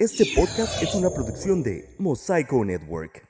Este 0.00 0.24
podcast 0.34 0.82
es 0.82 0.94
una 0.94 1.10
producción 1.10 1.62
de 1.62 1.94
Mosaico 1.98 2.64
Network. 2.64 3.22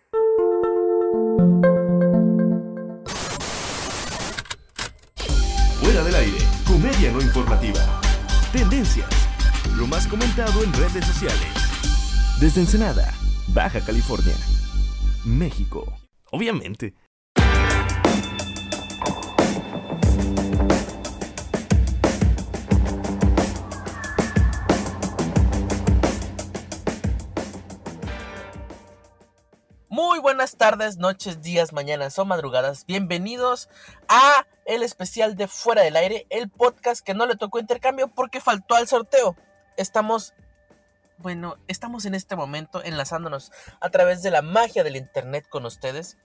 Fuera 5.82 6.04
del 6.04 6.14
aire, 6.14 6.38
comedia 6.68 7.10
no 7.10 7.20
informativa. 7.20 8.00
Tendencias, 8.52 9.08
lo 9.76 9.88
más 9.88 10.06
comentado 10.06 10.62
en 10.62 10.72
redes 10.74 11.04
sociales. 11.06 11.48
Desde 12.40 12.60
Ensenada, 12.60 13.12
Baja 13.48 13.80
California, 13.80 14.36
México. 15.24 15.92
Obviamente. 16.30 16.94
Tardes, 30.60 30.98
noches, 30.98 31.40
días, 31.40 31.72
mañanas 31.72 32.18
o 32.18 32.26
madrugadas. 32.26 32.84
Bienvenidos 32.84 33.70
a 34.08 34.46
el 34.66 34.82
especial 34.82 35.34
de 35.34 35.48
Fuera 35.48 35.80
del 35.80 35.96
Aire, 35.96 36.26
el 36.28 36.50
podcast 36.50 37.02
que 37.02 37.14
no 37.14 37.24
le 37.24 37.36
tocó 37.36 37.58
intercambio 37.58 38.08
porque 38.08 38.42
faltó 38.42 38.74
al 38.74 38.86
sorteo. 38.86 39.36
Estamos, 39.78 40.34
bueno, 41.16 41.56
estamos 41.66 42.04
en 42.04 42.14
este 42.14 42.36
momento 42.36 42.84
enlazándonos 42.84 43.52
a 43.80 43.88
través 43.88 44.22
de 44.22 44.30
la 44.30 44.42
magia 44.42 44.84
del 44.84 44.96
internet 44.96 45.46
con 45.48 45.64
ustedes. 45.64 46.18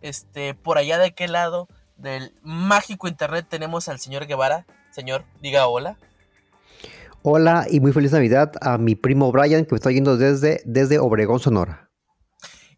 Este, 0.00 0.54
por 0.54 0.78
allá 0.78 0.96
de 0.96 1.12
qué 1.12 1.28
lado 1.28 1.68
del 1.98 2.34
mágico 2.40 3.08
internet 3.08 3.44
tenemos 3.46 3.90
al 3.90 4.00
señor 4.00 4.26
Guevara. 4.26 4.64
Señor, 4.90 5.26
diga 5.42 5.66
hola. 5.66 5.98
Hola 7.20 7.66
y 7.70 7.80
muy 7.80 7.92
feliz 7.92 8.12
Navidad 8.12 8.52
a 8.62 8.78
mi 8.78 8.94
primo 8.94 9.30
Brian 9.32 9.66
que 9.66 9.72
me 9.72 9.76
está 9.76 9.90
yendo 9.90 10.16
desde, 10.16 10.62
desde 10.64 10.98
Obregón, 10.98 11.40
Sonora. 11.40 11.91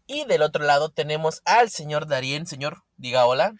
Y 0.07 0.25
del 0.25 0.41
otro 0.43 0.63
lado 0.63 0.89
tenemos 0.89 1.41
al 1.45 1.69
señor 1.69 2.07
Darien. 2.07 2.45
Señor, 2.45 2.83
diga 2.97 3.25
hola. 3.25 3.53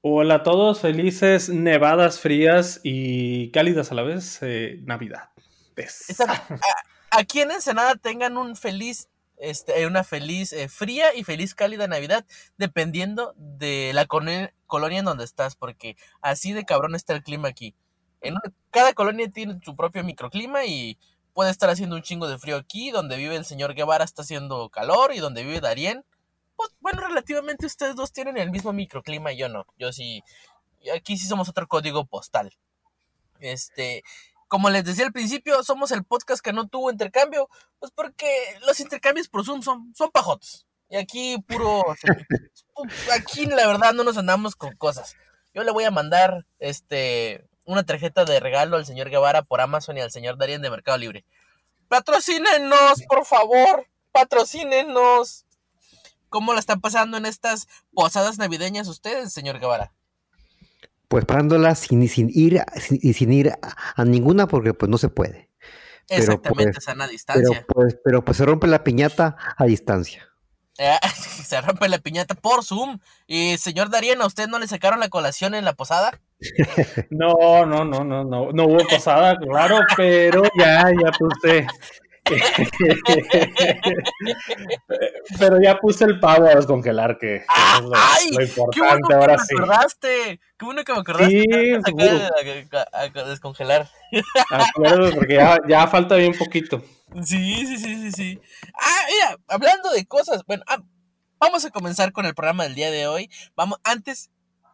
Hola 0.00 0.36
a 0.36 0.42
todos, 0.42 0.80
felices 0.80 1.48
nevadas 1.48 2.20
frías 2.20 2.80
y 2.84 3.50
cálidas 3.50 3.90
a 3.90 3.94
la 3.94 4.02
vez 4.02 4.38
eh, 4.42 4.78
Navidad. 4.84 5.30
A- 6.28 7.18
aquí 7.18 7.40
en 7.40 7.50
Ensenada 7.52 7.94
tengan 7.96 8.36
un 8.36 8.54
feliz, 8.56 9.08
este, 9.38 9.86
una 9.86 10.04
feliz 10.04 10.52
eh, 10.52 10.68
fría 10.68 11.14
y 11.14 11.24
feliz 11.24 11.54
cálida 11.54 11.86
Navidad, 11.88 12.24
dependiendo 12.58 13.32
de 13.36 13.92
la 13.94 14.06
colonia 14.06 14.98
en 14.98 15.04
donde 15.04 15.24
estás, 15.24 15.56
porque 15.56 15.96
así 16.20 16.52
de 16.52 16.64
cabrón 16.64 16.94
está 16.94 17.14
el 17.14 17.22
clima 17.22 17.48
aquí. 17.48 17.74
En 18.20 18.34
una- 18.34 18.52
cada 18.70 18.92
colonia 18.92 19.28
tiene 19.30 19.58
su 19.64 19.74
propio 19.76 20.02
microclima 20.04 20.64
y 20.64 20.98
puede 21.38 21.52
estar 21.52 21.70
haciendo 21.70 21.94
un 21.94 22.02
chingo 22.02 22.26
de 22.26 22.36
frío 22.36 22.56
aquí, 22.56 22.90
donde 22.90 23.16
vive 23.16 23.36
el 23.36 23.44
señor 23.44 23.74
Guevara 23.74 24.04
está 24.04 24.22
haciendo 24.22 24.70
calor 24.70 25.14
y 25.14 25.20
donde 25.20 25.44
vive 25.44 25.60
Darien, 25.60 26.04
pues 26.56 26.70
bueno, 26.80 27.00
relativamente 27.06 27.64
ustedes 27.64 27.94
dos 27.94 28.12
tienen 28.12 28.36
el 28.38 28.50
mismo 28.50 28.72
microclima 28.72 29.30
y 29.30 29.36
yo 29.36 29.48
no. 29.48 29.64
Yo 29.78 29.92
sí, 29.92 30.24
aquí 30.92 31.16
sí 31.16 31.28
somos 31.28 31.48
otro 31.48 31.68
código 31.68 32.04
postal. 32.06 32.52
Este, 33.38 34.02
como 34.48 34.68
les 34.68 34.84
decía 34.84 35.06
al 35.06 35.12
principio, 35.12 35.62
somos 35.62 35.92
el 35.92 36.02
podcast 36.02 36.42
que 36.42 36.52
no 36.52 36.66
tuvo 36.66 36.90
intercambio, 36.90 37.48
pues 37.78 37.92
porque 37.92 38.28
los 38.66 38.80
intercambios 38.80 39.28
por 39.28 39.44
Zoom 39.44 39.62
son, 39.62 39.94
son 39.94 40.10
pajotos. 40.10 40.66
Y 40.90 40.96
aquí 40.96 41.38
puro... 41.46 41.84
aquí 43.14 43.46
la 43.46 43.64
verdad 43.68 43.92
no 43.92 44.02
nos 44.02 44.18
andamos 44.18 44.56
con 44.56 44.74
cosas. 44.74 45.14
Yo 45.54 45.62
le 45.62 45.70
voy 45.70 45.84
a 45.84 45.92
mandar 45.92 46.46
este 46.58 47.46
una 47.68 47.84
tarjeta 47.84 48.24
de 48.24 48.40
regalo 48.40 48.76
al 48.76 48.86
señor 48.86 49.10
Guevara 49.10 49.42
por 49.42 49.60
Amazon 49.60 49.98
y 49.98 50.00
al 50.00 50.10
señor 50.10 50.38
Darien 50.38 50.62
de 50.62 50.70
Mercado 50.70 50.96
Libre. 50.96 51.24
Patrocínenos, 51.88 53.02
por 53.08 53.26
favor. 53.26 53.86
Patrocínenos. 54.10 55.44
¿Cómo 56.30 56.54
la 56.54 56.60
están 56.60 56.80
pasando 56.80 57.18
en 57.18 57.26
estas 57.26 57.68
posadas 57.94 58.38
navideñas 58.38 58.88
ustedes, 58.88 59.32
señor 59.32 59.60
Guevara? 59.60 59.92
Pues 61.08 61.24
parándola 61.26 61.74
sin, 61.74 62.06
sin 62.08 62.30
ir 62.32 62.62
sin, 62.76 62.98
y 63.02 63.12
sin 63.12 63.32
ir 63.32 63.50
a, 63.50 63.58
a 63.96 64.04
ninguna 64.04 64.46
porque 64.48 64.72
pues 64.72 64.90
no 64.90 64.96
se 64.98 65.08
puede. 65.10 65.50
Pero, 66.08 66.22
Exactamente, 66.22 66.72
pues, 66.72 66.84
sana 66.84 67.04
Pero 67.04 67.12
distancia. 67.12 67.66
pues, 67.68 67.98
pero 68.02 68.24
pues 68.24 68.38
se 68.38 68.46
rompe 68.46 68.66
la 68.66 68.82
piñata 68.82 69.36
a 69.56 69.64
distancia. 69.66 70.26
Eh, 70.78 70.96
se 71.44 71.60
rompe 71.60 71.86
la 71.88 71.98
piñata 71.98 72.34
por 72.34 72.64
Zoom. 72.64 72.98
Y 73.26 73.58
señor 73.58 73.90
Darien, 73.90 74.22
¿a 74.22 74.26
usted 74.26 74.48
no 74.48 74.58
le 74.58 74.66
sacaron 74.66 75.00
la 75.00 75.10
colación 75.10 75.54
en 75.54 75.66
la 75.66 75.74
posada? 75.74 76.18
No, 77.10 77.66
no, 77.66 77.84
no, 77.84 78.04
no, 78.04 78.24
no, 78.24 78.52
no 78.52 78.64
hubo 78.64 78.78
posada, 78.88 79.36
claro, 79.36 79.78
pero 79.96 80.42
ya, 80.58 80.84
ya 80.90 81.10
puse. 81.18 81.66
pero 85.38 85.60
ya 85.62 85.76
puse 85.78 86.04
el 86.04 86.18
pavo 86.20 86.46
a 86.46 86.54
descongelar, 86.54 87.18
que, 87.18 87.44
¡Ah! 87.48 87.78
es 87.78 87.82
lo, 87.82 87.90
lo 87.90 88.70
¡Qué 88.70 88.80
bueno 88.80 88.98
importante 88.98 89.08
que 89.08 89.14
ahora 89.14 89.36
me 89.36 89.44
sí. 89.44 89.54
acordaste! 89.56 90.40
¡Qué 90.58 90.64
bueno 90.64 90.84
que 90.84 90.92
me 90.92 90.98
acordaste! 91.00 91.30
Sí, 91.30 91.44
a, 92.72 92.98
a- 92.98 93.02
a 93.02 93.24
descongelar. 93.28 93.88
Acuerdo, 94.50 95.14
porque 95.14 95.34
ya, 95.34 95.58
ya 95.68 95.86
falta 95.86 96.16
bien 96.16 96.32
poquito. 96.36 96.82
Sí, 97.24 97.66
sí, 97.66 97.78
sí, 97.78 97.96
sí, 98.02 98.12
sí. 98.12 98.40
Ah, 98.74 99.06
mira, 99.10 99.36
hablando 99.48 99.90
de 99.90 100.06
cosas, 100.06 100.42
bueno, 100.46 100.62
ah, 100.66 100.78
vamos 101.38 101.64
a 101.64 101.70
comenzar 101.70 102.12
con 102.12 102.26
el 102.26 102.34
programa 102.34 102.64
del 102.64 102.74
día 102.74 102.90
de 102.90 103.06
hoy. 103.06 103.30
Vamos, 103.56 103.78
antes, 103.84 104.30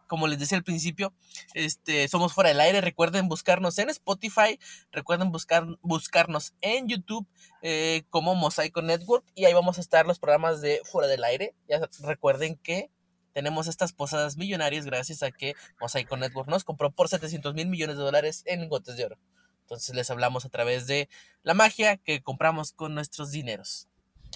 como 0.07 0.27
les 0.27 0.39
decía 0.39 0.57
al 0.57 0.63
principio, 0.63 1.13
este, 1.53 2.07
somos 2.07 2.33
fuera 2.33 2.49
del 2.49 2.59
aire. 2.59 2.81
Recuerden 2.81 3.27
buscarnos 3.27 3.77
en 3.79 3.89
Spotify, 3.89 4.59
recuerden 4.91 5.31
buscar, 5.31 5.65
buscarnos 5.81 6.53
en 6.61 6.87
YouTube 6.87 7.27
eh, 7.61 8.03
como 8.09 8.35
Mosaico 8.35 8.81
Network 8.81 9.25
y 9.35 9.45
ahí 9.45 9.53
vamos 9.53 9.77
a 9.77 9.81
estar 9.81 10.05
los 10.05 10.19
programas 10.19 10.61
de 10.61 10.81
fuera 10.83 11.07
del 11.07 11.23
aire. 11.23 11.55
Ya 11.67 11.79
recuerden 12.03 12.57
que 12.57 12.89
tenemos 13.33 13.67
estas 13.67 13.91
posadas 13.91 14.37
millonarias 14.37 14.85
gracias 14.85 15.21
a 15.21 15.31
que 15.31 15.55
Mosaico 15.81 16.15
Network 16.15 16.47
nos 16.47 16.63
compró 16.63 16.91
por 16.91 17.09
700 17.09 17.53
mil 17.53 17.67
millones 17.67 17.97
de 17.97 18.03
dólares 18.03 18.43
en 18.45 18.61
lingotes 18.61 18.95
de 18.95 19.05
oro. 19.05 19.17
Entonces 19.61 19.95
les 19.95 20.09
hablamos 20.11 20.45
a 20.45 20.49
través 20.49 20.87
de 20.87 21.09
la 21.43 21.53
magia 21.53 21.97
que 21.97 22.21
compramos 22.21 22.71
con 22.71 22.93
nuestros 22.93 23.31
dineros. 23.31 23.87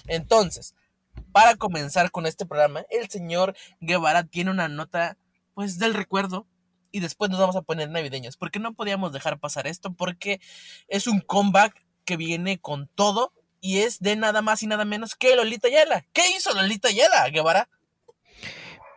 Entonces, 0.06 0.74
para 1.32 1.56
comenzar 1.56 2.10
con 2.10 2.26
este 2.26 2.46
programa, 2.46 2.84
el 2.90 3.08
señor 3.08 3.56
Guevara 3.80 4.24
tiene 4.24 4.50
una 4.50 4.68
nota, 4.68 5.16
pues, 5.60 5.78
del 5.78 5.92
recuerdo. 5.92 6.46
Y 6.90 7.00
después 7.00 7.30
nos 7.30 7.38
vamos 7.38 7.54
a 7.54 7.60
poner 7.60 7.90
navideños. 7.90 8.38
Porque 8.38 8.58
no 8.58 8.72
podíamos 8.72 9.12
dejar 9.12 9.38
pasar 9.38 9.66
esto. 9.66 9.92
Porque 9.92 10.40
es 10.88 11.06
un 11.06 11.20
comeback 11.20 11.84
que 12.06 12.16
viene 12.16 12.58
con 12.58 12.88
todo. 12.94 13.34
Y 13.60 13.80
es 13.80 14.00
de 14.00 14.16
nada 14.16 14.40
más 14.40 14.62
y 14.62 14.66
nada 14.66 14.86
menos 14.86 15.14
que 15.14 15.36
Lolita 15.36 15.68
Yala. 15.68 16.06
¿Qué 16.14 16.22
hizo 16.34 16.54
Lolita 16.54 16.90
Yala, 16.90 17.28
Guevara? 17.28 17.68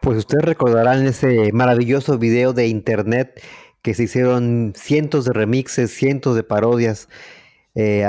Pues 0.02 0.20
ustedes 0.20 0.46
recordarán 0.46 1.06
ese 1.06 1.52
maravilloso 1.52 2.18
video 2.18 2.54
de 2.54 2.68
internet 2.68 3.44
que 3.82 3.94
se 3.94 4.04
hicieron 4.04 4.72
cientos 4.78 5.26
de 5.26 5.34
remixes, 5.34 5.94
cientos 5.94 6.38
de 6.38 6.44
parodias. 6.44 7.10
Eh, 7.76 8.06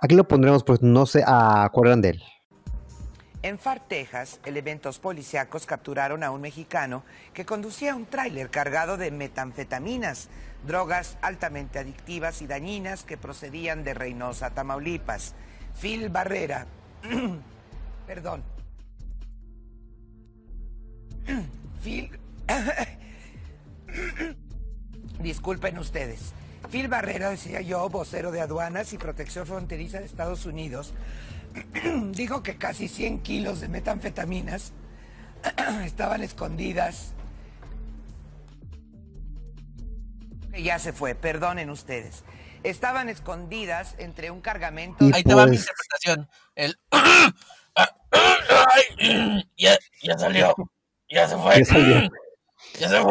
aquí 0.00 0.14
lo 0.14 0.26
pondremos, 0.26 0.64
pues 0.64 0.80
no 0.80 1.04
se 1.04 1.22
acuerdan 1.26 2.00
de 2.00 2.10
él. 2.10 2.22
En 3.42 3.58
Far, 3.58 3.80
Texas, 3.80 4.38
elementos 4.44 4.98
policíacos 4.98 5.64
capturaron 5.64 6.22
a 6.22 6.30
un 6.30 6.42
mexicano 6.42 7.04
que 7.32 7.46
conducía 7.46 7.94
un 7.94 8.04
tráiler 8.04 8.50
cargado 8.50 8.98
de 8.98 9.10
metanfetaminas, 9.10 10.28
drogas 10.66 11.16
altamente 11.22 11.78
adictivas 11.78 12.42
y 12.42 12.46
dañinas 12.46 13.02
que 13.02 13.16
procedían 13.16 13.82
de 13.82 13.94
Reynosa, 13.94 14.50
Tamaulipas. 14.50 15.34
Phil 15.80 16.10
Barrera, 16.10 16.66
perdón. 18.06 18.44
Phil, 21.82 22.10
disculpen 25.18 25.78
ustedes. 25.78 26.34
Phil 26.70 26.88
Barrera, 26.88 27.30
decía 27.30 27.62
yo, 27.62 27.88
vocero 27.88 28.32
de 28.32 28.42
aduanas 28.42 28.92
y 28.92 28.98
protección 28.98 29.46
fronteriza 29.46 29.98
de 29.98 30.04
Estados 30.04 30.44
Unidos, 30.44 30.92
dijo 32.12 32.42
que 32.42 32.56
casi 32.56 32.88
100 32.88 33.22
kilos 33.22 33.60
de 33.60 33.68
metanfetaminas 33.68 34.72
estaban 35.84 36.22
escondidas. 36.22 37.12
Que 40.52 40.62
Ya 40.62 40.78
se 40.78 40.92
fue, 40.92 41.14
perdonen 41.14 41.70
ustedes. 41.70 42.24
Estaban 42.62 43.08
escondidas 43.08 43.94
entre 43.98 44.30
un 44.30 44.40
cargamento. 44.40 45.04
Y 45.06 45.12
Ahí 45.14 45.22
te 45.22 45.34
va 45.34 45.46
mi 45.46 45.56
pues- 45.56 45.66
interpretación. 45.68 46.28
El. 46.54 46.78
Ya, 49.56 49.78
ya 50.02 50.18
salió. 50.18 50.54
Ya 51.08 51.28
se 51.28 51.36
fue. 51.36 51.58
Ya 51.58 51.64
salió. 51.64 52.10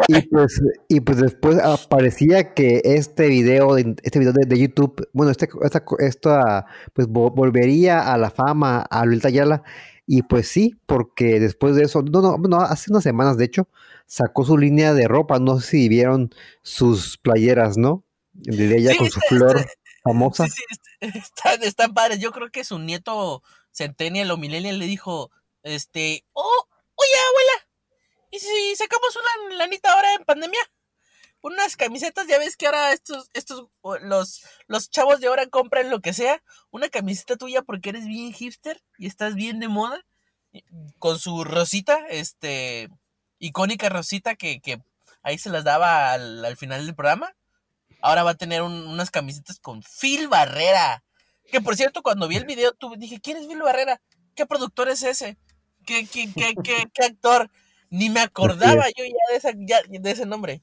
Y 0.08 0.22
pues, 0.30 0.60
y 0.88 1.00
pues 1.00 1.18
después 1.18 1.58
aparecía 1.58 2.54
que 2.54 2.80
este 2.84 3.28
video, 3.28 3.74
de- 3.74 3.96
este 4.02 4.18
video 4.18 4.32
de, 4.32 4.46
de 4.46 4.58
YouTube, 4.58 5.08
bueno, 5.12 5.30
este, 5.30 5.48
esta, 5.62 5.84
esta, 5.98 6.66
pues 6.92 7.08
vo- 7.08 7.32
volvería 7.34 8.12
a 8.12 8.16
la 8.18 8.30
fama 8.30 8.80
a 8.82 9.04
Lolita 9.04 9.28
Ayala. 9.28 9.62
Y 10.06 10.22
pues 10.22 10.48
sí, 10.48 10.74
porque 10.86 11.38
después 11.38 11.76
de 11.76 11.84
eso, 11.84 12.02
no, 12.02 12.20
no, 12.20 12.36
no, 12.38 12.60
hace 12.60 12.90
unas 12.90 13.04
semanas 13.04 13.36
de 13.36 13.44
hecho, 13.44 13.68
sacó 14.06 14.44
su 14.44 14.58
línea 14.58 14.92
de 14.92 15.06
ropa, 15.06 15.38
no 15.38 15.60
sé 15.60 15.68
si 15.70 15.88
vieron 15.88 16.34
sus 16.62 17.16
playeras, 17.18 17.76
¿no? 17.76 18.02
De 18.32 18.76
ella 18.76 18.90
Sí, 18.92 18.98
con 18.98 19.10
su 19.10 19.20
este- 19.20 19.36
flor. 19.36 19.56
este- 19.58 19.72
famosa. 20.02 20.46
Sí, 20.46 20.52
sí, 20.52 20.64
est- 21.00 21.16
están, 21.16 21.62
están 21.62 21.94
padres. 21.94 22.18
Yo 22.18 22.32
creo 22.32 22.50
que 22.50 22.64
su 22.64 22.78
nieto 22.78 23.42
Centennial 23.70 24.30
o 24.32 24.36
Millennial 24.36 24.78
le 24.80 24.86
dijo, 24.86 25.30
este, 25.62 26.24
oh, 26.32 26.66
oye, 26.96 27.10
abuela, 27.28 27.59
¿y 28.30 28.38
si 28.38 28.76
sacamos 28.76 29.16
una 29.16 29.56
lanita 29.56 29.92
ahora 29.92 30.14
en 30.14 30.24
pandemia? 30.24 30.60
Unas 31.42 31.76
camisetas, 31.76 32.26
ya 32.26 32.38
ves 32.38 32.56
que 32.56 32.66
ahora 32.66 32.92
estos, 32.92 33.30
estos, 33.32 33.68
los, 34.02 34.42
los 34.66 34.90
chavos 34.90 35.20
de 35.20 35.28
ahora 35.28 35.46
compran 35.46 35.88
lo 35.88 36.00
que 36.00 36.12
sea, 36.12 36.42
una 36.70 36.90
camiseta 36.90 37.36
tuya 37.36 37.62
porque 37.62 37.88
eres 37.90 38.04
bien 38.06 38.32
hipster 38.34 38.82
y 38.98 39.06
estás 39.06 39.34
bien 39.34 39.58
de 39.58 39.68
moda, 39.68 40.04
con 40.98 41.18
su 41.18 41.44
rosita, 41.44 42.06
este, 42.10 42.90
icónica 43.38 43.88
rosita 43.88 44.34
que, 44.34 44.60
que 44.60 44.82
ahí 45.22 45.38
se 45.38 45.48
las 45.48 45.64
daba 45.64 46.12
al, 46.12 46.44
al 46.44 46.56
final 46.58 46.84
del 46.84 46.94
programa. 46.94 47.34
Ahora 48.02 48.22
va 48.22 48.32
a 48.32 48.36
tener 48.36 48.60
un- 48.62 48.86
unas 48.86 49.10
camisetas 49.10 49.60
con 49.60 49.82
Phil 49.82 50.28
Barrera. 50.28 51.04
Que 51.50 51.60
por 51.60 51.74
cierto, 51.76 52.02
cuando 52.02 52.28
vi 52.28 52.36
el 52.36 52.44
video, 52.44 52.72
dije, 52.98 53.20
¿quién 53.20 53.36
es 53.38 53.46
Phil 53.46 53.62
Barrera? 53.62 54.00
¿Qué 54.34 54.44
productor 54.46 54.88
es 54.88 55.02
ese? 55.02 55.38
¿Qué, 55.86 56.06
qué, 56.06 56.30
qué, 56.34 56.54
qué, 56.62 56.84
qué 56.92 57.04
actor? 57.04 57.50
Ni 57.90 58.08
me 58.10 58.20
acordaba 58.20 58.84
yo 58.96 59.04
ya 59.04 59.32
de, 59.32 59.36
esa- 59.36 59.52
ya 59.58 59.78
de 59.88 60.10
ese 60.10 60.24
nombre. 60.26 60.62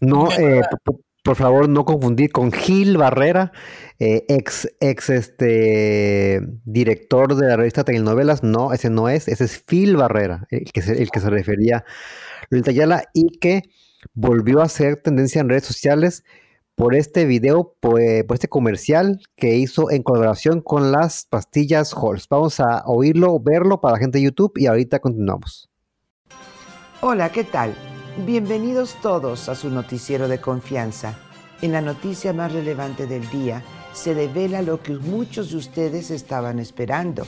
No, 0.00 0.30
eh, 0.32 0.60
por, 0.84 0.96
por 1.22 1.36
favor, 1.36 1.68
no 1.68 1.84
confundir 1.84 2.32
con 2.32 2.50
Gil 2.50 2.96
Barrera, 2.96 3.52
eh, 3.98 4.24
ex, 4.28 4.68
ex 4.80 5.10
este 5.10 6.40
director 6.64 7.36
de 7.36 7.46
la 7.46 7.56
revista 7.56 7.84
Telenovelas. 7.84 8.42
No, 8.42 8.72
ese 8.72 8.90
no 8.90 9.08
es, 9.08 9.28
ese 9.28 9.44
es 9.44 9.58
Phil 9.62 9.96
Barrera, 9.96 10.46
el 10.50 10.64
que 10.72 10.82
se, 10.82 11.00
el 11.00 11.10
que 11.10 11.20
se 11.20 11.30
refería 11.30 11.84
Lolita 12.48 12.70
Ayala 12.70 13.04
y 13.14 13.38
que 13.38 13.62
volvió 14.14 14.60
a 14.60 14.64
hacer 14.64 14.96
tendencia 14.96 15.40
en 15.40 15.48
redes 15.50 15.64
sociales 15.64 16.24
por 16.74 16.94
este 16.94 17.26
video, 17.26 17.76
pues, 17.80 18.24
por 18.24 18.34
este 18.34 18.48
comercial 18.48 19.20
que 19.36 19.56
hizo 19.56 19.90
en 19.90 20.02
colaboración 20.02 20.62
con 20.62 20.90
las 20.90 21.26
pastillas 21.26 21.92
Halls. 21.94 22.26
Vamos 22.28 22.58
a 22.60 22.82
oírlo, 22.86 23.38
verlo 23.38 23.80
para 23.82 23.94
la 23.94 23.98
gente 24.00 24.18
de 24.18 24.24
YouTube 24.24 24.54
y 24.56 24.66
ahorita 24.66 24.98
continuamos. 25.00 25.68
Hola, 27.02 27.32
¿qué 27.32 27.44
tal? 27.44 27.74
Bienvenidos 28.26 28.94
todos 29.00 29.48
a 29.48 29.54
su 29.54 29.70
noticiero 29.70 30.28
de 30.28 30.38
confianza. 30.38 31.18
En 31.62 31.72
la 31.72 31.80
noticia 31.80 32.34
más 32.34 32.52
relevante 32.52 33.06
del 33.06 33.26
día 33.30 33.62
se 33.94 34.12
revela 34.12 34.60
lo 34.60 34.82
que 34.82 34.92
muchos 34.92 35.50
de 35.50 35.56
ustedes 35.56 36.10
estaban 36.10 36.58
esperando. 36.58 37.26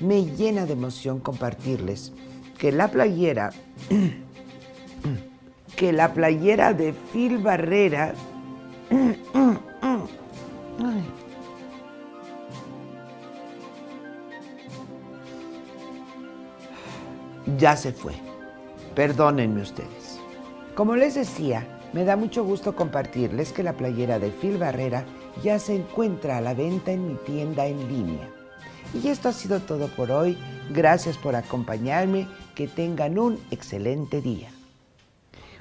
Me 0.00 0.24
llena 0.24 0.66
de 0.66 0.72
emoción 0.72 1.20
compartirles 1.20 2.12
que 2.58 2.72
la 2.72 2.90
playera 2.90 3.52
que 5.76 5.92
la 5.92 6.12
playera 6.12 6.74
de 6.74 6.92
Phil 6.92 7.38
Barrera 7.38 8.14
ya 17.56 17.76
se 17.76 17.92
fue. 17.92 18.31
Perdónenme 18.94 19.62
ustedes. 19.62 20.20
Como 20.74 20.96
les 20.96 21.14
decía, 21.14 21.66
me 21.92 22.04
da 22.04 22.16
mucho 22.16 22.44
gusto 22.44 22.76
compartirles 22.76 23.52
que 23.52 23.62
la 23.62 23.74
playera 23.74 24.18
de 24.18 24.30
Phil 24.30 24.58
Barrera 24.58 25.04
ya 25.42 25.58
se 25.58 25.76
encuentra 25.76 26.38
a 26.38 26.40
la 26.40 26.54
venta 26.54 26.92
en 26.92 27.08
mi 27.08 27.14
tienda 27.14 27.66
en 27.66 27.88
línea. 27.88 28.28
Y 28.94 29.08
esto 29.08 29.30
ha 29.30 29.32
sido 29.32 29.60
todo 29.60 29.88
por 29.88 30.10
hoy. 30.10 30.36
Gracias 30.70 31.16
por 31.16 31.36
acompañarme. 31.36 32.28
Que 32.54 32.68
tengan 32.68 33.18
un 33.18 33.38
excelente 33.50 34.20
día. 34.20 34.50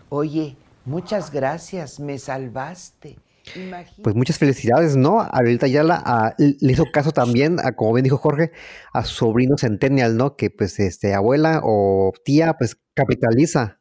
Oye, 0.09 0.57
muchas 0.83 1.31
gracias. 1.31 2.01
Me 2.01 2.19
salvaste. 2.19 3.17
Imagínate. 3.55 4.01
Pues 4.03 4.15
muchas 4.15 4.37
felicidades, 4.37 4.95
¿no? 4.95 5.19
A 5.21 5.41
Lolita 5.41 5.65
Ayala 5.65 6.01
a- 6.05 6.35
le 6.37 6.71
hizo 6.71 6.85
caso 6.91 7.11
también, 7.11 7.59
a, 7.59 7.73
como 7.75 7.93
bien 7.93 8.03
dijo 8.03 8.17
Jorge, 8.17 8.51
a 8.93 9.03
su 9.05 9.15
sobrino 9.15 9.57
Centennial, 9.57 10.15
¿no? 10.17 10.35
Que 10.35 10.49
pues 10.49 10.79
este 10.79 11.13
abuela 11.13 11.61
o 11.63 12.13
tía 12.23 12.53
pues 12.57 12.77
capitaliza. 12.93 13.79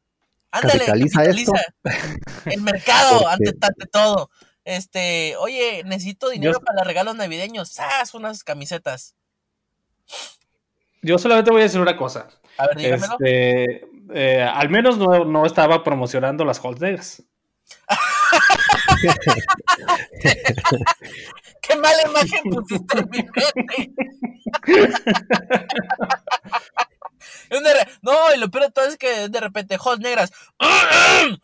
Ándale, 0.51 0.79
Capitaliza 0.81 1.25
esto. 1.25 1.53
capitaliza. 1.53 2.19
El 2.47 2.63
mercado, 2.63 3.21
Porque- 3.21 3.49
ante, 3.51 3.67
ante 3.67 3.87
todo. 3.87 4.31
Este, 4.65 5.37
oye, 5.39 5.83
necesito 5.85 6.29
dinero 6.31 6.53
Yo- 6.55 6.61
para 6.61 6.79
los 6.79 6.87
regalos 6.87 7.15
navideños. 7.17 7.71
¡Sas! 7.73 8.15
Unas 8.15 8.43
camisetas. 8.45 9.15
Yo 11.03 11.19
solamente 11.19 11.51
voy 11.51 11.61
a 11.61 11.65
decir 11.65 11.81
una 11.81 11.97
cosa. 11.97 12.29
A 12.59 12.67
ver, 12.67 12.77
dígamelo. 12.77 13.15
Este, 13.21 13.87
eh, 14.13 14.43
al 14.43 14.69
menos 14.69 14.99
no, 14.99 15.25
no 15.25 15.47
estaba 15.47 15.83
promocionando 15.83 16.45
las 16.45 16.61
negras. 16.81 17.23
¡Qué 21.63 21.77
mala 21.77 22.03
imagen 22.09 22.43
pusiste 22.51 22.99
en 22.99 23.09
mi 23.11 23.19
mente! 23.19 23.43
No, 28.03 28.13
y 28.35 28.39
lo 28.39 28.49
peor 28.51 28.65
de 28.67 28.71
todo 28.71 28.85
es 28.87 28.97
que 28.97 29.29
de 29.29 29.41
repente, 29.41 29.77
host 29.83 30.01
negras. 30.03 30.31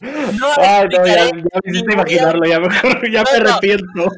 No 0.00 0.48
Ay, 0.58 0.86
no, 0.90 1.06
ya, 1.06 1.26
ya 1.26 1.30
me 1.32 1.70
hiciste 1.70 1.92
imaginarlo, 1.92 2.46
ya 2.46 2.60
mejor, 2.60 3.10
ya 3.10 3.22
No, 3.22 3.32
me 3.32 3.38
no. 3.44 3.50
arrepiento. 3.50 4.08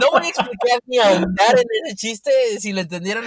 no 0.00 0.10
voy 0.12 0.24
a 0.24 0.28
explicar 0.28 0.80
ni 0.86 0.98
ahondar 0.98 1.58
en 1.58 1.86
ese 1.86 1.96
chiste 1.96 2.30
si 2.58 2.72
lo 2.72 2.80
entendieron. 2.80 3.24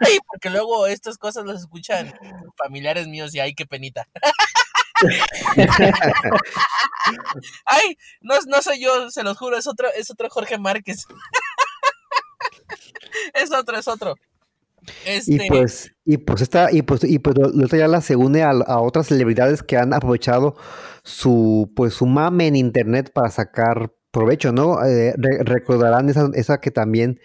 Ay, 0.00 0.18
porque 0.26 0.50
luego 0.50 0.86
estas 0.86 1.18
cosas 1.18 1.44
las 1.44 1.60
escuchan 1.62 2.12
familiares 2.56 3.06
míos 3.08 3.34
y 3.34 3.40
ay, 3.40 3.54
qué 3.54 3.66
penita. 3.66 4.06
Ay, 7.66 7.96
no, 8.20 8.34
no 8.46 8.62
soy 8.62 8.80
yo, 8.80 9.10
se 9.10 9.22
los 9.22 9.36
juro, 9.36 9.56
es 9.58 9.66
otro, 9.66 9.88
es 9.94 10.10
otro 10.10 10.28
Jorge 10.30 10.58
Márquez. 10.58 11.06
es 13.34 13.52
otro, 13.52 13.76
es 13.76 13.88
otro. 13.88 14.14
Este, 15.06 15.32
Y 15.32 15.48
pues, 15.48 15.92
y 16.04 16.18
pues 16.18 16.42
esta, 16.42 16.70
y 16.70 16.82
pues, 16.82 17.04
y 17.04 17.18
pues 17.18 17.36
Lolita 17.38 17.76
Ayala 17.76 18.00
se 18.02 18.16
une 18.16 18.42
a, 18.42 18.50
a 18.50 18.80
otras 18.80 19.06
celebridades 19.06 19.62
que 19.62 19.78
han 19.78 19.94
aprovechado 19.94 20.56
su, 21.02 21.72
pues, 21.74 21.94
su 21.94 22.04
mame 22.06 22.46
en 22.48 22.56
internet 22.56 23.10
para 23.12 23.30
sacar 23.30 23.92
provecho, 24.10 24.52
¿no? 24.52 24.84
Eh, 24.84 25.14
re- 25.16 25.42
recordarán 25.42 26.10
esa, 26.10 26.28
esa 26.34 26.60
que 26.60 26.70
también 26.70 27.18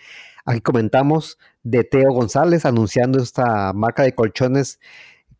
aquí 0.45 0.61
comentamos 0.61 1.37
de 1.63 1.83
Teo 1.83 2.11
González 2.11 2.65
anunciando 2.65 3.21
esta 3.21 3.73
marca 3.73 4.03
de 4.03 4.15
colchones 4.15 4.79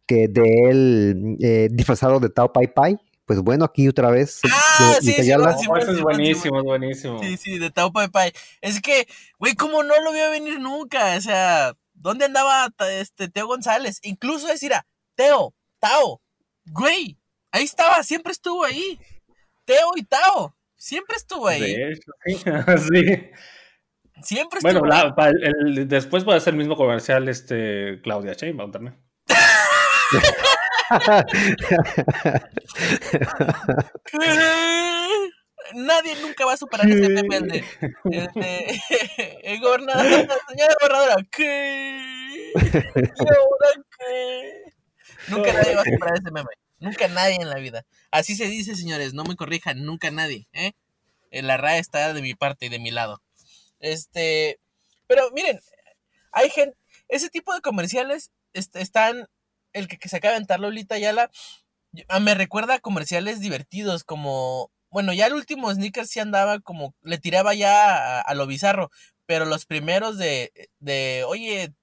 que 0.06 0.28
de 0.28 0.70
él 0.70 1.38
eh, 1.40 1.68
disfrazado 1.72 2.20
de 2.20 2.30
Tao 2.30 2.52
Pai 2.52 2.74
Pai. 2.74 2.98
Pues 3.26 3.42
bueno, 3.42 3.64
aquí 3.64 3.88
otra 3.88 4.10
vez. 4.10 4.40
Ah, 4.52 4.96
sí, 5.00 5.14
sí, 5.14 5.32
es 5.32 5.68
buenísimo, 6.02 6.58
es 6.58 6.64
buenísimo. 6.66 7.22
Sí, 7.22 7.38
sí, 7.38 7.60
de 7.60 7.70
Tao 7.70 7.92
Pai 7.92 8.08
Pai. 8.08 8.34
Es 8.60 8.82
que, 8.82 9.08
güey, 9.38 9.54
como 9.54 9.84
no 9.84 10.02
lo 10.02 10.12
vio 10.12 10.32
venir 10.32 10.60
nunca. 10.60 11.16
O 11.16 11.22
sea, 11.22 11.74
¿dónde 11.94 12.26
andaba 12.26 12.74
este 12.90 13.30
Teo 13.30 13.46
González? 13.46 14.00
Incluso 14.02 14.48
decir 14.48 14.74
a 14.74 14.88
Teo, 15.14 15.54
Tao, 15.80 16.22
güey, 16.66 17.20
ahí 17.52 17.64
estaba, 17.64 18.02
siempre 18.02 18.32
estuvo 18.32 18.64
ahí. 18.64 19.00
Teo 19.66 19.92
y 19.96 20.04
Tao, 20.04 20.56
siempre 20.76 21.16
estuvo 21.16 21.48
ahí. 21.48 21.62
De 21.62 21.92
hecho, 21.92 22.12
sí. 22.26 23.06
Siempre 24.24 24.60
Bueno, 24.62 24.82
ahí. 24.84 24.90
la- 24.90 25.16
pa- 25.16 25.30
el- 25.30 25.88
después 25.88 26.24
puede 26.24 26.38
hacer 26.38 26.54
el 26.54 26.58
mismo 26.60 26.76
comercial 26.76 27.28
este 27.30 28.00
Claudia 28.04 28.34
Sheinbaum 28.34 28.72
también. 28.72 28.98
Nadie 35.76 36.16
nunca 36.22 36.46
va 36.46 36.54
a 36.54 36.58
superar 36.58 36.90
ese 36.90 37.10
meme 37.10 37.36
el 37.38 37.48
de 37.48 37.64
este, 38.12 38.82
el 39.54 39.60
gobernador, 39.62 40.04
señora 40.48 40.74
gobernadora, 40.82 41.16
¿qué? 41.32 42.52
¿Y 42.56 43.20
ahora 43.20 43.70
qué? 44.00 44.64
Nunca 45.28 45.54
nadie 45.54 45.76
va 45.76 45.82
a 45.82 45.86
superar 45.86 46.14
ese 46.18 46.32
meme. 46.32 46.50
Nunca 46.80 47.08
nadie 47.10 47.36
en 47.36 47.50
la 47.50 47.58
vida. 47.58 47.86
Así 48.10 48.36
se 48.36 48.46
dice, 48.46 48.76
señores, 48.76 49.14
no 49.14 49.24
me 49.26 49.36
corrijan, 49.36 49.86
nunca 49.86 50.10
nadie, 50.10 50.48
¿eh? 50.54 50.72
Eh, 51.30 51.44
La 51.44 51.58
RAE 51.58 51.78
está 51.78 52.14
de 52.14 52.22
mi 52.22 52.34
parte 52.34 52.66
y 52.66 52.70
de 52.70 52.80
mi 52.80 52.90
lado. 52.90 53.22
Este, 53.80 54.60
pero 55.08 55.32
miren, 55.32 55.60
hay 56.32 56.50
gente, 56.50 56.78
ese 57.08 57.30
tipo 57.30 57.54
de 57.54 57.62
comerciales 57.62 58.32
este, 58.54 58.82
están, 58.82 59.28
el 59.74 59.88
que, 59.88 59.98
que 59.98 60.10
se 60.10 60.18
acaba 60.18 60.32
de 60.32 60.38
aventar 60.38 60.60
Lolita 60.60 60.96
Ayala, 60.96 61.32
ah, 62.10 62.20
me 62.20 62.36
recuerda 62.36 62.76
a 62.76 62.80
comerciales 62.80 63.40
divertidos 63.40 64.04
como, 64.04 64.72
bueno, 64.92 65.14
ya 65.14 65.28
el 65.28 65.34
último 65.34 65.72
Sneakers 65.74 66.10
sí 66.10 66.20
andaba 66.20 66.60
como, 66.60 66.96
le 67.02 67.18
tiraba 67.18 67.54
ya 67.54 68.20
a, 68.20 68.22
a 68.22 68.36
lo 68.36 68.48
bizarro, 68.48 68.92
pero 69.26 69.46
los 69.46 69.66
primeros 69.66 70.18
de, 70.18 70.52
de, 70.80 71.24
oye, 71.28 71.74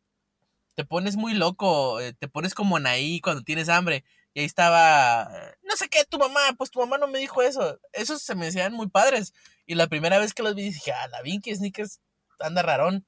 te 0.77 0.85
pones 0.85 1.17
muy 1.17 1.35
loco, 1.35 2.01
eh, 2.01 2.13
te 2.13 2.29
pones 2.29 2.55
como 2.55 2.77
Anaí 2.77 3.21
cuando 3.21 3.43
tienes 3.43 3.69
hambre, 3.69 4.05
y 4.37 4.41
ahí 4.41 4.45
estaba, 4.45 5.31
no 5.63 5.77
sé 5.77 5.89
qué, 5.89 6.05
tu 6.05 6.19
mamá, 6.19 6.41
pues 6.59 6.71
tu 6.71 6.79
mamá 6.79 6.99
no 6.99 7.07
me 7.07 7.19
dijo 7.19 7.41
eso, 7.41 7.81
esos 7.95 8.21
se 8.21 8.35
me 8.35 8.49
hacían 8.49 8.75
muy 8.75 8.87
padres, 8.87 9.33
y 9.65 9.77
la 9.77 9.87
primera 9.87 10.19
vez 10.19 10.35
que 10.35 10.43
los 10.43 10.55
vi 10.55 10.65
dije, 10.65 10.93
ah, 10.93 11.09
la 11.09 11.23
Vinky 11.23 11.55
Sneakers 11.55 12.03
anda 12.41 12.61
rarón, 12.61 13.07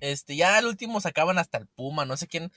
este, 0.00 0.34
ya 0.34 0.56
al 0.56 0.64
último 0.64 1.02
sacaban 1.02 1.36
hasta 1.36 1.58
el 1.58 1.66
Puma, 1.66 2.06
no 2.06 2.16
sé 2.16 2.28
quién, 2.28 2.50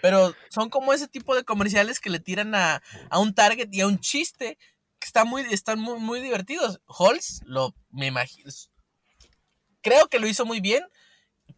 pero 0.00 0.34
son 0.48 0.70
como 0.70 0.94
ese 0.94 1.08
tipo 1.08 1.36
de 1.36 1.44
comerciales 1.44 2.00
que 2.00 2.08
le 2.08 2.20
tiran 2.20 2.54
a, 2.54 2.82
a 3.10 3.18
un 3.18 3.34
target 3.34 3.68
y 3.70 3.82
a 3.82 3.86
un 3.86 4.00
chiste 4.00 4.56
está 5.02 5.26
muy, 5.26 5.42
están 5.50 5.78
muy, 5.78 5.98
muy 5.98 6.20
divertidos. 6.20 6.80
Halls, 6.86 7.42
lo, 7.44 7.74
me 7.90 8.06
imagino, 8.06 8.50
creo 9.82 10.08
que 10.08 10.20
lo 10.20 10.26
hizo 10.26 10.46
muy 10.46 10.60
bien. 10.60 10.86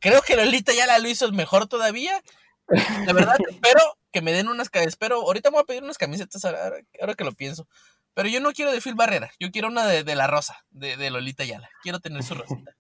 Creo 0.01 0.23
que 0.23 0.35
Lolita 0.35 0.73
ya 0.73 0.87
la 0.87 0.99
lo 0.99 1.09
hizo 1.09 1.31
mejor 1.31 1.69
todavía. 1.69 2.21
La 3.07 3.13
verdad, 3.13 3.37
espero 3.49 3.81
que 4.11 4.23
me 4.23 4.33
den 4.33 4.49
unas 4.49 4.69
espero, 4.75 5.23
ahorita 5.23 5.51
me 5.51 5.55
voy 5.55 5.63
a 5.63 5.67
pedir 5.67 5.83
unas 5.83 5.99
camisetas 5.99 6.45
ahora, 6.45 6.73
ahora 7.01 7.15
que 7.15 7.25
lo 7.25 7.33
pienso. 7.33 7.67
Pero 8.15 8.29
yo 8.29 8.41
no 8.41 8.53
quiero 8.53 8.73
de 8.73 8.81
Phil 8.81 8.95
Barrera, 8.95 9.31
yo 9.41 9.51
quiero 9.51 9.69
una 9.69 9.87
de, 9.87 10.15
la 10.15 10.27
rosa, 10.27 10.65
de, 10.71 10.97
de, 10.97 11.11
Lolita 11.11 11.45
Yala. 11.45 11.71
Quiero 11.83 11.99
tener 11.99 12.23
su 12.23 12.35
rosita. 12.35 12.77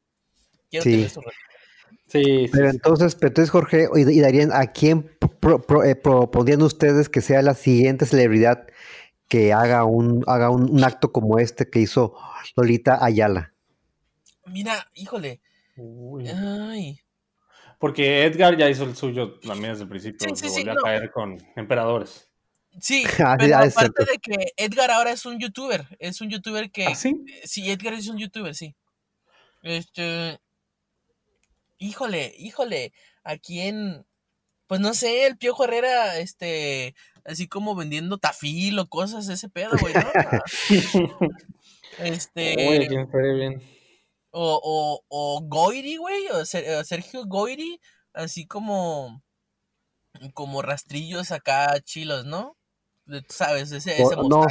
Quiero 0.71 0.85
tener 0.85 1.09
su 1.09 1.23
rosita. 1.23 1.53
Sí, 2.09 2.47
Pero 2.53 2.69
entonces, 2.69 3.17
entonces 3.21 3.51
Jorge 3.51 3.89
y, 3.95 4.21
Darían, 4.21 4.53
¿a 4.53 4.67
quién 4.67 5.11
eh, 5.85 5.95
propondrían 5.95 6.61
ustedes 6.61 7.09
que 7.09 7.23
sea 7.23 7.41
la 7.41 7.55
siguiente 7.55 8.05
celebridad 8.05 8.67
que 9.29 9.55
haga 9.55 9.85
un, 9.85 10.23
haga 10.27 10.51
un, 10.51 10.85
acto 10.85 11.11
como 11.11 11.39
este 11.39 11.71
que 11.71 11.79
hizo 11.79 12.15
Lolita 12.55 13.03
Ayala? 13.03 13.55
Mira, 14.45 14.91
híjole. 14.95 15.41
Ay. 15.79 17.02
Porque 17.83 18.23
Edgar 18.23 18.57
ya 18.57 18.71
hizo 18.71 18.85
el 18.85 18.95
suyo 18.95 19.41
también 19.41 19.73
desde 19.73 19.83
el 19.83 19.89
principio. 19.89 20.37
Sí, 20.37 20.47
volvió 20.47 20.71
a 20.71 20.77
caer 20.77 21.11
con 21.11 21.37
emperadores. 21.57 22.31
Sí, 22.79 23.03
ah, 23.19 23.35
pero 23.37 23.57
aparte 23.57 24.05
de 24.05 24.19
que 24.19 24.53
Edgar 24.57 24.93
ahora 24.93 25.11
es 25.11 25.27
un 25.27 25.41
youtuber. 25.41 25.85
Es 25.99 26.21
un 26.21 26.31
youtuber 26.31 26.71
que. 26.71 26.87
¿Ah, 26.87 26.95
sí? 26.95 27.25
Sí, 27.43 27.69
Edgar 27.69 27.95
es 27.95 28.07
un 28.07 28.19
youtuber, 28.19 28.55
sí. 28.55 28.77
Este. 29.65 30.39
Híjole, 31.79 32.33
híjole. 32.39 32.93
¿A 33.25 33.37
quién? 33.37 34.07
Pues 34.69 34.81
no 34.81 34.95
sé, 34.95 35.27
el 35.27 35.37
Piojo 35.37 35.65
Herrera, 35.65 36.21
este. 36.21 36.95
Así 37.25 37.49
como 37.49 37.75
vendiendo 37.75 38.17
tafil 38.17 38.79
o 38.79 38.89
cosas, 38.89 39.29
ese 39.29 39.49
pedo, 39.49 39.73
güey, 39.81 39.93
¿no? 39.93 40.09
este. 41.99 42.69
Oye, 42.69 42.87
quién 42.87 43.09
bien 43.11 43.82
o, 44.33 44.61
o, 44.63 45.05
o 45.09 45.41
Goiri, 45.43 45.97
güey, 45.97 46.29
o 46.31 46.45
Sergio 46.45 47.25
Goiri, 47.27 47.81
así 48.13 48.47
como, 48.47 49.23
como 50.35 50.63
rastrillos 50.63 51.31
acá 51.31 51.81
chilos, 51.81 52.27
¿no? 52.27 52.57
sabes, 53.29 53.73
ese, 53.73 54.01
ese 54.01 54.17
no, 54.17 54.47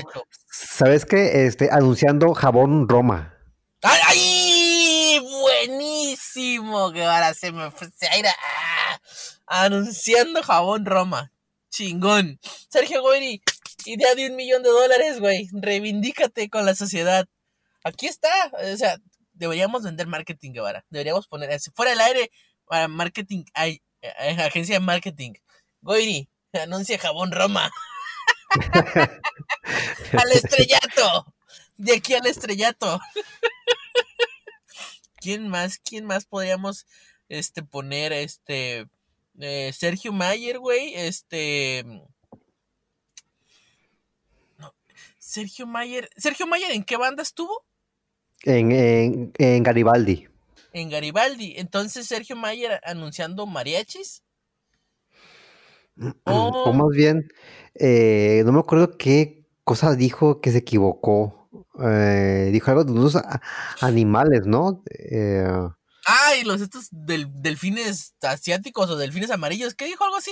¿sabes 0.47 1.05
qué? 1.05 1.45
Este, 1.45 1.69
anunciando 1.71 2.33
jabón 2.33 2.87
Roma. 2.87 3.33
¡Ay! 3.81 5.19
Buenísimo, 5.19 6.91
que 6.91 7.03
ahora 7.03 7.33
se 7.33 7.51
me 7.51 7.71
fue 7.71 7.87
¡Ah! 8.27 9.01
Anunciando 9.47 10.43
jabón 10.43 10.85
Roma. 10.85 11.31
Chingón. 11.69 12.39
Sergio 12.69 13.01
Goiri, 13.01 13.41
idea 13.85 14.13
de 14.15 14.29
un 14.29 14.35
millón 14.35 14.61
de 14.61 14.69
dólares, 14.69 15.19
güey. 15.19 15.47
Reivindícate 15.53 16.49
con 16.49 16.65
la 16.65 16.75
sociedad. 16.75 17.27
Aquí 17.83 18.07
está. 18.07 18.29
O 18.73 18.77
sea, 18.77 18.97
deberíamos 19.41 19.81
vender 19.81 20.05
marketing, 20.05 20.53
Guevara. 20.53 20.85
Deberíamos 20.91 21.27
poner 21.27 21.59
fuera 21.73 21.91
del 21.91 22.01
aire 22.01 22.31
para 22.65 22.87
marketing, 22.87 23.43
hay, 23.55 23.81
eh, 24.01 24.37
agencia 24.39 24.75
de 24.75 24.79
marketing. 24.79 25.33
Goiri, 25.81 26.29
anuncia 26.53 26.99
jabón 26.99 27.31
Roma. 27.31 27.71
al 30.11 30.31
estrellato. 30.31 31.33
De 31.75 31.95
aquí 31.95 32.13
al 32.13 32.27
estrellato. 32.27 32.99
¿Quién 35.17 35.47
más? 35.47 35.79
¿Quién 35.79 36.05
más 36.05 36.25
podríamos 36.25 36.85
este 37.27 37.63
poner 37.63 38.13
este 38.13 38.85
eh, 39.39 39.73
Sergio 39.73 40.13
Mayer, 40.13 40.59
güey? 40.59 40.93
Este 40.93 41.83
Sergio 45.17 45.65
Mayer, 45.65 46.09
Sergio 46.15 46.45
Mayer, 46.45 46.71
¿en 46.71 46.83
qué 46.83 46.97
banda 46.97 47.23
estuvo? 47.23 47.65
En, 48.43 49.63
Garibaldi. 49.63 50.27
En 50.73 50.89
Garibaldi. 50.89 51.53
Entonces 51.57 52.07
Sergio 52.07 52.35
Mayer 52.35 52.79
anunciando 52.83 53.45
mariachis. 53.45 54.23
O, 56.25 56.73
más 56.73 56.89
bien, 56.95 57.29
eh, 57.75 58.41
no 58.45 58.53
me 58.53 58.59
acuerdo 58.59 58.97
qué 58.97 59.45
cosa 59.63 59.93
dijo 59.93 60.41
que 60.41 60.51
se 60.51 60.59
equivocó. 60.59 61.49
Eh, 61.83 62.49
dijo 62.51 62.71
algo 62.71 62.83
de 62.83 62.91
unos 62.93 63.17
animales, 63.81 64.45
¿no? 64.45 64.83
Eh, 64.89 65.45
ah, 66.07 66.35
y 66.41 66.43
los 66.43 66.61
estos 66.61 66.87
del, 66.91 67.27
delfines 67.41 68.15
asiáticos 68.21 68.89
o 68.89 68.95
delfines 68.95 69.31
amarillos. 69.31 69.75
¿Qué 69.75 69.85
dijo 69.85 70.03
algo 70.05 70.17
así? 70.17 70.31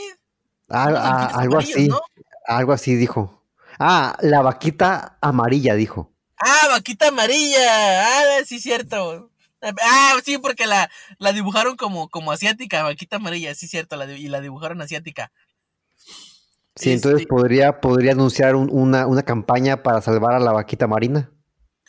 Ah, 0.70 1.30
algo 1.36 1.60
así. 1.60 1.90
Algo 2.48 2.72
así 2.72 2.96
dijo. 2.96 3.44
Ah, 3.78 4.18
la 4.22 4.42
vaquita 4.42 5.18
amarilla 5.22 5.76
dijo. 5.76 6.12
Ah, 6.40 6.68
vaquita 6.70 7.10
amarilla. 7.10 8.40
Ah, 8.40 8.44
sí, 8.46 8.60
cierto. 8.60 9.32
Ah, 9.62 10.18
sí, 10.24 10.38
porque 10.38 10.66
la, 10.66 10.90
la 11.18 11.34
dibujaron 11.34 11.76
como, 11.76 12.10
como 12.10 12.32
asiática, 12.32 12.84
vaquita 12.84 13.18
amarilla, 13.18 13.54
sí, 13.56 13.68
cierto, 13.68 13.98
la, 13.98 14.12
y 14.12 14.28
la 14.30 14.40
dibujaron 14.40 14.82
asiática. 14.82 15.32
Sí, 16.76 16.94
entonces 16.94 17.22
este 17.22 17.28
podría, 17.28 17.82
podría 17.82 18.14
anunciar 18.14 18.56
una, 18.56 19.06
una 19.06 19.24
campaña 19.24 19.84
para 19.84 20.02
salvar 20.02 20.36
a 20.36 20.40
la 20.40 20.54
vaquita 20.54 20.88
marina. 20.88 21.30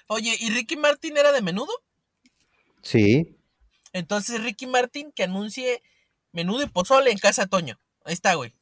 Oye, 0.08 0.36
¿y 0.40 0.50
Ricky 0.50 0.76
Martin 0.76 1.16
era 1.16 1.30
de 1.30 1.42
menudo? 1.42 1.70
Sí. 2.82 3.36
Entonces 3.92 4.42
Ricky 4.42 4.66
Martin 4.66 5.12
que 5.12 5.22
anuncie 5.22 5.82
menudo 6.32 6.64
y 6.64 6.66
pozole 6.66 7.12
en 7.12 7.18
casa 7.18 7.46
Toño. 7.46 7.78
Ahí 8.04 8.14
está, 8.14 8.34
güey. 8.34 8.52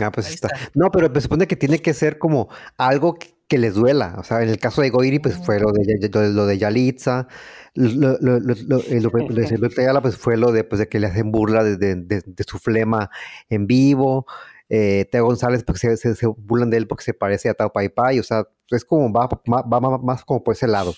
Ah, 0.00 0.12
pues 0.12 0.30
está. 0.30 0.48
No, 0.74 0.92
pero 0.92 1.12
se 1.12 1.22
supone 1.22 1.48
que 1.48 1.56
tiene 1.56 1.80
que 1.80 1.94
ser 1.94 2.18
como 2.18 2.48
algo 2.76 3.18
que, 3.18 3.34
que 3.48 3.58
les 3.58 3.74
duela. 3.74 4.14
O 4.18 4.22
sea, 4.22 4.42
en 4.42 4.50
el 4.50 4.58
caso 4.58 4.82
de 4.82 4.90
Goiri, 4.90 5.18
pues 5.18 5.36
fue 5.36 5.58
lo 5.58 5.72
de, 5.72 6.08
lo 6.30 6.46
de 6.46 6.58
Yalitza, 6.58 7.26
lo, 7.74 8.18
lo, 8.20 8.38
lo, 8.38 8.54
lo 8.54 10.02
pues 10.02 10.16
fue 10.16 10.36
lo 10.36 10.52
de, 10.52 10.64
pues, 10.64 10.78
de 10.78 10.88
que 10.88 11.00
le 11.00 11.06
hacen 11.06 11.32
burla 11.32 11.64
de, 11.64 11.76
de, 11.76 12.44
su 12.46 12.58
flema 12.58 13.10
en 13.48 13.66
vivo. 13.66 14.26
Eh, 14.68 15.08
Teo 15.10 15.24
González, 15.24 15.64
porque 15.64 15.96
se, 15.96 16.14
se, 16.14 16.26
burlan 16.26 16.68
de 16.68 16.76
él 16.76 16.86
porque 16.86 17.04
se 17.04 17.14
parece 17.14 17.48
a 17.48 17.54
Tao 17.54 17.72
Pai 17.72 17.88
Pai. 17.88 18.18
O 18.18 18.22
sea, 18.22 18.46
es 18.70 18.84
como, 18.84 19.10
va, 19.10 19.28
va, 19.28 19.98
más 19.98 20.24
como 20.24 20.44
por 20.44 20.54
ese 20.54 20.66
lado. 20.66 20.94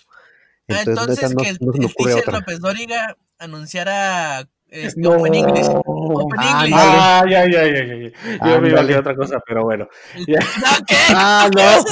Entonces, 0.66 0.98
Entonces 0.98 1.34
que 1.36 1.48
el, 1.50 1.58
el 1.60 2.32
López 2.32 2.60
Dóriga 2.60 3.16
anunciara 3.38 4.48
este, 4.70 5.00
no. 5.00 5.10
Open 5.10 5.34
English. 5.34 5.66
Open 5.66 6.38
ah, 6.38 6.64
English. 6.64 6.74
Ah, 6.76 7.24
ya, 7.28 7.44
ya, 7.50 7.64
ya, 7.66 7.84
ya. 7.84 8.46
Yo 8.46 8.60
me 8.60 8.68
iba 8.68 8.78
a 8.78 8.82
decir 8.82 8.98
otra 8.98 9.16
cosa, 9.16 9.40
pero 9.44 9.64
bueno. 9.64 9.88
Ya. 10.28 10.38
¿No 10.60 10.86
qué? 10.86 10.96
Ah, 11.14 11.50
no. 11.52 11.84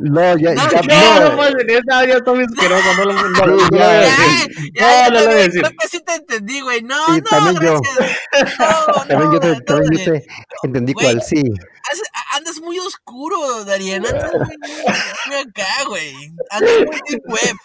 No, 0.00 0.36
ya, 0.38 0.54
no, 0.54 0.70
ya. 0.70 0.82
No, 0.82 1.20
no, 1.20 1.30
no 1.30 1.36
puedes 1.36 1.54
decir 1.54 1.82
esa, 1.86 2.06
ya 2.06 2.14
estoy 2.16 2.44
asqueroso. 2.44 2.84
No, 2.96 3.04
no, 3.04 3.12
no, 3.12 3.28
no, 3.30 3.46
no, 3.46 3.76
ya, 3.76 4.02
ya, 4.74 5.10
no, 5.10 5.10
no, 5.10 5.20
lo 5.20 5.26
voy 5.26 5.34
a 5.34 5.38
decir. 5.38 5.60
Creo 5.62 5.72
que 5.78 5.88
sí 5.88 6.00
te 6.04 6.14
entendí, 6.14 6.60
güey. 6.60 6.82
No, 6.82 7.06
sí, 7.06 7.20
no, 7.20 7.30
también 7.30 7.62
yo. 7.62 7.80
No, 8.58 9.04
también 9.06 9.32
yo 9.32 9.40
te, 9.40 9.60
también 9.62 9.92
yo 9.92 10.12
te 10.12 10.26
entendí 10.62 10.92
cuál, 10.94 11.20
sí. 11.22 11.42
Andas 12.32 12.60
muy 12.60 12.78
oscuro, 12.78 13.64
Darien. 13.64 14.06
Andas 14.06 14.32
muy, 14.32 14.56
muy 15.26 15.36
acá, 15.36 15.84
güey. 15.88 16.14
Andas 16.50 16.72
muy 16.86 17.00
deep 17.08 17.22
web. 17.26 17.56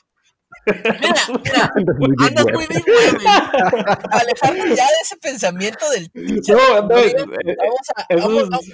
Mira, 0.65 1.13
mira, 1.43 1.73
andas 2.27 2.45
muy 2.53 2.67
bien, 2.67 2.83
güey. 2.85 3.25
Alejarnos 4.11 4.77
ya 4.77 4.85
de 4.85 4.99
ese 5.03 5.17
pensamiento 5.17 5.89
del 5.89 6.11
no, 6.13 6.81
no, 6.83 6.97
eh, 6.97 7.15
vamos 7.57 7.87
a, 7.95 8.15
vamos, 8.15 8.49
vamos, 8.49 8.65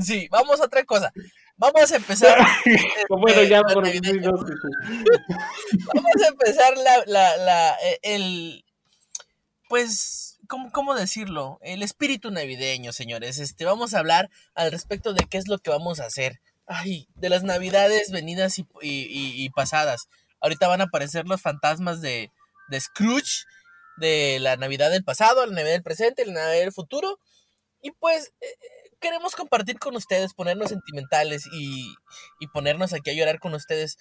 sí, 0.00 0.28
vamos 0.30 0.60
a 0.60 0.64
otra 0.64 0.84
cosa. 0.84 1.12
Vamos 1.56 1.92
a 1.92 1.96
empezar. 1.96 2.38
bueno, 3.08 3.42
ya 3.44 3.62
por 3.62 3.84
Vamos 3.84 4.02
a 6.24 6.28
empezar 6.28 6.76
la, 6.76 7.04
la, 7.06 7.36
la, 7.36 7.76
eh, 7.84 7.98
el, 8.02 8.64
pues, 9.68 10.38
¿cómo, 10.48 10.72
¿cómo 10.72 10.94
decirlo? 10.94 11.58
El 11.62 11.82
espíritu 11.82 12.30
navideño, 12.30 12.92
señores. 12.92 13.38
Este, 13.38 13.64
vamos 13.64 13.94
a 13.94 14.00
hablar 14.00 14.28
al 14.54 14.72
respecto 14.72 15.12
de 15.14 15.24
qué 15.30 15.38
es 15.38 15.46
lo 15.46 15.58
que 15.58 15.70
vamos 15.70 16.00
a 16.00 16.06
hacer. 16.06 16.40
Ay, 16.66 17.06
de 17.14 17.28
las 17.28 17.42
navidades 17.44 18.10
venidas 18.10 18.58
y, 18.58 18.66
y, 18.80 19.44
y 19.44 19.50
pasadas. 19.50 20.08
Ahorita 20.42 20.68
van 20.68 20.80
a 20.80 20.84
aparecer 20.84 21.26
los 21.26 21.40
fantasmas 21.40 22.00
de, 22.00 22.30
de 22.68 22.80
Scrooge, 22.80 23.44
de 23.96 24.38
la 24.40 24.56
Navidad 24.56 24.90
del 24.90 25.04
pasado, 25.04 25.46
la 25.46 25.54
Navidad 25.54 25.72
del 25.72 25.82
presente, 25.82 26.26
la 26.26 26.32
Navidad 26.32 26.60
del 26.60 26.72
futuro. 26.72 27.18
Y 27.80 27.92
pues 27.92 28.32
eh, 28.40 28.46
queremos 29.00 29.34
compartir 29.34 29.78
con 29.78 29.96
ustedes, 29.96 30.34
ponernos 30.34 30.70
sentimentales 30.70 31.46
y, 31.52 31.94
y 32.40 32.46
ponernos 32.48 32.92
aquí 32.92 33.10
a 33.10 33.14
llorar 33.14 33.38
con 33.38 33.54
ustedes 33.54 33.96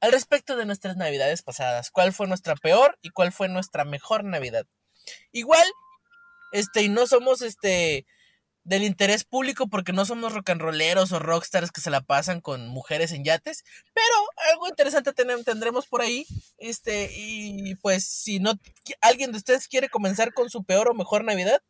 al 0.00 0.12
respecto 0.12 0.56
de 0.56 0.66
nuestras 0.66 0.96
Navidades 0.96 1.42
pasadas. 1.42 1.90
¿Cuál 1.90 2.12
fue 2.12 2.26
nuestra 2.26 2.54
peor 2.56 2.98
y 3.02 3.10
cuál 3.10 3.32
fue 3.32 3.48
nuestra 3.48 3.84
mejor 3.84 4.24
Navidad? 4.24 4.66
Igual, 5.32 5.66
este, 6.52 6.82
y 6.82 6.88
no 6.88 7.06
somos 7.06 7.42
este 7.42 8.06
del 8.66 8.82
interés 8.82 9.24
público 9.24 9.68
porque 9.68 9.92
no 9.92 10.04
somos 10.04 10.34
rock 10.34 10.50
and 10.50 10.60
rolleros 10.60 11.12
o 11.12 11.20
rockstars 11.20 11.70
que 11.70 11.80
se 11.80 11.88
la 11.90 12.00
pasan 12.00 12.40
con 12.40 12.66
mujeres 12.68 13.12
en 13.12 13.22
yates, 13.24 13.64
pero 13.94 14.04
algo 14.52 14.68
interesante 14.68 15.12
tendremos 15.12 15.86
por 15.86 16.02
ahí. 16.02 16.26
Este, 16.58 17.08
y 17.16 17.76
pues 17.76 18.04
si 18.04 18.40
no 18.40 18.54
alguien 19.00 19.30
de 19.30 19.38
ustedes 19.38 19.68
quiere 19.68 19.88
comenzar 19.88 20.34
con 20.34 20.50
su 20.50 20.64
peor 20.64 20.88
o 20.88 20.94
mejor 20.94 21.24
Navidad. 21.24 21.62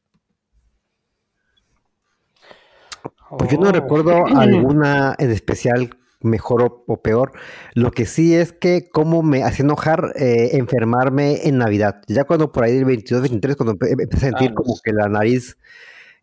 Pues 3.38 3.50
yo 3.50 3.58
no 3.58 3.70
recuerdo 3.72 4.16
oh. 4.16 4.26
alguna 4.38 5.14
en 5.18 5.30
especial 5.30 5.90
mejor 6.20 6.62
o, 6.62 6.84
o 6.86 7.02
peor. 7.02 7.32
Lo 7.74 7.90
que 7.90 8.06
sí 8.06 8.34
es 8.34 8.52
que 8.52 8.88
como 8.88 9.22
me 9.22 9.44
hacía 9.44 9.64
enojar 9.64 10.12
eh, 10.16 10.50
enfermarme 10.52 11.46
en 11.46 11.58
Navidad. 11.58 12.02
Ya 12.08 12.24
cuando 12.24 12.52
por 12.52 12.64
ahí 12.64 12.74
del 12.74 12.86
22, 12.86 13.20
23, 13.22 13.56
cuando 13.56 13.74
empe- 13.74 14.00
empecé 14.00 14.26
a 14.26 14.30
sentir 14.30 14.50
Ah, 14.52 14.54
como 14.54 14.74
que 14.82 14.92
la 14.92 15.08
nariz, 15.08 15.58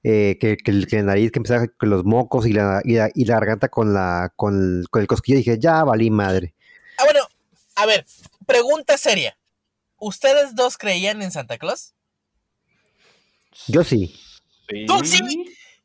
eh, 0.03 0.37
que, 0.39 0.57
que 0.57 0.71
el- 0.71 0.87
que 0.87 0.97
la 0.97 1.03
nariz, 1.03 1.31
que 1.31 1.39
empezaba 1.39 1.67
con 1.67 1.89
los 1.89 2.03
mocos 2.03 2.45
y 2.45 2.53
la, 2.53 2.81
y 2.83 2.95
la, 2.95 3.09
y 3.13 3.25
la 3.25 3.35
garganta 3.35 3.69
con, 3.69 3.93
la, 3.93 4.31
con, 4.35 4.55
el, 4.81 4.89
con 4.89 5.01
el 5.01 5.07
cosquillo, 5.07 5.37
dije, 5.37 5.57
ya 5.59 5.83
valí 5.83 6.09
madre. 6.09 6.53
Ah, 6.97 7.03
bueno, 7.05 7.21
a 7.75 7.85
ver, 7.85 8.05
pregunta 8.45 8.97
seria. 8.97 9.37
¿Ustedes 9.97 10.55
dos 10.55 10.77
creían 10.77 11.21
en 11.21 11.31
Santa 11.31 11.57
Claus? 11.57 11.93
Yo 13.67 13.83
sí. 13.83 14.19
¡Tú 14.87 14.99
sí! 15.05 15.19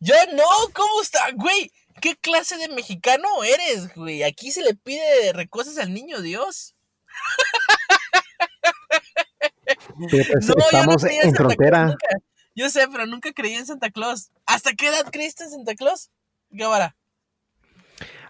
Yo 0.01 0.15
no, 0.35 0.45
¿cómo 0.75 1.03
está? 1.03 1.21
Güey, 1.35 1.71
¿qué 2.01 2.17
clase 2.17 2.57
de 2.57 2.69
mexicano 2.69 3.29
eres, 3.45 3.95
güey? 3.95 4.23
Aquí 4.23 4.51
se 4.51 4.63
le 4.63 4.75
pide 4.75 5.33
recosas 5.33 5.79
al 5.79 5.93
niño 5.93 6.21
Dios. 6.21 6.75
Pero 10.11 10.25
pues 10.33 10.47
No, 10.47 10.55
yo 10.55 10.55
no 10.55 10.65
estamos 10.65 11.05
en 11.05 11.11
Santa 11.23 11.37
Claus 11.37 11.37
frontera. 11.37 11.97
Yo 12.59 12.69
sé, 12.71 12.89
pero 12.91 13.07
nunca 13.07 13.33
creí 13.33 13.55
en 13.55 13.67
Santa 13.67 13.89
Claus. 13.89 14.33
¿Hasta 14.45 14.73
qué 14.73 14.89
edad 14.89 15.09
creíste 15.13 15.45
en 15.45 15.51
Santa 15.51 15.77
Claus? 15.77 16.11
¿Qué 16.51 16.65
vara? 16.67 16.97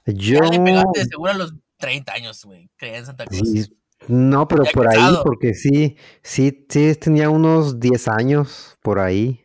Yo... 0.04 0.40
Ya 0.42 0.50
le 0.50 0.60
pegaste 0.60 1.00
de 1.00 1.06
seguro 1.06 1.30
a 1.30 1.34
los 1.34 1.54
30 1.78 2.12
años, 2.12 2.44
güey. 2.44 2.68
Creía 2.76 2.98
en 2.98 3.06
Santa 3.06 3.24
Claus. 3.24 3.48
Sí, 3.48 3.64
no, 4.06 4.46
pero 4.46 4.64
Ya 4.64 4.70
por 4.72 4.86
ahí, 4.86 5.14
porque 5.24 5.54
sí, 5.54 5.96
sí, 6.22 6.66
sí, 6.68 6.94
tenía 6.96 7.30
unos 7.30 7.80
10 7.80 8.06
años 8.08 8.76
por 8.82 8.98
ahí. 8.98 9.42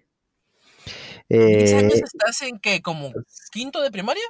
¿10 1.30 1.74
años 1.80 1.94
Eh, 1.94 2.02
estás 2.04 2.42
en 2.42 2.60
que 2.60 2.82
como 2.82 3.13
quinto 3.54 3.82
de 3.82 3.90
primaria? 3.90 4.24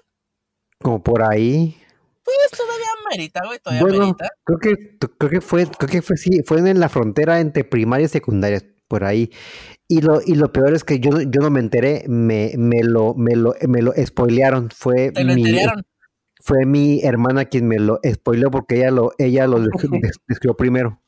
como 0.80 1.02
por 1.02 1.24
ahí. 1.24 1.76
Pues 2.24 2.38
todavía 2.52 2.88
merita, 3.10 3.42
güey, 3.44 3.58
todavía 3.58 3.82
Bueno, 3.82 4.00
merita. 4.02 4.30
creo 4.44 4.60
que, 4.60 4.98
creo 5.18 5.32
que 5.32 5.42
fue, 5.42 5.66
creo 5.66 5.90
que 5.90 6.02
fue, 6.04 6.16
sí, 6.16 6.42
fue 6.46 6.60
en 6.60 6.80
la 6.80 6.90
frontera 6.90 7.40
entre 7.40 7.64
primaria 7.64 8.06
y 8.06 8.10
secundaria, 8.10 8.62
por 8.88 9.04
ahí. 9.04 9.32
Y 9.96 10.02
lo, 10.02 10.22
y 10.26 10.34
lo 10.36 10.52
peor 10.52 10.74
es 10.74 10.84
que 10.84 11.00
yo, 11.00 11.12
no- 11.12 11.22
yo 11.22 11.42
no 11.42 11.50
me 11.52 11.60
enteré, 11.60 12.06
me, 12.08 12.54
me 12.58 12.84
lo, 12.84 13.14
me 13.14 13.36
lo, 13.36 13.54
me 13.68 13.82
lo 13.84 13.94
spoilearon. 14.06 14.70
Fue 14.72 15.12
Te 15.12 15.24
lo 15.24 15.36
mi, 15.36 15.42
enterearon. 15.42 15.86
fue 16.42 16.66
mi 16.66 17.02
hermana 17.04 17.46
quien 17.46 17.68
me 17.68 17.78
lo 17.80 18.00
spoileó 18.12 18.50
porque 18.50 18.78
ella 18.78 18.90
lo, 18.92 19.14
ella 19.20 19.46
lo 19.48 19.60
des- 19.60 19.70
des- 20.02 20.20
describió 20.28 20.56
primero. 20.58 21.00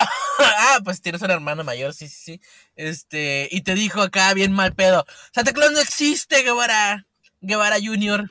ah, 0.00 0.78
pues 0.84 1.00
tienes 1.00 1.22
una 1.22 1.34
hermana 1.34 1.62
mayor, 1.62 1.94
sí, 1.94 2.08
sí, 2.08 2.20
sí. 2.24 2.40
Este, 2.74 3.48
y 3.50 3.60
te 3.62 3.74
dijo 3.74 4.00
acá 4.02 4.32
bien 4.34 4.52
mal 4.52 4.74
pedo. 4.74 5.04
Santa 5.32 5.52
Claus 5.52 5.72
no 5.72 5.80
existe, 5.80 6.42
Guevara. 6.42 7.06
Guevara 7.40 7.76
Junior. 7.82 8.30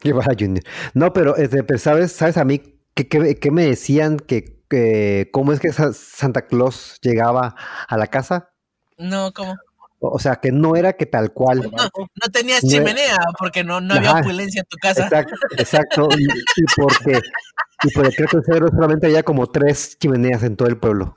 Guevara 0.00 0.32
Junior. 0.38 0.62
No, 0.94 1.12
pero, 1.12 1.36
este, 1.36 1.62
pero 1.64 1.78
¿sabes, 1.78 2.12
sabes 2.12 2.36
a 2.36 2.44
mí 2.44 2.60
qué, 2.94 3.08
qué- 3.08 3.36
qué 3.36 3.50
me 3.50 3.64
decían 3.66 4.18
que, 4.18 4.62
que 4.68 5.28
cómo 5.32 5.52
es 5.52 5.60
que 5.60 5.72
Sa- 5.72 5.92
Santa 5.92 6.46
Claus 6.46 6.98
llegaba 7.02 7.56
a 7.88 7.96
la 7.96 8.06
casa? 8.08 8.52
No, 8.98 9.32
¿cómo? 9.32 9.54
O 9.98 10.18
sea, 10.18 10.36
que 10.36 10.52
no 10.52 10.76
era 10.76 10.92
que 10.92 11.06
tal 11.06 11.32
cual. 11.32 11.60
No, 11.62 11.70
no 11.70 12.30
tenías 12.32 12.62
No- 12.62 12.70
chimenea 12.70 13.16
porque 13.38 13.64
no, 13.64 13.80
no 13.80 13.94
había 13.94 14.10
Ajá. 14.10 14.20
opulencia 14.20 14.60
en 14.60 14.66
tu 14.68 14.76
casa. 14.76 15.04
Exacto, 15.04 15.34
exacto. 15.56 16.08
Y, 16.18 16.24
y 16.24 16.64
porque, 16.76 17.20
y 17.82 17.90
porque 17.92 18.10
creo 18.14 18.28
que 18.28 18.36
en 18.36 18.44
Cedro 18.44 18.68
solamente 18.68 19.06
había 19.06 19.22
como 19.22 19.46
tres 19.46 19.96
chimeneas 19.98 20.42
en 20.42 20.56
todo 20.56 20.68
el 20.68 20.76
pueblo. 20.78 21.16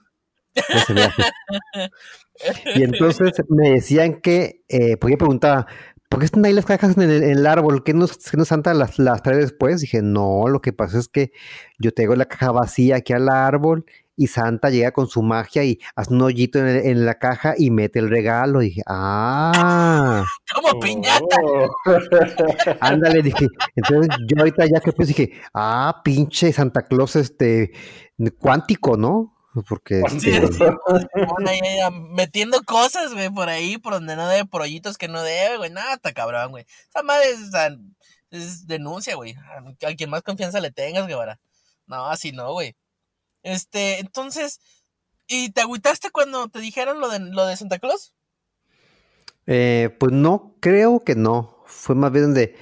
Y 2.75 2.83
entonces 2.83 3.33
me 3.49 3.71
decían 3.71 4.21
que, 4.21 4.63
eh, 4.69 4.97
porque 4.97 5.13
yo 5.13 5.17
preguntaba, 5.17 5.67
¿por 6.09 6.19
qué 6.19 6.25
están 6.25 6.45
ahí 6.45 6.53
las 6.53 6.65
cajas 6.65 6.95
en 6.97 7.03
el, 7.03 7.23
en 7.23 7.29
el 7.31 7.45
árbol? 7.47 7.83
¿Qué 7.83 7.93
no, 7.93 8.07
qué 8.07 8.37
no 8.37 8.45
Santa 8.45 8.73
las, 8.73 8.97
las 8.97 9.21
trae 9.23 9.37
después? 9.37 9.81
Dije, 9.81 10.01
no, 10.01 10.47
lo 10.47 10.61
que 10.61 10.73
pasa 10.73 10.99
es 10.99 11.07
que 11.09 11.31
yo 11.79 11.91
tengo 11.91 12.15
la 12.15 12.25
caja 12.25 12.51
vacía 12.51 12.97
aquí 12.97 13.13
al 13.13 13.29
árbol 13.29 13.85
y 14.19 14.27
Santa 14.27 14.69
llega 14.69 14.91
con 14.91 15.07
su 15.07 15.21
magia 15.23 15.63
y 15.63 15.79
hace 15.95 16.13
un 16.13 16.21
hoyito 16.21 16.59
en, 16.59 16.67
el- 16.67 16.85
en 16.85 17.05
la 17.05 17.15
caja 17.17 17.53
y 17.57 17.71
mete 17.71 17.99
el 17.99 18.09
regalo. 18.09 18.59
dije, 18.59 18.81
ah, 18.87 20.23
Como 20.53 20.79
piñata. 20.79 21.37
Oh. 21.43 21.69
ándale, 22.81 23.21
dije. 23.21 23.47
Entonces 23.75 24.13
yo 24.27 24.37
ahorita 24.39 24.65
ya 24.65 24.79
que 24.81 24.91
pues 24.91 25.07
dije, 25.07 25.31
ah, 25.53 26.01
pinche 26.03 26.51
Santa 26.51 26.81
Claus, 26.83 27.15
este, 27.15 27.71
cuántico, 28.39 28.97
¿no? 28.97 29.35
Porque 29.67 30.01
Sí, 30.19 30.29
este, 30.29 30.53
sí, 30.53 30.63
metiendo 32.11 32.61
cosas, 32.63 33.13
güey, 33.13 33.29
por 33.29 33.49
ahí, 33.49 33.77
por 33.77 33.93
donde 33.93 34.15
no 34.15 34.27
debe, 34.27 34.45
por 34.45 34.61
hoyitos 34.61 34.97
que 34.97 35.07
no 35.07 35.23
debe, 35.23 35.57
güey. 35.57 35.69
Nada, 35.71 35.95
está 35.95 36.13
cabrón, 36.13 36.51
güey. 36.51 36.65
Esa 36.89 37.03
madre 37.03 37.25
es, 38.31 38.67
denuncia, 38.67 39.15
güey. 39.15 39.35
A, 39.35 39.87
a 39.89 39.95
quien 39.95 40.09
más 40.09 40.21
confianza 40.21 40.59
le 40.59 40.71
tengas, 40.71 41.07
Guevara. 41.07 41.39
No, 41.87 42.05
así 42.07 42.31
no, 42.31 42.51
güey. 42.53 42.75
Este, 43.43 43.99
entonces, 43.99 44.59
¿y 45.27 45.51
te 45.51 45.61
agüitaste 45.61 46.11
cuando 46.11 46.49
te 46.49 46.59
dijeron 46.59 46.99
lo 46.99 47.09
de, 47.09 47.19
lo 47.19 47.45
de 47.45 47.57
Santa 47.57 47.79
Claus? 47.79 48.13
Eh, 49.45 49.95
pues 49.99 50.11
no, 50.11 50.55
creo 50.59 50.99
que 50.99 51.15
no. 51.15 51.63
Fue 51.65 51.95
más 51.95 52.11
bien 52.11 52.33
de 52.33 52.55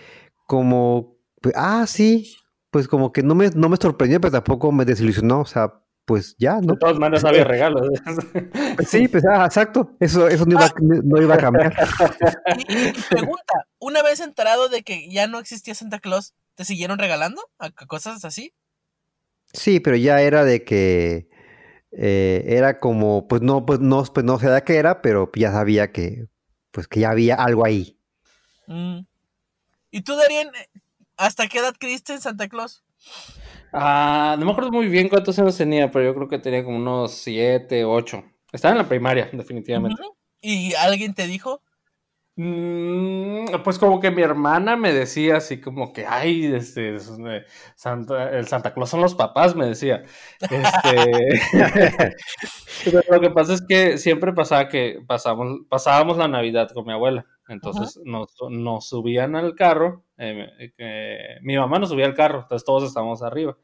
como, 0.45 1.17
pues, 1.41 1.55
ah, 1.57 1.85
sí, 1.87 2.35
pues 2.71 2.87
como 2.87 3.11
que 3.11 3.23
no 3.23 3.35
me, 3.35 3.49
no 3.49 3.69
me 3.69 3.77
sorprendió, 3.77 4.21
pero 4.21 4.31
tampoco 4.31 4.71
me 4.71 4.85
desilusionó. 4.85 5.41
O 5.41 5.45
sea, 5.45 5.81
pues 6.05 6.35
ya, 6.37 6.61
¿no? 6.61 6.73
De 6.73 6.79
todas 6.79 6.97
maneras 6.97 7.25
había 7.25 7.43
regalos. 7.43 7.85
Pues 8.77 8.89
sí, 8.89 9.07
pues 9.07 9.25
ah, 9.25 9.45
exacto. 9.45 9.97
Eso, 9.99 10.29
eso 10.29 10.45
no 10.45 10.53
iba, 10.53 10.71
no 10.79 11.21
iba 11.21 11.35
a 11.35 11.37
cambiar. 11.37 11.75
Y, 12.69 12.93
pregunta, 13.09 13.67
una 13.79 14.01
vez 14.03 14.21
enterado 14.21 14.69
de 14.69 14.83
que 14.83 15.09
ya 15.09 15.27
no 15.27 15.39
existía 15.39 15.75
Santa 15.75 15.99
Claus, 15.99 16.33
¿te 16.55 16.63
siguieron 16.63 16.99
regalando 16.99 17.41
a, 17.59 17.65
a 17.65 17.85
cosas 17.87 18.23
así? 18.23 18.53
Sí, 19.57 19.79
pero 19.79 19.95
ya 19.95 20.21
era 20.21 20.45
de 20.45 20.63
que 20.63 21.29
eh, 21.91 22.43
era 22.45 22.79
como, 22.79 23.27
pues 23.27 23.41
no, 23.41 23.65
pues 23.65 23.79
no, 23.79 24.03
pues 24.03 24.23
no 24.23 24.37
sé 24.37 24.49
de 24.49 24.61
qué 24.63 24.75
era, 24.75 25.01
pero 25.01 25.31
ya 25.35 25.51
sabía 25.51 25.91
que, 25.91 26.27
pues 26.69 26.87
que 26.87 26.99
ya 26.99 27.09
había 27.09 27.35
algo 27.35 27.65
ahí. 27.65 27.99
Mm. 28.67 28.99
¿Y 29.89 30.01
tú, 30.01 30.15
Darien, 30.15 30.49
hasta 31.17 31.47
qué 31.47 31.57
edad 31.57 31.73
creíste 31.77 32.13
en 32.13 32.21
Santa 32.21 32.47
Claus? 32.47 32.83
Ah, 33.73 34.35
no 34.37 34.45
me 34.45 34.51
acuerdo 34.51 34.71
muy 34.71 34.89
bien 34.89 35.09
cuántos 35.09 35.39
años 35.39 35.57
tenía, 35.57 35.89
pero 35.89 36.05
yo 36.05 36.13
creo 36.13 36.27
que 36.27 36.37
tenía 36.37 36.63
como 36.63 36.77
unos 36.77 37.13
7, 37.13 37.83
8. 37.83 38.23
Estaba 38.51 38.73
en 38.73 38.77
la 38.77 38.87
primaria, 38.87 39.27
definitivamente. 39.33 39.99
¿Y 40.39 40.75
alguien 40.75 41.15
te 41.15 41.25
dijo? 41.25 41.63
Mm, 42.39 43.45
pues 43.63 43.79
como 43.79 43.99
que 43.99 44.11
mi 44.11 44.21
hermana 44.21 44.77
me 44.77 44.93
decía 44.93 45.37
así 45.37 45.59
como 45.59 45.91
que, 45.91 46.05
ay, 46.05 46.45
este, 46.45 46.93
es, 46.95 47.11
eh, 47.27 47.45
Santa, 47.75 48.29
el 48.29 48.47
Santa 48.47 48.75
Claus 48.75 48.91
son 48.91 49.01
los 49.01 49.15
papás, 49.15 49.55
me 49.55 49.65
decía. 49.65 50.03
Este, 50.41 51.41
pero 52.85 53.01
lo 53.09 53.21
que 53.21 53.31
pasa 53.31 53.53
es 53.53 53.63
que 53.67 53.97
siempre 53.97 54.33
pasaba 54.33 54.69
que 54.69 54.99
pasamos, 55.07 55.61
pasábamos 55.67 56.17
la 56.17 56.27
Navidad 56.27 56.69
con 56.75 56.85
mi 56.85 56.93
abuela. 56.93 57.25
Entonces 57.47 57.99
nos, 58.05 58.35
nos 58.51 58.87
subían 58.87 59.35
al 59.35 59.55
carro, 59.55 60.03
eh, 60.17 60.71
eh, 60.77 61.37
mi 61.41 61.57
mamá 61.57 61.79
nos 61.79 61.89
subía 61.89 62.05
al 62.05 62.13
carro, 62.13 62.41
entonces 62.41 62.65
todos 62.65 62.83
estábamos 62.83 63.23
arriba. 63.23 63.57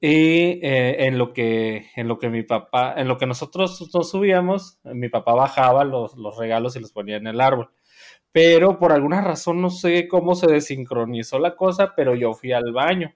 Y 0.00 0.60
eh, 0.64 1.06
en 1.06 1.18
lo 1.18 1.32
que 1.32 1.90
en 1.96 2.08
lo 2.08 2.18
que 2.18 2.30
mi 2.30 2.42
papá, 2.42 2.94
en 2.96 3.08
lo 3.08 3.18
que 3.18 3.26
nosotros 3.26 3.90
nos 3.92 4.10
subíamos, 4.10 4.78
mi 4.84 5.08
papá 5.08 5.34
bajaba 5.34 5.84
los, 5.84 6.16
los 6.16 6.38
regalos 6.38 6.76
y 6.76 6.80
los 6.80 6.92
ponía 6.92 7.16
en 7.16 7.26
el 7.26 7.40
árbol. 7.40 7.70
Pero 8.32 8.78
por 8.78 8.92
alguna 8.92 9.20
razón 9.20 9.60
no 9.60 9.70
sé 9.70 10.06
cómo 10.06 10.34
se 10.34 10.46
desincronizó 10.46 11.38
la 11.38 11.56
cosa, 11.56 11.94
pero 11.96 12.14
yo 12.14 12.32
fui 12.32 12.52
al 12.52 12.72
baño. 12.72 13.14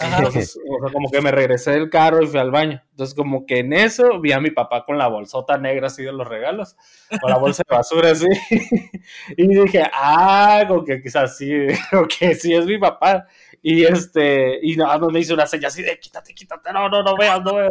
Entonces, 0.00 0.56
o 0.56 0.80
sea, 0.80 0.92
como 0.92 1.10
que 1.10 1.20
me 1.20 1.30
regresé 1.30 1.72
del 1.72 1.90
carro 1.90 2.22
y 2.22 2.26
fui 2.26 2.38
al 2.38 2.50
baño. 2.50 2.82
Entonces, 2.90 3.14
como 3.14 3.46
que 3.46 3.60
en 3.60 3.72
eso 3.72 4.20
vi 4.20 4.32
a 4.32 4.40
mi 4.40 4.50
papá 4.50 4.84
con 4.84 4.98
la 4.98 5.08
bolsota 5.08 5.58
negra 5.58 5.88
así 5.88 6.02
de 6.02 6.12
los 6.12 6.28
regalos, 6.28 6.76
con 7.20 7.30
la 7.30 7.38
bolsa 7.38 7.62
de 7.68 7.74
basura 7.74 8.10
así. 8.12 8.26
Y 9.36 9.48
dije, 9.48 9.82
ah, 9.92 10.64
como 10.68 10.84
que 10.84 11.00
quizás 11.00 11.36
sí, 11.36 11.50
o 11.92 12.06
que 12.06 12.34
sí 12.34 12.54
es 12.54 12.66
mi 12.66 12.78
papá. 12.78 13.26
Y 13.62 13.84
este, 13.84 14.58
y 14.62 14.76
nada 14.76 14.98
me 14.98 15.20
hizo 15.20 15.34
una 15.34 15.46
señal 15.46 15.66
así 15.66 15.82
de 15.82 15.98
quítate, 15.98 16.34
quítate, 16.34 16.72
no, 16.72 16.88
no, 16.88 17.02
no 17.02 17.16
veas, 17.16 17.42
no 17.42 17.56
veas. 17.56 17.70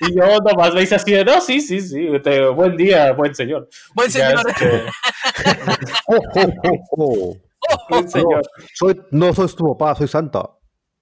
Y 0.00 0.14
yo 0.16 0.38
nomás 0.38 0.74
me 0.74 0.82
hice 0.82 0.96
así 0.96 1.12
de, 1.12 1.24
no, 1.24 1.40
sí, 1.40 1.60
sí, 1.60 1.80
sí, 1.80 2.08
te- 2.22 2.48
buen 2.48 2.76
día, 2.76 3.12
buen 3.12 3.34
señor. 3.34 3.68
Buen 3.94 4.10
señor. 4.10 4.34
este, 4.48 4.82
buen 7.88 8.08
señor. 8.08 8.42
Soy, 8.74 9.00
no 9.10 9.32
soy 9.32 9.48
tu 9.56 9.76
papá, 9.76 9.94
soy 9.94 10.08
Santa. 10.08 10.50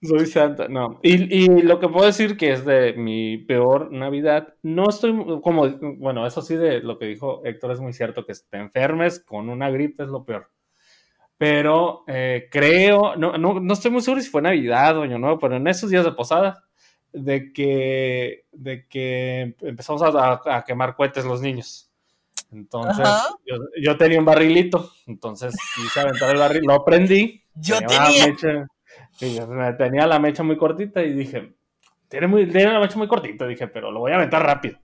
Soy 0.02 0.26
santa, 0.26 0.68
no. 0.68 1.00
Y, 1.02 1.44
y 1.44 1.62
lo 1.62 1.80
que 1.80 1.88
puedo 1.88 2.04
decir 2.04 2.36
que 2.36 2.52
es 2.52 2.66
de 2.66 2.92
mi 2.92 3.38
peor 3.38 3.90
Navidad, 3.90 4.48
no 4.62 4.90
estoy 4.90 5.14
como, 5.40 5.66
bueno, 5.96 6.26
eso 6.26 6.42
sí 6.42 6.56
de 6.56 6.80
lo 6.80 6.98
que 6.98 7.06
dijo 7.06 7.40
Héctor 7.42 7.72
es 7.72 7.80
muy 7.80 7.94
cierto, 7.94 8.26
que 8.26 8.34
te 8.50 8.58
enfermes 8.58 9.24
con 9.24 9.48
una 9.48 9.70
gripe 9.70 10.02
es 10.02 10.10
lo 10.10 10.26
peor. 10.26 10.50
Pero 11.38 12.04
eh, 12.06 12.48
creo, 12.50 13.16
no, 13.16 13.38
no, 13.38 13.60
no 13.60 13.72
estoy 13.72 13.90
muy 13.92 14.02
seguro 14.02 14.20
si 14.20 14.28
fue 14.28 14.42
Navidad 14.42 14.98
o 14.98 15.02
Año 15.02 15.18
Nuevo, 15.18 15.38
pero 15.38 15.56
en 15.56 15.66
esos 15.68 15.88
días 15.88 16.04
de 16.04 16.12
posada, 16.12 16.62
de 17.14 17.52
que, 17.52 18.44
de 18.52 18.86
que 18.88 19.54
empezamos 19.60 20.02
a, 20.02 20.40
a- 20.44 20.64
quemar 20.64 20.94
cohetes 20.96 21.24
los 21.24 21.40
niños. 21.40 21.90
Entonces, 22.52 23.06
yo, 23.46 23.56
yo 23.80 23.96
tenía 23.96 24.18
un 24.18 24.24
barrilito, 24.24 24.90
entonces 25.06 25.56
quise 25.74 26.00
aventar 26.00 26.30
el 26.30 26.38
barril, 26.38 26.62
lo 26.66 26.84
prendí. 26.84 27.42
Yo 27.54 27.78
tenía 27.86 28.10
mecha- 28.26 29.76
tenía 29.78 30.06
la 30.06 30.18
mecha 30.18 30.42
muy 30.42 30.56
cortita 30.56 31.02
y 31.02 31.12
dije, 31.12 31.54
tiene, 32.08 32.26
muy, 32.26 32.46
tiene 32.48 32.72
la 32.72 32.80
mecha 32.80 32.98
muy 32.98 33.08
cortita, 33.08 33.46
dije, 33.46 33.66
pero 33.68 33.90
lo 33.90 34.00
voy 34.00 34.12
a 34.12 34.16
aventar 34.16 34.44
rápido. 34.44 34.78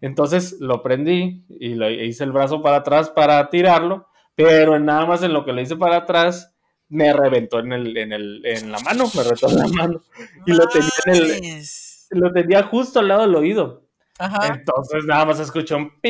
Entonces 0.00 0.56
lo 0.60 0.82
prendí 0.82 1.44
y 1.48 1.74
le 1.74 2.04
hice 2.06 2.24
el 2.24 2.32
brazo 2.32 2.62
para 2.62 2.78
atrás 2.78 3.10
para 3.10 3.48
tirarlo, 3.50 4.06
pero 4.34 4.78
nada 4.78 5.06
más 5.06 5.22
en 5.22 5.32
lo 5.32 5.44
que 5.44 5.52
le 5.52 5.62
hice 5.62 5.76
para 5.76 5.96
atrás 5.96 6.54
me 6.88 7.12
reventó 7.12 7.58
en, 7.60 7.72
el, 7.72 7.96
en, 7.96 8.12
el, 8.12 8.42
en 8.44 8.72
la 8.72 8.78
mano, 8.80 9.04
me 9.14 9.22
reventó 9.22 9.48
en 9.50 9.56
la 9.56 9.68
mano. 9.68 10.00
Y 10.46 10.52
lo 10.52 10.66
tenía, 10.68 10.88
en 11.06 11.14
el, 11.14 11.62
lo 12.10 12.32
tenía 12.32 12.62
justo 12.64 13.00
al 13.00 13.08
lado 13.08 13.22
del 13.22 13.34
oído. 13.34 13.88
Entonces 14.20 15.04
nada 15.06 15.26
más 15.26 15.38
escuché 15.38 15.76
un 15.76 16.00
pi 16.00 16.08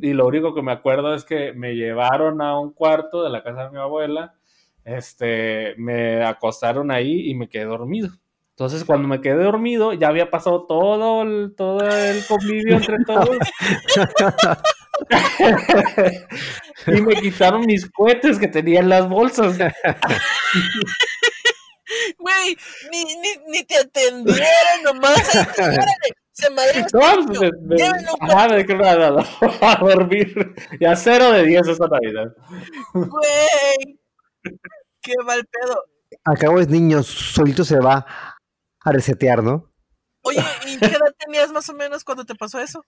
y 0.00 0.12
lo 0.12 0.26
único 0.26 0.54
que 0.54 0.62
me 0.62 0.70
acuerdo 0.70 1.14
es 1.14 1.24
que 1.24 1.52
me 1.52 1.74
llevaron 1.74 2.40
a 2.40 2.58
un 2.58 2.72
cuarto 2.72 3.24
de 3.24 3.30
la 3.30 3.42
casa 3.42 3.64
de 3.64 3.70
mi 3.70 3.78
abuela, 3.78 4.34
este, 4.84 5.74
me 5.78 6.24
acostaron 6.24 6.92
ahí 6.92 7.28
y 7.28 7.34
me 7.34 7.48
quedé 7.48 7.64
dormido. 7.64 8.10
Entonces 8.50 8.84
cuando 8.84 9.08
me 9.08 9.20
quedé 9.20 9.42
dormido 9.42 9.94
ya 9.94 10.06
había 10.08 10.30
pasado 10.30 10.64
todo 10.66 11.22
el, 11.22 11.54
todo 11.56 11.80
el 11.80 12.24
convivio 12.26 12.76
entre 12.76 12.98
todos. 13.04 13.36
y 16.86 17.00
me 17.00 17.14
quitaron 17.16 17.66
mis 17.66 17.90
cohetes 17.90 18.38
que 18.38 18.48
tenía 18.48 18.80
en 18.80 18.88
las 18.88 19.08
bolsas. 19.08 19.58
Güey, 22.18 22.56
ni, 22.90 23.04
ni, 23.04 23.36
ni, 23.46 23.62
te 23.64 23.76
atendieron 23.76 24.82
nomás. 24.84 25.20
Se 26.32 26.50
madre. 26.50 26.84
No, 26.92 27.26
pues, 27.26 27.52
a 29.60 29.76
dormir. 29.76 30.54
Ya 30.80 30.96
cero 30.96 31.30
de 31.30 31.44
diez 31.44 31.68
esa 31.68 31.86
Navidad. 31.86 32.34
Güey, 32.94 34.00
qué 35.00 35.14
mal 35.24 35.46
pedo. 35.46 35.84
Acabo 36.24 36.58
es 36.58 36.68
niño, 36.68 37.04
solito 37.04 37.64
se 37.64 37.78
va 37.78 38.04
a 38.80 38.92
resetear, 38.92 39.42
¿no? 39.42 39.70
Oye, 40.22 40.42
¿y 40.66 40.78
qué 40.78 40.86
edad 40.86 41.14
tenías 41.18 41.52
más 41.52 41.68
o 41.68 41.74
menos 41.74 42.02
cuando 42.02 42.24
te 42.24 42.34
pasó 42.34 42.58
eso? 42.58 42.84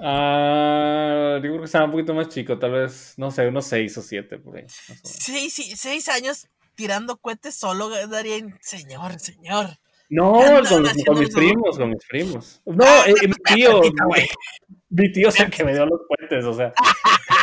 Ah, 0.00 1.38
creo 1.40 1.58
que 1.58 1.64
estaba 1.64 1.86
un 1.86 1.90
poquito 1.90 2.14
más 2.14 2.28
chico, 2.28 2.58
tal 2.58 2.72
vez, 2.72 3.14
no 3.16 3.30
sé, 3.30 3.48
unos 3.48 3.66
seis 3.66 3.96
o 3.98 4.02
siete 4.02 4.38
por 4.38 4.56
ahí. 4.56 4.64
Sí, 4.68 5.50
sí, 5.50 5.74
seis 5.76 6.08
años 6.08 6.48
tirando 6.74 7.16
cohetes 7.16 7.56
solo 7.56 7.88
daría, 8.06 8.36
señor, 8.60 9.18
señor. 9.18 9.78
No, 10.10 10.40
con, 10.68 10.82
mis 11.18 11.34
primos, 11.34 11.76
con 11.76 11.90
mis 11.90 12.06
primos. 12.06 12.62
No, 12.64 12.84
ah, 12.84 13.04
eh, 13.06 13.28
mi 13.28 13.34
tío, 13.54 13.82
mi 14.88 15.12
tío 15.12 15.28
es 15.28 15.40
el 15.40 15.50
que 15.50 15.64
me 15.64 15.74
dio 15.74 15.84
los 15.84 16.00
cohetes, 16.08 16.44
o 16.44 16.54
sea. 16.54 16.72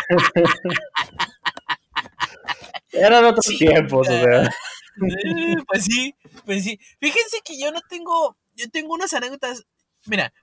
Eran 2.91 3.25
otros 3.25 3.45
tiempos, 3.57 4.07
o 4.09 4.11
sea. 4.11 4.49
Pues 5.67 5.83
sí, 5.83 6.15
pues 6.45 6.63
sí. 6.63 6.79
Fíjense 6.99 7.41
que 7.43 7.59
yo 7.59 7.71
no 7.71 7.81
tengo, 7.87 8.35
yo 8.55 8.69
tengo 8.71 8.93
unas 8.93 9.13
anécdotas. 9.13 9.65
Mira, 10.05 10.33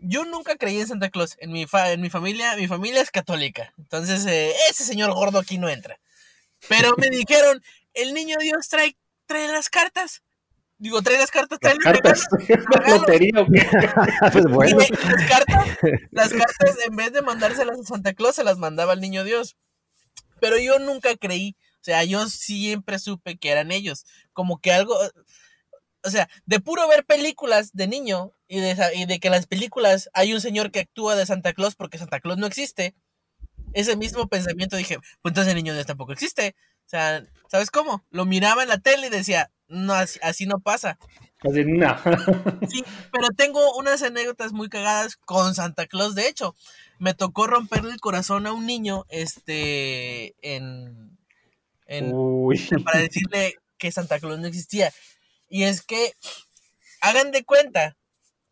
yo 0.00 0.24
nunca 0.24 0.56
creí 0.56 0.80
en 0.80 0.86
Santa 0.86 1.10
Claus. 1.10 1.36
En 1.38 1.52
mi, 1.52 1.66
en 1.72 2.00
mi 2.00 2.10
familia, 2.10 2.56
mi 2.56 2.68
familia 2.68 3.02
es 3.02 3.10
católica. 3.10 3.72
Entonces, 3.78 4.24
eh, 4.26 4.52
ese 4.70 4.84
señor 4.84 5.12
gordo 5.12 5.38
aquí 5.38 5.58
no 5.58 5.68
entra. 5.68 5.98
Pero 6.68 6.94
me 6.96 7.10
dijeron, 7.10 7.62
el 7.94 8.14
niño 8.14 8.36
Dios 8.40 8.68
trae, 8.68 8.96
trae 9.26 9.48
las 9.48 9.68
cartas. 9.68 10.22
Digo, 10.78 11.02
trae 11.02 11.18
las 11.18 11.30
cartas, 11.30 11.58
trae 11.58 11.74
las 11.74 11.84
cartas. 11.84 12.26
lotería 12.88 13.44
pues 14.32 14.44
bueno. 14.44 14.78
las, 14.78 15.28
cartas, 15.28 15.76
las 16.12 16.32
cartas, 16.32 16.76
en 16.86 16.94
vez 16.94 17.12
de 17.12 17.22
mandárselas 17.22 17.80
a 17.80 17.82
Santa 17.82 18.14
Claus, 18.14 18.36
se 18.36 18.44
las 18.44 18.58
mandaba 18.58 18.92
al 18.92 19.00
niño 19.00 19.24
Dios. 19.24 19.56
Pero 20.40 20.56
yo 20.58 20.78
nunca 20.78 21.16
creí. 21.16 21.56
O 21.80 21.84
sea, 21.84 22.04
yo 22.04 22.28
siempre 22.28 23.00
supe 23.00 23.38
que 23.38 23.50
eran 23.50 23.72
ellos. 23.72 24.06
Como 24.32 24.60
que 24.60 24.72
algo. 24.72 24.96
O 26.04 26.10
sea, 26.10 26.28
de 26.46 26.60
puro 26.60 26.86
ver 26.86 27.04
películas 27.04 27.72
de 27.72 27.88
niño 27.88 28.32
y 28.48 28.60
de, 28.60 28.76
y 28.94 29.04
de 29.04 29.20
que 29.20 29.28
en 29.28 29.32
las 29.32 29.46
películas 29.46 30.08
hay 30.14 30.32
un 30.32 30.40
señor 30.40 30.70
que 30.70 30.80
actúa 30.80 31.14
de 31.14 31.26
Santa 31.26 31.52
Claus 31.52 31.76
porque 31.76 31.98
Santa 31.98 32.18
Claus 32.20 32.38
no 32.38 32.46
existe. 32.46 32.94
Ese 33.74 33.96
mismo 33.96 34.26
pensamiento 34.26 34.76
dije, 34.76 34.98
pues 35.20 35.30
entonces 35.30 35.52
el 35.52 35.56
niño 35.56 35.74
Dios 35.74 35.86
tampoco 35.86 36.12
existe. 36.12 36.56
O 36.86 36.88
sea, 36.88 37.22
¿sabes 37.48 37.70
cómo? 37.70 38.02
Lo 38.10 38.24
miraba 38.24 38.62
en 38.62 38.70
la 38.70 38.78
tele 38.78 39.08
y 39.08 39.10
decía, 39.10 39.50
no, 39.68 39.92
así, 39.92 40.46
no 40.46 40.60
pasa. 40.60 40.98
Así, 41.40 41.62
no. 41.64 41.94
sí, 42.70 42.82
pero 43.12 43.28
tengo 43.36 43.76
unas 43.76 44.02
anécdotas 44.02 44.52
muy 44.52 44.70
cagadas 44.70 45.16
con 45.16 45.54
Santa 45.54 45.86
Claus. 45.86 46.14
De 46.14 46.26
hecho, 46.26 46.56
me 46.98 47.12
tocó 47.12 47.46
romperle 47.46 47.92
el 47.92 48.00
corazón 48.00 48.46
a 48.46 48.52
un 48.52 48.64
niño, 48.64 49.04
este, 49.10 50.34
en, 50.40 51.18
en 51.84 52.14
para 52.82 53.00
decirle 53.00 53.56
que 53.76 53.92
Santa 53.92 54.18
Claus 54.18 54.38
no 54.38 54.46
existía. 54.46 54.90
Y 55.50 55.64
es 55.64 55.82
que, 55.82 56.14
hagan 57.02 57.32
de 57.32 57.44
cuenta 57.44 57.97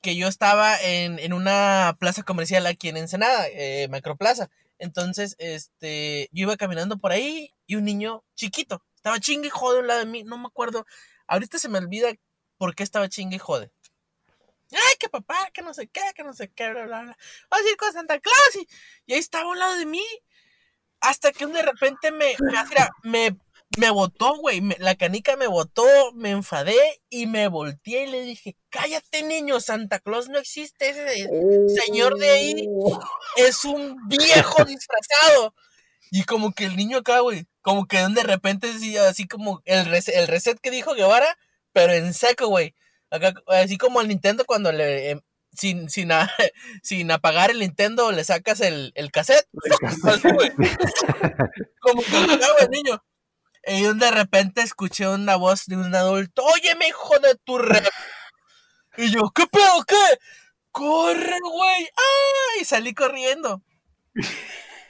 que 0.07 0.15
yo 0.15 0.29
estaba 0.29 0.81
en, 0.81 1.19
en 1.19 1.33
una 1.33 1.97
plaza 1.99 2.23
comercial 2.23 2.65
aquí 2.67 2.89
en 2.89 2.97
Ensenada, 2.97 3.49
eh, 3.49 3.89
Macroplaza. 3.91 4.51
Entonces, 4.79 5.35
este, 5.41 6.29
yo 6.31 6.43
iba 6.43 6.57
caminando 6.57 6.97
por 6.97 7.11
ahí 7.11 7.53
y 7.67 7.75
un 7.75 7.85
niño 7.85 8.23
chiquito 8.37 8.85
estaba 8.95 9.19
chingue 9.19 9.49
y 9.49 9.51
jode 9.51 9.79
a 9.79 9.81
un 9.81 9.89
lado 9.89 9.99
de 9.99 10.07
mí, 10.07 10.23
no 10.23 10.39
me 10.39 10.47
acuerdo. 10.47 10.87
Ahorita 11.27 11.59
se 11.59 11.69
me 11.69 11.79
olvida 11.79 12.13
por 12.57 12.77
qué 12.77 12.85
estaba 12.85 13.09
chingue 13.09 13.35
y 13.35 13.41
jode. 13.41 13.73
Ay, 14.71 14.95
que 15.01 15.09
papá, 15.09 15.51
que 15.53 15.63
no 15.63 15.75
sé 15.75 15.89
qué, 15.89 16.03
que 16.15 16.23
no 16.23 16.33
sé 16.33 16.53
qué, 16.53 16.71
bla, 16.71 16.87
bla, 16.87 17.03
bla. 17.03 17.19
A 17.51 17.61
ir 17.69 17.77
con 17.77 17.93
Santa 17.93 18.21
Claus. 18.21 18.69
Y, 19.09 19.13
ahí 19.13 19.19
estaba 19.19 19.47
a 19.47 19.49
un 19.49 19.59
lado 19.59 19.77
de 19.77 19.87
mí. 19.87 20.05
Hasta 21.01 21.33
que 21.33 21.47
de 21.47 21.63
repente 21.63 22.13
me, 22.13 22.37
me 23.03 23.37
botó, 23.91 24.37
güey. 24.37 24.63
La 24.79 24.95
canica 24.95 25.37
me 25.37 25.47
botó, 25.47 25.85
me 26.15 26.31
enfadé 26.31 26.77
y 27.11 27.27
me 27.27 27.49
volteé 27.49 28.05
y 28.05 28.11
le 28.11 28.23
dije, 28.23 28.57
cállate, 28.71 29.23
niño, 29.23 29.61
Santa 29.61 30.01
Claus 30.01 30.29
no 30.29 30.39
existe. 30.39 30.89
Ese 30.89 31.29
señor 31.85 32.19
de 32.19 32.31
ahí 32.31 32.67
oh. 32.69 33.01
es 33.37 33.65
un 33.65 33.97
viejo 34.09 34.65
disfrazado. 34.65 35.55
Y 36.11 36.25
como 36.25 36.53
que 36.53 36.65
el 36.65 36.77
niño 36.77 36.99
acá, 36.99 37.21
güey, 37.21 37.47
como 37.63 37.87
que 37.87 37.99
de 37.99 38.23
repente 38.23 38.71
así 39.09 39.27
como 39.27 39.61
el, 39.65 39.93
el 39.93 40.29
reset 40.29 40.59
que 40.61 40.71
dijo 40.71 40.95
Guevara, 40.95 41.37
pero 41.73 41.93
en 41.93 42.15
seco, 42.15 42.47
güey. 42.47 42.75
así 43.49 43.77
como 43.77 44.01
el 44.01 44.09
Nintendo 44.09 44.45
cuando 44.45 44.73
le 44.73 45.11
em, 45.11 45.21
sin, 45.57 45.91
sin, 45.91 46.11
sin 46.83 47.11
apagar 47.11 47.51
el 47.51 47.59
Nintendo 47.59 48.13
le 48.13 48.23
sacas 48.25 48.61
el, 48.61 48.93
el 48.95 49.11
cassette. 49.11 49.49
como 51.81 52.03
que 52.03 52.65
el 52.65 52.71
niño. 52.71 53.03
Y 53.67 53.83
de 53.83 54.11
repente 54.11 54.63
escuché 54.63 55.09
una 55.09 55.37
voz 55.37 55.67
de 55.67 55.77
un 55.77 55.95
adulto, 55.95 56.45
óyeme, 56.45 56.89
hijo 56.89 57.19
de 57.19 57.35
tu 57.45 57.59
re. 57.59 57.83
Y 58.97 59.11
yo, 59.11 59.31
¿qué 59.35 59.47
pedo? 59.47 59.85
¿Qué? 59.87 60.19
¡Corre, 60.71 61.39
güey! 61.41 61.83
¡Ay! 61.83 62.63
Y 62.63 62.65
salí 62.65 62.95
corriendo. 62.95 63.63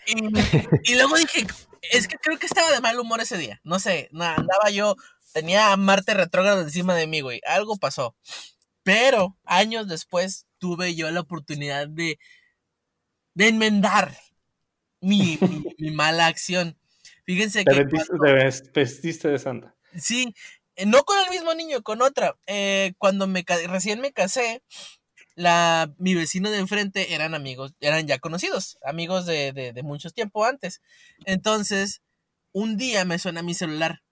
Y, 0.06 0.94
luego 0.94 1.16
dije, 1.16 1.46
es 1.90 2.06
que 2.06 2.16
creo 2.18 2.38
que 2.38 2.46
estaba 2.46 2.70
de 2.70 2.80
mal 2.80 2.98
humor 3.00 3.20
ese 3.20 3.36
día. 3.36 3.60
No 3.64 3.78
sé, 3.80 4.08
andaba 4.12 4.70
yo, 4.70 4.94
tenía 5.32 5.72
a 5.72 5.76
Marte 5.76 6.14
retrógrado 6.14 6.62
encima 6.62 6.94
de 6.94 7.06
mí, 7.06 7.20
güey. 7.20 7.40
Algo 7.46 7.76
pasó. 7.76 8.14
Pero 8.82 9.36
años 9.44 9.88
después 9.88 10.46
tuve 10.58 10.94
yo 10.94 11.10
la 11.10 11.20
oportunidad 11.20 11.88
de, 11.88 12.18
de 13.34 13.48
enmendar 13.48 14.16
mi, 15.00 15.38
mala 15.92 16.26
acción. 16.26 16.78
Fíjense 17.26 17.64
que. 17.64 17.84
Te 17.84 18.80
vestiste 18.80 19.28
de 19.28 19.38
santa. 19.38 19.74
Sí, 19.98 20.34
no 20.86 21.04
con 21.04 21.18
el 21.18 21.30
mismo 21.30 21.54
niño, 21.54 21.82
con 21.82 22.00
otra. 22.02 22.36
Eh, 22.46 22.94
cuando 22.98 23.26
me 23.26 23.44
recién 23.66 24.00
me 24.00 24.12
casé, 24.12 24.62
la, 25.34 25.92
mi 25.98 26.14
vecino 26.14 26.50
de 26.50 26.58
enfrente 26.58 27.14
eran 27.14 27.34
amigos, 27.34 27.74
eran 27.80 28.06
ya 28.06 28.18
conocidos, 28.18 28.78
amigos 28.82 29.26
de, 29.26 29.52
de, 29.52 29.72
de 29.72 29.82
mucho 29.82 30.10
tiempo 30.10 30.44
antes. 30.44 30.80
Entonces, 31.26 32.00
un 32.52 32.76
día 32.76 33.04
me 33.04 33.18
suena 33.18 33.42
mi 33.42 33.54
celular 33.54 34.02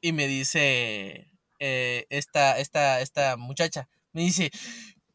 y 0.00 0.12
me 0.12 0.26
dice 0.26 1.32
eh, 1.58 2.06
esta, 2.10 2.58
esta, 2.58 3.00
esta 3.00 3.36
muchacha, 3.36 3.88
me 4.12 4.22
dice, 4.22 4.50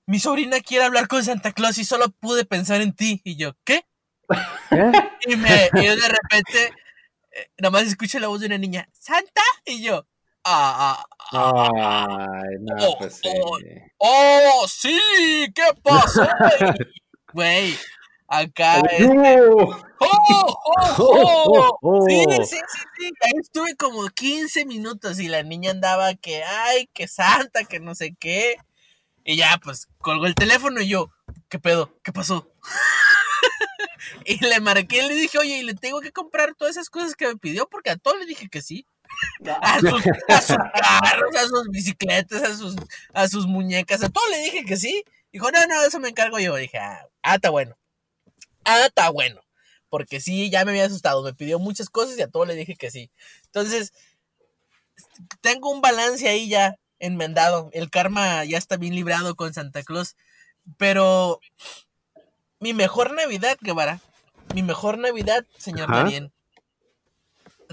mi 0.05 0.19
sobrina 0.19 0.59
quiere 0.61 0.85
hablar 0.85 1.07
con 1.07 1.23
Santa 1.23 1.51
Claus 1.51 1.77
y 1.77 1.85
solo 1.85 2.09
pude 2.09 2.45
pensar 2.45 2.81
en 2.81 2.93
ti. 2.93 3.21
Y 3.23 3.35
yo, 3.35 3.53
¿qué? 3.63 3.85
Y, 5.27 5.35
me, 5.35 5.69
y 5.73 5.85
de 5.85 6.07
repente, 6.07 6.65
eh, 6.65 6.86
nada 7.57 7.71
más 7.71 7.83
escucho 7.83 8.19
la 8.19 8.27
voz 8.27 8.41
de 8.41 8.47
una 8.47 8.57
niña, 8.57 8.89
¿Santa? 8.93 9.41
Y 9.65 9.81
yo, 9.83 10.05
Ah, 10.49 11.03
ah, 11.33 11.69
ah, 11.73 12.17
Ay, 12.41 12.55
no, 12.61 12.75
oh, 12.79 12.97
pues 12.97 13.19
oh, 13.25 13.57
sí. 13.59 13.65
Oh, 13.97 14.65
sí, 14.65 14.99
¿qué 15.53 15.63
pasó? 15.83 16.25
Güey, 17.33 17.75
acá. 18.27 18.81
Oh, 19.99 20.55
oh, 20.99 21.77
oh, 21.81 22.05
Sí, 22.07 22.23
sí, 22.29 22.43
sí, 22.45 22.83
sí. 22.97 23.11
Ahí 23.23 23.33
estuve 23.41 23.75
como 23.75 24.07
15 24.09 24.63
minutos 24.65 25.19
y 25.19 25.27
la 25.27 25.41
niña 25.41 25.71
andaba 25.71 26.13
que, 26.13 26.43
ay, 26.43 26.87
que 26.93 27.07
santa, 27.07 27.63
que 27.63 27.79
no 27.79 27.95
sé 27.95 28.15
qué. 28.19 28.57
Y 29.23 29.37
ya, 29.37 29.59
pues, 29.63 29.87
colgó 29.97 30.27
el 30.27 30.35
teléfono 30.35 30.81
y 30.81 30.89
yo, 30.89 31.09
¿qué 31.49 31.57
pedo? 31.57 31.97
¿Qué 32.03 32.13
pasó? 32.13 32.47
Y 34.25 34.43
le 34.45 34.59
marqué 34.59 35.03
y 35.03 35.07
le 35.07 35.15
dije, 35.15 35.37
oye, 35.37 35.59
y 35.59 35.63
le 35.63 35.73
tengo 35.73 36.01
que 36.01 36.11
comprar 36.11 36.55
todas 36.55 36.75
esas 36.75 36.89
cosas 36.89 37.15
que 37.15 37.27
me 37.27 37.37
pidió 37.37 37.67
porque 37.67 37.91
a 37.91 37.97
todo 37.97 38.17
le 38.17 38.25
dije 38.25 38.49
que 38.49 38.61
sí. 38.61 38.85
a 39.61 39.79
sus, 39.79 40.03
a 40.27 40.41
sus 40.41 40.57
carros, 40.57 41.35
a 41.35 41.47
sus 41.47 41.67
bicicletas, 41.69 42.43
a 42.43 42.55
sus, 42.55 42.75
a 43.13 43.27
sus 43.27 43.47
muñecas, 43.47 44.03
a 44.03 44.09
todo 44.09 44.27
le 44.29 44.39
dije 44.39 44.65
que 44.65 44.77
sí. 44.77 45.03
Dijo, 45.31 45.51
no, 45.51 45.65
no, 45.67 45.83
eso 45.83 45.99
me 45.99 46.09
encargo 46.09 46.39
yo. 46.39 46.55
Dije, 46.55 46.77
ah, 46.77 47.07
ah, 47.21 47.35
está 47.35 47.49
bueno. 47.49 47.77
Ah, 48.65 48.85
está 48.85 49.09
bueno. 49.09 49.41
Porque 49.89 50.19
sí, 50.19 50.49
ya 50.49 50.65
me 50.65 50.71
había 50.71 50.85
asustado. 50.85 51.23
Me 51.23 51.33
pidió 51.33 51.59
muchas 51.59 51.89
cosas 51.89 52.17
y 52.17 52.21
a 52.21 52.27
todo 52.27 52.45
le 52.45 52.55
dije 52.55 52.75
que 52.75 52.91
sí. 52.91 53.11
Entonces, 53.45 53.93
tengo 55.41 55.71
un 55.71 55.81
balance 55.81 56.27
ahí 56.27 56.49
ya 56.49 56.75
enmendado. 56.99 57.69
El 57.73 57.89
karma 57.89 58.43
ya 58.45 58.57
está 58.57 58.77
bien 58.77 58.95
librado 58.95 59.35
con 59.35 59.53
Santa 59.53 59.83
Claus. 59.83 60.15
Pero 60.77 61.39
mi 62.59 62.73
mejor 62.73 63.13
Navidad, 63.13 63.57
Guevara. 63.61 64.01
Mi 64.53 64.63
mejor 64.63 64.97
Navidad, 64.97 65.45
señor 65.57 65.91
Ajá. 65.91 66.03
Darien. 66.03 66.31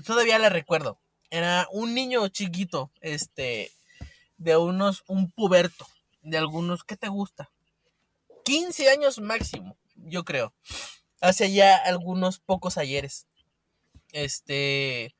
Todavía 0.04 0.38
la 0.38 0.48
recuerdo. 0.48 0.98
Era 1.30 1.68
un 1.70 1.94
niño 1.94 2.28
chiquito, 2.28 2.90
este, 3.00 3.72
de 4.38 4.56
unos, 4.56 5.04
un 5.06 5.30
puberto, 5.30 5.86
de 6.22 6.38
algunos, 6.38 6.84
¿qué 6.84 6.96
te 6.96 7.08
gusta? 7.08 7.50
15 8.44 8.90
años 8.90 9.20
máximo, 9.20 9.76
yo 9.96 10.24
creo. 10.24 10.52
Hace 11.20 11.52
ya 11.52 11.76
algunos 11.76 12.38
pocos 12.38 12.76
ayeres. 12.76 13.26
Este, 14.12 15.14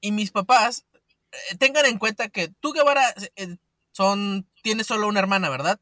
y 0.00 0.12
mis 0.12 0.30
papás, 0.30 0.84
eh, 1.32 1.56
tengan 1.58 1.86
en 1.86 1.98
cuenta 1.98 2.28
que 2.28 2.48
tú, 2.60 2.72
Guevara, 2.72 3.14
eh, 3.36 3.56
son, 3.92 4.46
tienes 4.62 4.86
solo 4.86 5.08
una 5.08 5.20
hermana, 5.20 5.48
¿verdad? 5.48 5.80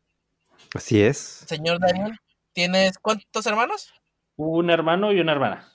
Así 0.74 1.02
es. 1.02 1.44
Señor 1.46 1.80
Daniel, 1.80 2.20
¿tienes 2.53 2.99
cuántos 2.99 3.47
hermanos? 3.47 3.93
Un 4.37 4.71
hermano 4.71 5.13
y 5.13 5.21
una 5.21 5.33
hermana. 5.33 5.73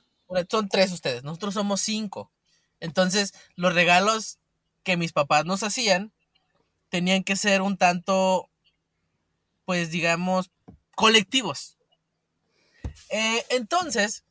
Son 0.50 0.70
tres 0.70 0.92
ustedes, 0.92 1.24
nosotros 1.24 1.54
somos 1.54 1.82
cinco. 1.82 2.32
Entonces, 2.80 3.34
los 3.56 3.74
regalos 3.74 4.40
que 4.84 4.98
mis 4.98 5.14
papás 5.14 5.46
nos 5.46 5.64
hacían 5.64 6.14
tenían 6.90 7.24
que 7.24 7.36
ser 7.36 7.62
un 7.62 7.78
tanto, 7.78 8.50
pues 9.66 9.92
digamos, 9.92 10.52
colectivos. 10.96 11.78
Eh, 13.10 13.44
entonces, 13.50 14.24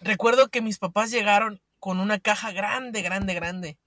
recuerdo 0.00 0.48
que 0.48 0.62
mis 0.62 0.78
papás 0.78 1.10
llegaron 1.10 1.60
con 1.78 2.00
una 2.00 2.18
caja 2.18 2.50
grande, 2.52 3.02
grande, 3.02 3.34
grande, 3.34 3.78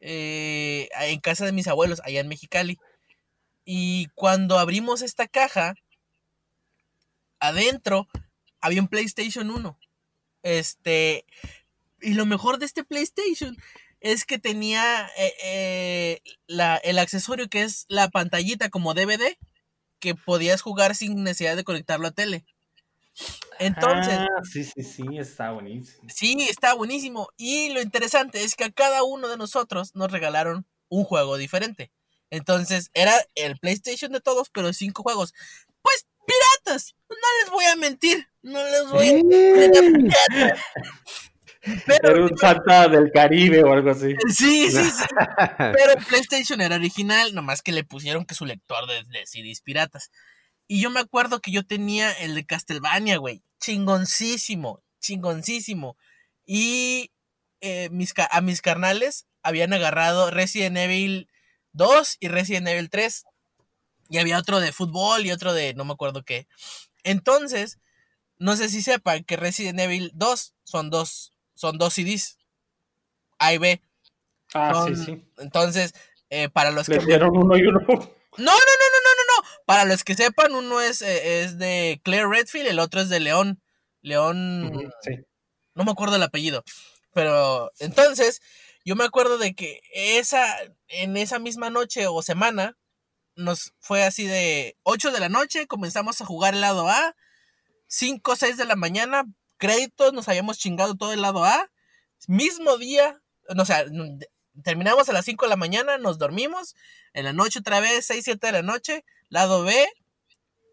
eh, 0.00 0.88
en 1.00 1.20
casa 1.20 1.44
de 1.44 1.52
mis 1.52 1.68
abuelos, 1.68 2.02
allá 2.04 2.20
en 2.20 2.28
Mexicali. 2.28 2.78
Y 3.64 4.08
cuando 4.14 4.58
abrimos 4.58 5.02
esta 5.02 5.26
caja, 5.26 5.74
adentro 7.40 8.08
había 8.60 8.82
un 8.82 8.88
PlayStation 8.88 9.50
1. 9.50 9.78
Este, 10.42 11.24
y 12.00 12.14
lo 12.14 12.26
mejor 12.26 12.58
de 12.58 12.66
este 12.66 12.84
PlayStation 12.84 13.56
es 14.00 14.24
que 14.26 14.38
tenía 14.38 15.08
eh, 15.18 15.32
eh, 15.44 16.22
la- 16.46 16.76
el 16.78 16.98
accesorio 16.98 17.48
que 17.48 17.62
es 17.62 17.86
la 17.88 18.08
pantallita 18.10 18.70
como 18.70 18.94
DVD 18.94 19.38
que 20.00 20.14
podías 20.14 20.62
jugar 20.62 20.94
sin 20.96 21.24
necesidad 21.24 21.56
de 21.56 21.64
conectarlo 21.64 22.08
a 22.08 22.12
tele. 22.12 22.46
Entonces, 23.58 24.18
Ah, 24.18 24.42
sí, 24.50 24.64
sí, 24.64 24.82
sí, 24.82 25.18
está 25.18 25.52
buenísimo. 25.52 26.08
sí, 26.08 26.36
está 26.48 26.74
buenísimo. 26.74 27.28
Y 27.36 27.70
lo 27.70 27.80
interesante 27.80 28.44
es 28.44 28.54
que 28.54 28.64
a 28.64 28.70
cada 28.72 29.02
uno 29.02 29.28
de 29.28 29.36
nosotros 29.36 29.94
nos 29.94 30.10
regalaron 30.12 30.66
un 30.88 31.04
juego 31.04 31.36
diferente. 31.36 31.90
Entonces, 32.30 32.90
era 32.94 33.14
el 33.34 33.58
PlayStation 33.58 34.12
de 34.12 34.20
todos, 34.20 34.50
pero 34.50 34.72
cinco 34.72 35.02
juegos. 35.02 35.32
Pues, 35.82 36.06
piratas. 36.26 36.94
No 37.08 37.16
les 37.42 37.50
voy 37.50 37.64
a 37.64 37.76
mentir. 37.76 38.28
No 38.42 38.62
les 38.64 38.90
voy 38.90 39.08
a... 39.08 40.56
Pero, 41.84 42.14
Era 42.14 42.24
un 42.24 42.38
Santa 42.38 42.88
del 42.88 43.10
Caribe 43.10 43.64
o 43.64 43.72
algo 43.72 43.90
así. 43.90 44.14
Sí, 44.28 44.70
sí, 44.70 44.84
sí. 44.84 45.04
Pero 45.58 45.92
el 45.96 46.04
PlayStation 46.04 46.60
era 46.60 46.76
original, 46.76 47.34
nomás 47.34 47.62
que 47.62 47.72
le 47.72 47.82
pusieron 47.82 48.24
que 48.24 48.36
su 48.36 48.46
lector 48.46 48.86
de, 48.86 49.02
de 49.04 49.26
CDs 49.26 49.62
piratas. 49.62 50.10
Y 50.68 50.80
yo 50.80 50.90
me 50.90 51.00
acuerdo 51.00 51.40
que 51.40 51.50
yo 51.50 51.66
tenía 51.66 52.12
el 52.12 52.34
de 52.34 52.46
Castlevania, 52.46 53.18
güey. 53.18 53.42
Chingoncísimo, 53.60 54.82
chingoncísimo. 55.00 55.96
Y 56.44 57.12
eh, 57.60 57.88
mis, 57.90 58.14
a 58.30 58.40
mis 58.40 58.62
carnales 58.62 59.26
habían 59.42 59.72
agarrado 59.72 60.30
Resident 60.30 60.76
Evil 60.76 61.28
2 61.72 62.18
y 62.20 62.28
Resident 62.28 62.68
Evil 62.68 62.90
3. 62.90 63.24
Y 64.08 64.18
había 64.18 64.38
otro 64.38 64.60
de 64.60 64.72
fútbol 64.72 65.26
y 65.26 65.32
otro 65.32 65.52
de 65.52 65.74
no 65.74 65.84
me 65.84 65.92
acuerdo 65.92 66.22
qué. 66.22 66.46
Entonces, 67.04 67.78
no 68.38 68.56
sé 68.56 68.68
si 68.68 68.82
sepan 68.82 69.24
que 69.24 69.36
Resident 69.36 69.78
Evil 69.80 70.10
2 70.14 70.54
son 70.64 70.90
dos, 70.90 71.32
son 71.54 71.78
dos 71.78 71.94
CDs. 71.94 72.38
A 73.38 73.52
y 73.54 73.58
B. 73.58 73.82
Ah, 74.54 74.72
Son- 74.74 74.96
sí, 74.96 75.04
sí. 75.04 75.24
Entonces, 75.38 75.94
eh, 76.30 76.48
para 76.48 76.70
los 76.70 76.88
Le 76.88 76.98
que... 76.98 77.06
dieron 77.06 77.36
uno 77.36 77.56
y 77.56 77.62
uno. 77.62 77.80
No, 78.38 78.44
no, 78.44 78.52
no, 78.52 78.52
no, 78.52 79.00
no, 79.02 79.10
no, 79.16 79.42
no. 79.42 79.64
Para 79.64 79.86
los 79.86 80.04
que 80.04 80.14
sepan, 80.14 80.54
uno 80.54 80.82
es, 80.82 81.00
eh, 81.00 81.42
es 81.42 81.56
de 81.56 82.02
Claire 82.04 82.28
Redfield, 82.28 82.66
el 82.68 82.80
otro 82.80 83.00
es 83.00 83.08
de 83.08 83.18
León. 83.18 83.62
León, 84.02 84.92
Sí. 85.00 85.12
no 85.74 85.84
me 85.84 85.90
acuerdo 85.92 86.16
el 86.16 86.22
apellido. 86.22 86.62
Pero 87.14 87.72
entonces, 87.78 88.42
yo 88.84 88.94
me 88.94 89.04
acuerdo 89.04 89.38
de 89.38 89.54
que 89.54 89.80
esa, 89.94 90.54
en 90.88 91.16
esa 91.16 91.38
misma 91.38 91.70
noche 91.70 92.08
o 92.08 92.20
semana, 92.20 92.76
nos 93.36 93.74
fue 93.78 94.02
así 94.02 94.26
de 94.26 94.76
8 94.82 95.12
de 95.12 95.20
la 95.20 95.28
noche, 95.28 95.66
comenzamos 95.66 96.20
a 96.20 96.26
jugar 96.26 96.54
el 96.54 96.60
lado 96.60 96.88
A, 96.88 97.14
5 97.86 98.32
o 98.32 98.36
6 98.36 98.56
de 98.56 98.64
la 98.64 98.76
mañana, 98.76 99.24
créditos, 99.58 100.12
nos 100.12 100.28
habíamos 100.28 100.58
chingado 100.58 100.96
todo 100.96 101.12
el 101.12 101.22
lado 101.22 101.44
A, 101.44 101.70
mismo 102.26 102.78
día, 102.78 103.20
no, 103.54 103.62
o 103.62 104.62
terminamos 104.62 105.08
a 105.08 105.12
las 105.12 105.24
5 105.26 105.44
de 105.44 105.50
la 105.50 105.56
mañana, 105.56 105.98
nos 105.98 106.18
dormimos, 106.18 106.74
en 107.12 107.24
la 107.24 107.32
noche 107.32 107.60
otra 107.60 107.80
vez, 107.80 108.06
6, 108.06 108.24
7 108.24 108.46
de 108.46 108.52
la 108.52 108.62
noche, 108.62 109.04
lado 109.28 109.62
B, 109.62 109.86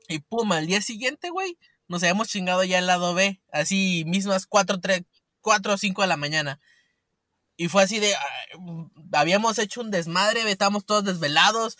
y 0.08 0.20
pum, 0.20 0.52
al 0.52 0.68
día 0.68 0.82
siguiente, 0.82 1.30
güey, 1.30 1.58
nos 1.88 2.02
habíamos 2.04 2.30
chingado 2.30 2.64
ya 2.64 2.80
el 2.80 2.88
lado 2.88 3.14
B, 3.14 3.42
así 3.52 4.04
mismas 4.08 4.48
4, 4.48 4.80
3, 4.80 5.04
4 5.42 5.74
o 5.74 5.78
5 5.78 6.02
de 6.02 6.08
la 6.08 6.18
mañana. 6.18 6.60
Y 7.56 7.68
fue 7.68 7.84
así 7.84 8.00
de, 8.00 8.16
ah, 8.16 8.22
habíamos 9.12 9.60
hecho 9.60 9.82
un 9.82 9.92
desmadre, 9.92 10.50
estábamos 10.50 10.86
todos 10.86 11.04
desvelados, 11.04 11.78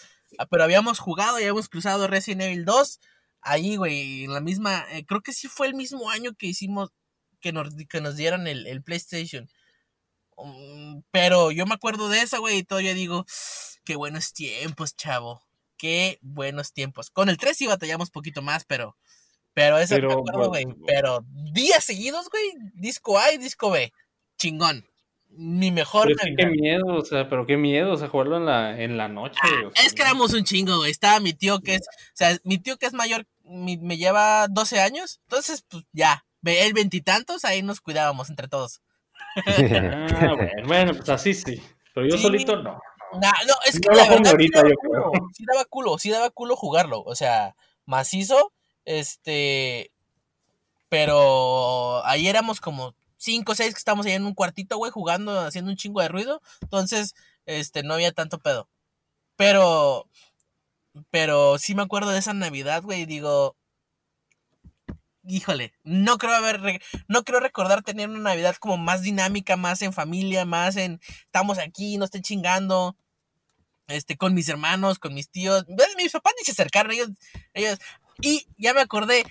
pero 0.50 0.64
habíamos 0.64 1.00
jugado 1.00 1.40
y 1.40 1.44
habíamos 1.44 1.70
cruzado 1.70 2.08
Resident 2.08 2.44
Evil 2.44 2.66
2, 2.66 3.00
ahí, 3.42 3.76
güey, 3.76 4.26
en 4.26 4.34
la 4.34 4.42
misma, 4.42 4.86
eh, 4.92 5.06
creo 5.06 5.22
que 5.22 5.34
sí 5.34 5.48
fue 5.48 5.68
el 5.68 5.76
mismo 5.76 6.10
año 6.10 6.34
que 6.38 6.48
hicimos, 6.48 6.92
que 7.42 7.52
nos, 7.52 7.70
que 7.90 8.02
nos 8.02 8.16
dieron 8.16 8.48
el, 8.48 8.68
el 8.68 8.84
PlayStation. 8.84 9.50
Mm, 10.38 11.02
pero 11.12 11.52
yo 11.52 11.66
me 11.66 11.76
acuerdo 11.76 12.10
de 12.10 12.22
eso, 12.22 12.40
güey, 12.40 12.60
y 12.60 12.64
todo 12.64 12.82
yo 12.82 12.94
digo, 12.94 13.26
qué 13.84 13.96
buenos 13.96 14.34
tiempos, 14.34 14.96
chavo. 14.96 15.42
Qué 15.78 16.18
buenos 16.22 16.72
tiempos. 16.72 17.10
Con 17.10 17.28
el 17.28 17.38
3 17.38 17.58
sí 17.58 17.68
batallamos 17.68 18.10
poquito 18.10 18.42
más, 18.42 18.64
pero. 18.64 18.96
Pero 19.54 19.78
eso 19.78 19.96
Pero, 19.96 20.08
me 20.08 20.14
acuerdo, 20.14 20.48
güey. 20.48 20.66
Pero 20.88 21.26
días 21.52 21.84
seguidos, 21.84 22.30
güey. 22.30 22.54
Disco 22.74 23.20
A 23.20 23.34
y 23.34 23.38
disco 23.38 23.70
B. 23.70 23.92
Chingón. 24.38 24.88
Mi 25.36 25.72
mejor. 25.72 26.08
Pero 26.22 26.36
qué 26.38 26.46
miedo, 26.46 26.86
o 26.96 27.04
sea, 27.04 27.28
pero 27.30 27.46
qué 27.46 27.58
miedo, 27.58 27.92
o 27.94 27.98
sea, 27.98 28.08
jugarlo 28.08 28.38
en 28.38 28.46
la, 28.46 28.80
en 28.80 28.98
la 28.98 29.08
noche. 29.08 29.40
o 29.66 29.72
sea, 29.74 29.86
Es 29.86 29.94
que 29.94 30.02
éramos 30.04 30.34
un 30.34 30.44
chingo, 30.44 30.78
güey. 30.78 30.92
Estaba 30.92 31.20
mi 31.20 31.34
tío 31.34 31.60
que 31.62 31.76
es. 31.76 31.82
O 31.82 32.16
sea, 32.16 32.38
mi 32.44 32.58
tío 32.60 32.78
que 32.78 32.86
es 32.86 32.94
mayor, 32.94 33.26
mi- 33.44 33.78
me 33.78 33.98
lleva 33.98 34.48
12 34.48 34.80
años. 34.80 35.20
Entonces, 35.24 35.64
pues 35.68 35.84
ya. 35.92 36.26
Ve- 36.42 36.66
El 36.66 36.74
veintitantos, 36.74 37.46
ahí 37.46 37.62
nos 37.64 37.82
cuidábamos 37.82 38.30
entre 38.30 38.48
todos. 38.48 38.82
Ah, 39.38 39.42
bueno, 40.08 40.68
bueno, 40.68 40.94
pues 40.96 41.10
así 41.10 41.34
sí. 41.34 41.62
Pero 41.96 42.08
yo 42.08 42.18
Sí. 42.18 42.24
solito 42.24 42.56
no. 42.58 42.80
Nah, 43.22 43.32
no, 43.48 43.54
es 43.68 43.80
que 43.80 43.90
No 43.90 43.96
la 43.96 44.04
sí 44.06 44.30
ahorita, 44.30 44.58
daba 44.60 44.70
yo 44.70 44.76
culo, 44.76 45.12
creo. 45.12 45.30
sí 45.34 45.46
daba 45.52 45.66
culo, 45.66 45.98
sí 46.00 46.10
daba 46.10 46.30
culo 46.32 46.56
jugarlo, 46.56 47.02
o 47.04 47.14
sea, 47.16 47.56
macizo, 47.86 48.52
este, 48.86 49.92
pero 50.90 52.06
ahí 52.06 52.28
éramos 52.28 52.60
como 52.60 52.96
cinco 53.24 53.54
o 53.54 53.56
seis 53.56 53.74
que 53.74 53.78
estábamos 53.78 54.06
ahí 54.06 54.14
en 54.14 54.26
un 54.26 54.34
cuartito, 54.34 54.78
güey, 54.78 54.92
jugando, 54.92 55.40
haciendo 55.40 55.72
un 55.72 55.78
chingo 55.78 56.02
de 56.02 56.10
ruido, 56.10 56.42
entonces, 56.62 57.16
este, 57.46 57.84
no 57.84 57.94
había 57.94 58.12
tanto 58.12 58.40
pedo, 58.40 58.70
pero, 59.38 60.10
pero 61.10 61.58
sí 61.58 61.76
me 61.76 61.84
acuerdo 61.84 62.12
de 62.12 62.20
esa 62.20 62.34
Navidad, 62.34 62.84
güey, 62.84 63.02
y 63.02 63.06
digo, 63.06 63.56
híjole, 65.26 65.74
no 65.84 66.18
creo 66.18 66.34
haber, 66.34 66.82
no 67.08 67.24
creo 67.24 67.40
recordar 67.40 67.82
tener 67.82 68.10
una 68.10 68.20
Navidad 68.20 68.58
como 68.58 68.78
más 68.78 69.02
dinámica, 69.02 69.56
más 69.56 69.82
en 69.82 69.94
familia, 69.94 70.46
más 70.46 70.76
en, 70.76 71.00
estamos 71.26 71.60
aquí, 71.60 71.98
no 71.98 72.06
estén 72.06 72.24
chingando, 72.24 72.98
este, 73.88 74.18
con 74.18 74.34
mis 74.34 74.50
hermanos, 74.50 75.00
con 75.00 75.14
mis 75.14 75.30
tíos, 75.30 75.66
mis 75.98 76.12
papás 76.12 76.34
ni 76.38 76.46
se 76.46 76.52
acercaron, 76.52 76.92
ellos, 76.92 77.10
ellos, 77.54 77.80
y 78.22 78.48
ya 78.58 78.74
me 78.74 78.82
acordé, 78.82 79.24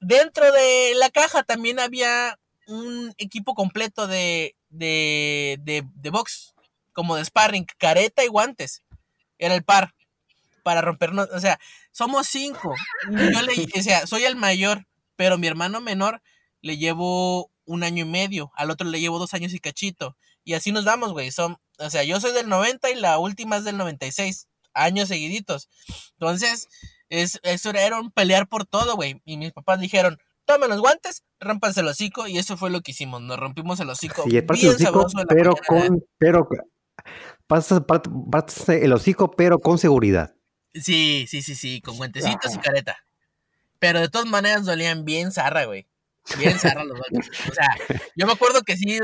dentro 0.00 0.52
de 0.52 0.92
la 0.96 1.08
caja 1.08 1.42
también 1.42 1.80
había 1.80 2.38
un 2.70 3.14
equipo 3.18 3.54
completo 3.54 4.06
de, 4.06 4.56
de, 4.68 5.58
de, 5.62 5.84
de 5.94 6.10
box, 6.10 6.54
como 6.92 7.16
de 7.16 7.24
sparring, 7.24 7.66
careta 7.78 8.24
y 8.24 8.28
guantes, 8.28 8.82
era 9.38 9.54
el 9.54 9.64
par, 9.64 9.94
para 10.62 10.80
rompernos, 10.80 11.28
o 11.32 11.40
sea, 11.40 11.58
somos 11.90 12.26
cinco, 12.26 12.74
yo 13.10 13.42
le, 13.42 13.68
o 13.78 13.82
sea, 13.82 14.06
soy 14.06 14.24
el 14.24 14.36
mayor, 14.36 14.86
pero 15.16 15.38
mi 15.38 15.46
hermano 15.46 15.80
menor 15.80 16.22
le 16.62 16.76
llevo 16.78 17.50
un 17.64 17.84
año 17.84 18.04
y 18.04 18.08
medio, 18.08 18.52
al 18.56 18.70
otro 18.70 18.88
le 18.88 19.00
llevo 19.00 19.18
dos 19.18 19.34
años 19.34 19.54
y 19.54 19.60
cachito, 19.60 20.16
Y 20.44 20.54
así 20.54 20.72
nos 20.72 20.84
vamos, 20.84 21.12
güey. 21.12 21.30
O 21.78 21.90
sea, 21.90 22.02
yo 22.04 22.20
soy 22.20 22.32
del 22.32 22.48
90 22.48 22.90
y 22.90 22.94
la 22.96 23.18
última 23.18 23.56
es 23.56 23.64
del 23.64 23.76
96. 23.76 24.48
Años 24.72 25.08
seguiditos. 25.08 25.68
Entonces, 26.12 26.68
es, 27.08 27.40
eso 27.42 27.70
era 27.70 28.00
un 28.00 28.10
pelear 28.10 28.48
por 28.48 28.64
todo, 28.66 28.96
güey. 28.96 29.20
Y 29.24 29.36
mis 29.36 29.52
papás 29.52 29.80
dijeron, 29.80 30.18
tomen 30.52 30.68
los 30.70 30.80
guantes, 30.80 31.22
rompanse 31.40 31.80
el 31.80 31.88
hocico. 31.88 32.26
Y 32.26 32.38
eso 32.38 32.56
fue 32.56 32.70
lo 32.70 32.80
que 32.80 32.90
hicimos. 32.92 33.20
Nos 33.22 33.38
rompimos 33.38 33.78
el 33.80 33.90
hocico. 33.90 34.22
Sí, 34.24 34.30
bien 34.30 34.44
el 34.50 34.68
hocico, 34.68 34.76
sabroso 34.92 35.20
en 35.20 35.26
la 35.26 35.34
pero 35.34 35.54
mañana. 35.68 35.88
con, 35.88 36.04
pero 36.18 36.48
pasas, 37.46 37.80
part- 37.80 38.30
partes 38.30 38.68
el 38.68 38.92
hocico, 38.92 39.30
pero 39.30 39.58
con 39.58 39.78
seguridad. 39.78 40.34
Sí, 40.74 41.26
sí, 41.28 41.42
sí, 41.42 41.54
sí, 41.54 41.80
con 41.80 41.96
guantecitos 41.96 42.54
y 42.54 42.58
careta. 42.58 42.96
Pero 43.78 44.00
de 44.00 44.08
todas 44.08 44.26
maneras 44.28 44.64
dolían 44.64 45.04
bien 45.04 45.32
zarra, 45.32 45.64
güey. 45.64 45.86
Bien 46.38 46.58
zarra 46.58 46.84
los 46.84 46.98
golpes. 46.98 47.30
O 47.48 47.54
sea, 47.54 47.66
yo 48.14 48.26
me 48.26 48.32
acuerdo 48.34 48.62
que 48.62 48.76
sí, 48.76 48.98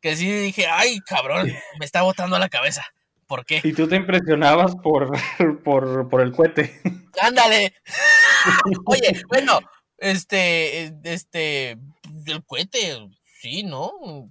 que 0.00 0.16
sí 0.16 0.30
dije, 0.30 0.66
ay, 0.66 0.98
cabrón, 1.00 1.52
me 1.78 1.84
está 1.84 2.02
botando 2.02 2.38
la 2.38 2.48
cabeza. 2.48 2.84
¿Por 3.26 3.44
qué? 3.44 3.60
Y 3.62 3.72
tú 3.72 3.86
te 3.88 3.96
impresionabas 3.96 4.74
por, 4.76 5.10
por, 5.64 6.08
por 6.08 6.20
el 6.22 6.32
cohete. 6.32 6.80
Ándale. 7.20 7.74
Oye, 8.86 9.22
bueno, 9.28 9.58
este, 9.98 10.84
eh, 10.84 10.94
este, 11.04 11.78
el 12.26 12.44
cohete, 12.46 13.08
sí, 13.40 13.62
¿no? 13.62 14.30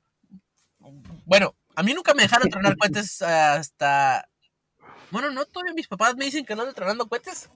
Bueno, 1.26 1.56
a 1.76 1.84
mí 1.84 1.94
nunca 1.94 2.14
me 2.14 2.24
dejaron 2.24 2.50
tronar 2.50 2.78
cohetes 2.78 3.22
hasta... 3.22 4.28
Bueno, 5.12 5.30
no, 5.30 5.46
todavía 5.46 5.74
mis 5.74 5.88
papás 5.88 6.16
me 6.16 6.26
dicen 6.26 6.46
que 6.46 6.56
no 6.56 6.64
ando 6.64 6.74
tronando 6.74 7.08
cohetes. 7.08 7.50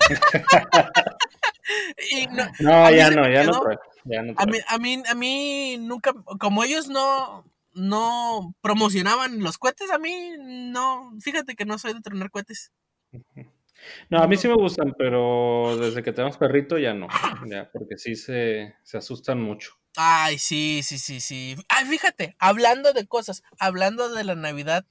y 2.10 2.26
no, 2.28 2.90
ya 2.90 3.10
no, 3.10 3.28
ya 3.28 3.44
no 3.44 3.62
ya 4.04 4.22
no 4.22 4.34
A 4.38 4.46
mí, 4.46 4.58
a 4.66 4.78
mí, 4.78 5.02
a 5.06 5.14
mí 5.14 5.76
nunca, 5.78 6.12
como 6.38 6.64
ellos 6.64 6.88
no, 6.88 7.44
no 7.72 8.54
promocionaban 8.60 9.40
los 9.40 9.58
cohetes, 9.58 9.90
a 9.90 9.98
mí 9.98 10.34
no, 10.38 11.12
fíjate 11.20 11.56
que 11.56 11.64
no 11.64 11.78
soy 11.78 11.94
de 11.94 12.00
tronar 12.00 12.30
cohetes. 12.30 12.72
No, 14.10 14.18
a 14.22 14.26
mí 14.26 14.36
sí 14.36 14.48
me 14.48 14.54
gustan, 14.54 14.94
pero 14.96 15.76
desde 15.78 16.02
que 16.02 16.12
tenemos 16.12 16.36
perrito 16.36 16.78
ya 16.78 16.94
no. 16.94 17.08
Ya, 17.46 17.70
porque 17.72 17.96
sí 17.96 18.16
se, 18.16 18.74
se 18.82 18.98
asustan 18.98 19.40
mucho. 19.40 19.72
Ay, 19.96 20.38
sí, 20.38 20.82
sí, 20.82 20.98
sí, 20.98 21.20
sí. 21.20 21.56
Ay, 21.68 21.86
fíjate, 21.86 22.36
hablando 22.38 22.92
de 22.92 23.06
cosas, 23.06 23.42
hablando 23.58 24.12
de 24.12 24.24
la 24.24 24.34
Navidad, 24.34 24.86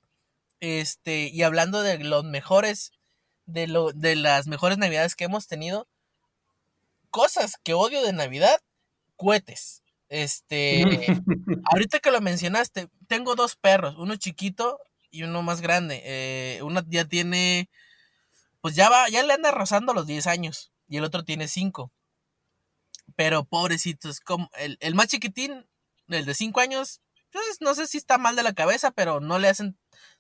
este, 0.59 1.27
y 1.27 1.43
hablando 1.43 1.81
de 1.81 2.01
los 2.03 2.23
mejores, 2.23 2.91
de 3.45 3.67
lo, 3.67 3.91
de 3.91 4.15
las 4.15 4.47
mejores 4.47 4.77
Navidades 4.77 5.15
que 5.15 5.25
hemos 5.25 5.47
tenido, 5.47 5.87
cosas 7.09 7.57
que 7.63 7.73
odio 7.73 8.01
de 8.01 8.13
Navidad, 8.13 8.57
cohetes. 9.17 9.83
Este, 10.09 10.83
ahorita 11.71 11.99
que 11.99 12.11
lo 12.11 12.21
mencionaste, 12.21 12.87
tengo 13.07 13.35
dos 13.35 13.55
perros, 13.55 13.95
uno 13.97 14.15
chiquito 14.15 14.79
y 15.11 15.23
uno 15.23 15.41
más 15.43 15.61
grande. 15.61 16.01
Eh, 16.05 16.61
uno 16.63 16.81
ya 16.87 17.05
tiene, 17.05 17.69
pues 18.63 18.75
ya 18.75 18.89
va, 18.89 19.09
ya 19.09 19.23
le 19.23 19.33
anda 19.33 19.51
rozando 19.51 19.93
los 19.93 20.07
10 20.07 20.25
años 20.25 20.71
y 20.87 20.95
el 20.95 21.03
otro 21.03 21.25
tiene 21.25 21.49
5. 21.49 21.91
Pero 23.17 23.43
pobrecitos, 23.43 24.21
como 24.21 24.49
el, 24.57 24.77
el 24.79 24.95
más 24.95 25.07
chiquitín, 25.07 25.67
el 26.07 26.23
de 26.23 26.33
5 26.33 26.61
años, 26.61 27.01
pues 27.29 27.57
no 27.59 27.75
sé 27.75 27.87
si 27.87 27.97
está 27.97 28.17
mal 28.17 28.37
de 28.37 28.43
la 28.43 28.53
cabeza, 28.53 28.91
pero 28.91 29.19
no 29.19 29.37
le 29.37 29.49
hacen 29.49 29.77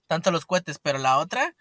tanto 0.07 0.29
los 0.29 0.45
cohetes. 0.45 0.77
Pero 0.77 0.97
la 0.97 1.19
otra, 1.19 1.55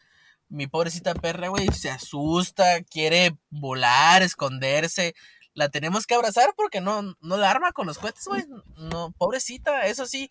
mi 0.48 0.66
pobrecita 0.66 1.14
perra, 1.14 1.46
güey, 1.46 1.68
se 1.68 1.88
asusta, 1.88 2.82
quiere 2.82 3.38
volar, 3.48 4.24
esconderse. 4.24 5.14
La 5.54 5.68
tenemos 5.68 6.04
que 6.04 6.16
abrazar 6.16 6.52
porque 6.56 6.80
no, 6.80 7.16
no 7.20 7.36
la 7.36 7.48
arma 7.48 7.70
con 7.70 7.86
los 7.86 7.98
cohetes, 7.98 8.24
güey. 8.26 8.44
No, 8.74 9.12
pobrecita, 9.12 9.86
eso 9.86 10.04
sí. 10.06 10.30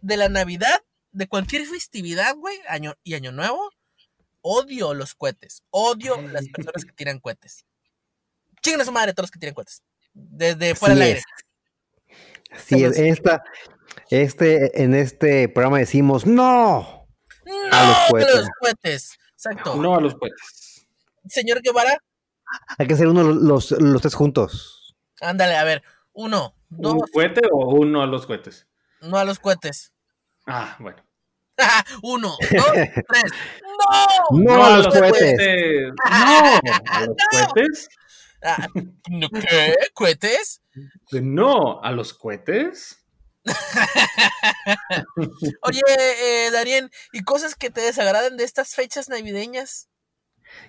De 0.00 0.16
la 0.16 0.28
Navidad, 0.28 0.82
de 1.12 1.28
cualquier 1.28 1.64
festividad, 1.64 2.34
güey, 2.34 2.58
año 2.66 2.96
y 3.04 3.14
año 3.14 3.30
nuevo, 3.30 3.70
odio 4.42 4.92
los 4.94 5.14
cohetes. 5.14 5.62
Odio 5.70 6.20
las 6.20 6.46
personas 6.48 6.84
que 6.84 6.92
tiran 6.92 7.18
cohetes. 7.20 7.64
Chinguen 8.62 8.80
a 8.82 8.84
su 8.84 8.92
madre 8.92 9.12
todos 9.14 9.24
los 9.24 9.30
que 9.30 9.38
tiran 9.38 9.54
cohetes. 9.54 9.82
Desde 10.12 10.74
fuera 10.74 10.94
Así 10.94 11.00
del 11.00 11.08
aire. 11.08 11.22
es. 12.50 12.62
Sí, 12.64 12.84
en 12.84 13.06
esta, 13.06 13.42
este, 14.10 14.82
en 14.82 14.94
este 14.94 15.48
programa 15.48 15.78
decimos 15.78 16.26
¡No! 16.26 17.08
¡No! 17.46 17.54
A 17.72 17.86
los 17.86 17.96
a 17.96 18.06
cohetes. 18.10 18.34
los 18.36 18.48
cohetes. 18.60 19.18
Exacto. 19.32 19.76
No 19.76 19.94
a 19.96 20.00
los 20.00 20.14
cohetes. 20.14 20.86
Señor 21.26 21.62
Guevara, 21.62 21.96
Hay 22.78 22.86
que 22.86 22.94
hacer 22.94 23.08
uno 23.08 23.22
los, 23.22 23.70
los 23.72 24.02
tres 24.02 24.14
juntos. 24.14 24.94
ándale, 25.20 25.56
a 25.56 25.64
ver. 25.64 25.82
Uno, 26.12 26.54
dos, 26.68 26.92
¿Un 26.94 27.00
cohete 27.12 27.40
o 27.50 27.74
uno 27.74 28.02
a 28.02 28.06
los 28.06 28.26
cohetes? 28.26 28.66
no 29.00 29.16
a 29.16 29.24
los 29.24 29.38
cohetes. 29.38 29.92
Ah, 30.46 30.76
bueno. 30.78 31.02
Uno, 32.02 32.36
dos, 32.40 32.72
tres. 33.08 33.32
¡No! 33.62 34.38
No, 34.38 34.64
a 34.64 34.76
los 34.78 34.88
cohetes. 34.88 35.92
No, 36.10 36.60
a 36.86 37.06
los 37.06 37.16
cohetes. 37.54 37.88
Ah, 38.44 38.66
¿no 39.08 39.28
¿Qué? 39.28 39.76
¿Cohetes? 39.94 40.62
No, 41.12 41.80
a 41.82 41.92
los 41.92 42.12
cohetes. 42.12 42.98
Oye, 45.62 45.80
eh, 45.88 46.50
Darien, 46.52 46.90
¿y 47.12 47.22
cosas 47.22 47.54
que 47.54 47.70
te 47.70 47.80
desagradan 47.80 48.36
de 48.36 48.44
estas 48.44 48.74
fechas 48.74 49.08
navideñas? 49.08 49.88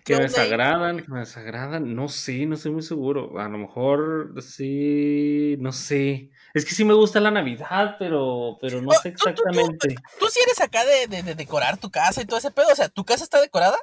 ¿Qué 0.04 0.13
Que 0.13 0.17
me 0.17 0.24
desagradan, 0.24 1.02
que 1.02 1.08
me 1.12 1.19
desagradan. 1.19 1.96
No 1.96 2.08
sé, 2.10 2.46
no 2.46 2.56
estoy 2.56 2.72
muy 2.72 2.82
seguro. 2.82 3.39
A 3.39 3.48
lo 3.48 3.58
mejor 3.58 4.34
sí, 4.41 5.56
no 5.60 5.72
sé. 5.72 6.30
Es 6.54 6.65
que 6.65 6.72
sí 6.76 6.84
me 6.86 6.93
gusta 6.93 7.19
la 7.19 7.32
Navidad, 7.32 7.96
pero, 8.00 8.58
pero 8.62 8.82
no 8.82 8.91
sé 8.91 9.12
tú- 9.12 9.17
tú- 9.17 9.24
tú- 9.24 9.30
exactamente. 9.30 9.96
¿Tú 10.19 10.26
sí 10.30 10.39
eres 10.46 10.62
acá 10.62 10.84
de, 10.86 11.08
de- 11.08 11.24
de 11.24 11.36
decorar 11.36 11.78
tu 11.78 11.89
casa 11.89 12.22
y 12.22 12.26
todo 12.26 12.38
ese 12.39 12.52
pedo? 12.52 12.67
O 12.72 12.76
sea, 12.76 12.89
¿tu 12.89 13.04
casa 13.06 13.24
está 13.24 13.39
decorada? 13.41 13.78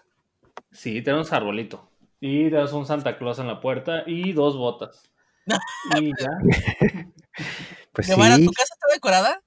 Sí, 0.72 1.02
tenemos 1.02 1.32
arbolito. 1.32 1.90
Y 2.20 2.44
tenemos 2.50 2.72
un 2.74 2.86
Santa 2.86 3.16
Claus 3.16 3.38
en 3.38 3.46
la 3.46 3.60
puerta 3.60 4.02
y 4.06 4.32
dos 4.32 4.56
botas. 4.56 5.10
Y 6.00 6.10
ya. 6.20 6.30
Pues 7.92 8.06
sí, 8.06 8.12
¿tu 8.14 8.52
casa 8.52 8.74
está 8.74 8.86
decorada? 8.92 9.42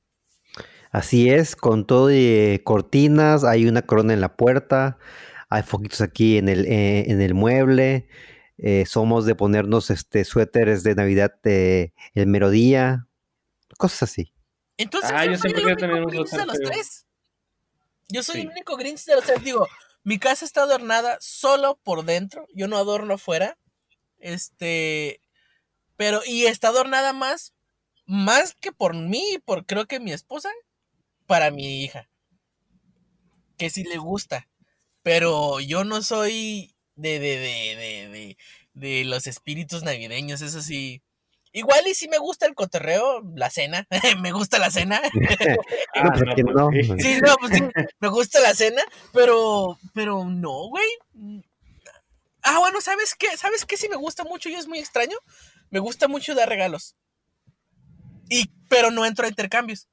así 0.92 1.30
es, 1.30 1.56
con 1.56 1.86
todo 1.88 2.12
y 2.12 2.60
cortinas, 2.64 3.44
hay 3.44 3.66
una 3.68 3.82
corona 3.84 4.14
en 4.14 4.22
la 4.22 4.36
puerta, 4.36 4.98
hay 5.54 5.64
foquitos 5.64 6.02
aquí 6.02 6.38
en 6.38 6.50
el, 6.50 6.66
eh, 6.66 7.12
en 7.12 7.22
el 7.22 7.36
mueble, 7.36 8.08
eh, 8.58 8.86
somos 8.88 9.26
de 9.26 9.36
ponernos 9.36 9.92
este 9.92 10.26
suéteres 10.26 10.84
de 10.84 10.96
Navidad 10.96 11.34
de 11.44 11.94
el 12.16 12.26
mero 12.28 12.50
día, 12.50 13.08
cosas 13.78 14.04
así. 14.04 14.34
Entonces 14.78 15.12
Ah, 15.14 15.26
yo, 15.26 15.38
soy 15.38 15.52
el 15.52 15.66
único 15.66 16.08
Grinch 16.08 16.30
de 16.32 16.46
los 16.46 16.60
tres. 16.60 17.06
Yo 18.10 18.24
soy 18.24 18.42
el 18.42 18.50
único 18.50 18.78
Grinch 18.78 19.06
de 19.06 19.16
los 19.16 19.26
tres. 19.26 19.44
Digo, 19.44 19.68
mi 20.04 20.18
casa 20.18 20.44
está 20.44 20.64
adornada 20.64 21.18
solo 21.22 21.80
por 21.84 22.04
dentro. 22.04 22.48
Yo 22.54 22.68
no 22.68 22.78
adorno 22.78 23.14
afuera. 23.16 23.58
Este. 24.18 25.22
Pero, 25.98 26.22
y 26.26 26.46
está 26.46 26.70
adornada 26.70 27.14
más. 27.14 27.54
Más 28.06 28.56
que 28.56 28.72
por 28.72 28.96
mí, 28.96 29.24
y 29.36 29.38
por 29.38 29.66
creo 29.66 29.86
que 29.86 30.00
mi 30.00 30.12
esposa. 30.12 30.50
Para 31.28 31.52
mi 31.52 31.84
hija. 31.84 32.10
Que 33.58 33.70
sí 33.70 33.84
le 33.84 33.98
gusta. 33.98 34.48
Pero 35.04 35.60
yo 35.60 35.84
no 35.84 36.02
soy 36.02 36.76
de, 36.96 37.20
de, 37.20 37.38
de, 37.38 37.76
de, 37.76 38.10
de, 38.10 38.38
de 38.74 39.06
los 39.06 39.28
espíritus 39.28 39.84
navideños. 39.84 40.42
Eso 40.42 40.62
sí. 40.62 41.02
Igual 41.52 41.86
y 41.88 41.94
sí 41.94 42.08
me 42.08 42.18
gusta 42.18 42.48
el 42.48 42.56
cotorreo, 42.56 43.22
la 43.36 43.50
cena. 43.50 43.88
me 44.22 44.32
gusta 44.32 44.58
la 44.60 44.72
cena. 44.72 45.02
No, 45.96 46.10
pues, 46.12 46.24
no, 46.26 46.36
que 46.36 46.44
no. 46.44 46.98
sí. 47.00 47.20
No, 47.22 47.36
pues 47.36 47.54
sí, 47.54 47.64
me 48.00 48.08
gusta 48.08 48.40
la 48.40 48.56
cena, 48.56 48.82
pero, 49.14 49.78
pero 49.94 50.26
no, 50.26 50.70
güey. 50.70 50.88
Ah, 52.42 52.58
bueno, 52.60 52.82
¿sabes 52.82 53.14
qué? 53.16 53.38
¿Sabes 53.38 53.66
qué 53.66 53.78
sí 53.78 53.88
me 53.90 53.96
gusta 53.96 54.24
mucho 54.24 54.50
y 54.50 54.56
es 54.56 54.68
muy 54.68 54.80
extraño? 54.80 55.18
Me 55.70 55.80
gusta 55.80 56.08
mucho 56.08 56.34
dar 56.34 56.50
regalos. 56.50 56.96
Y, 58.30 58.50
pero 58.70 58.90
no 58.90 59.06
entro 59.06 59.26
a 59.26 59.30
intercambios. 59.30 59.88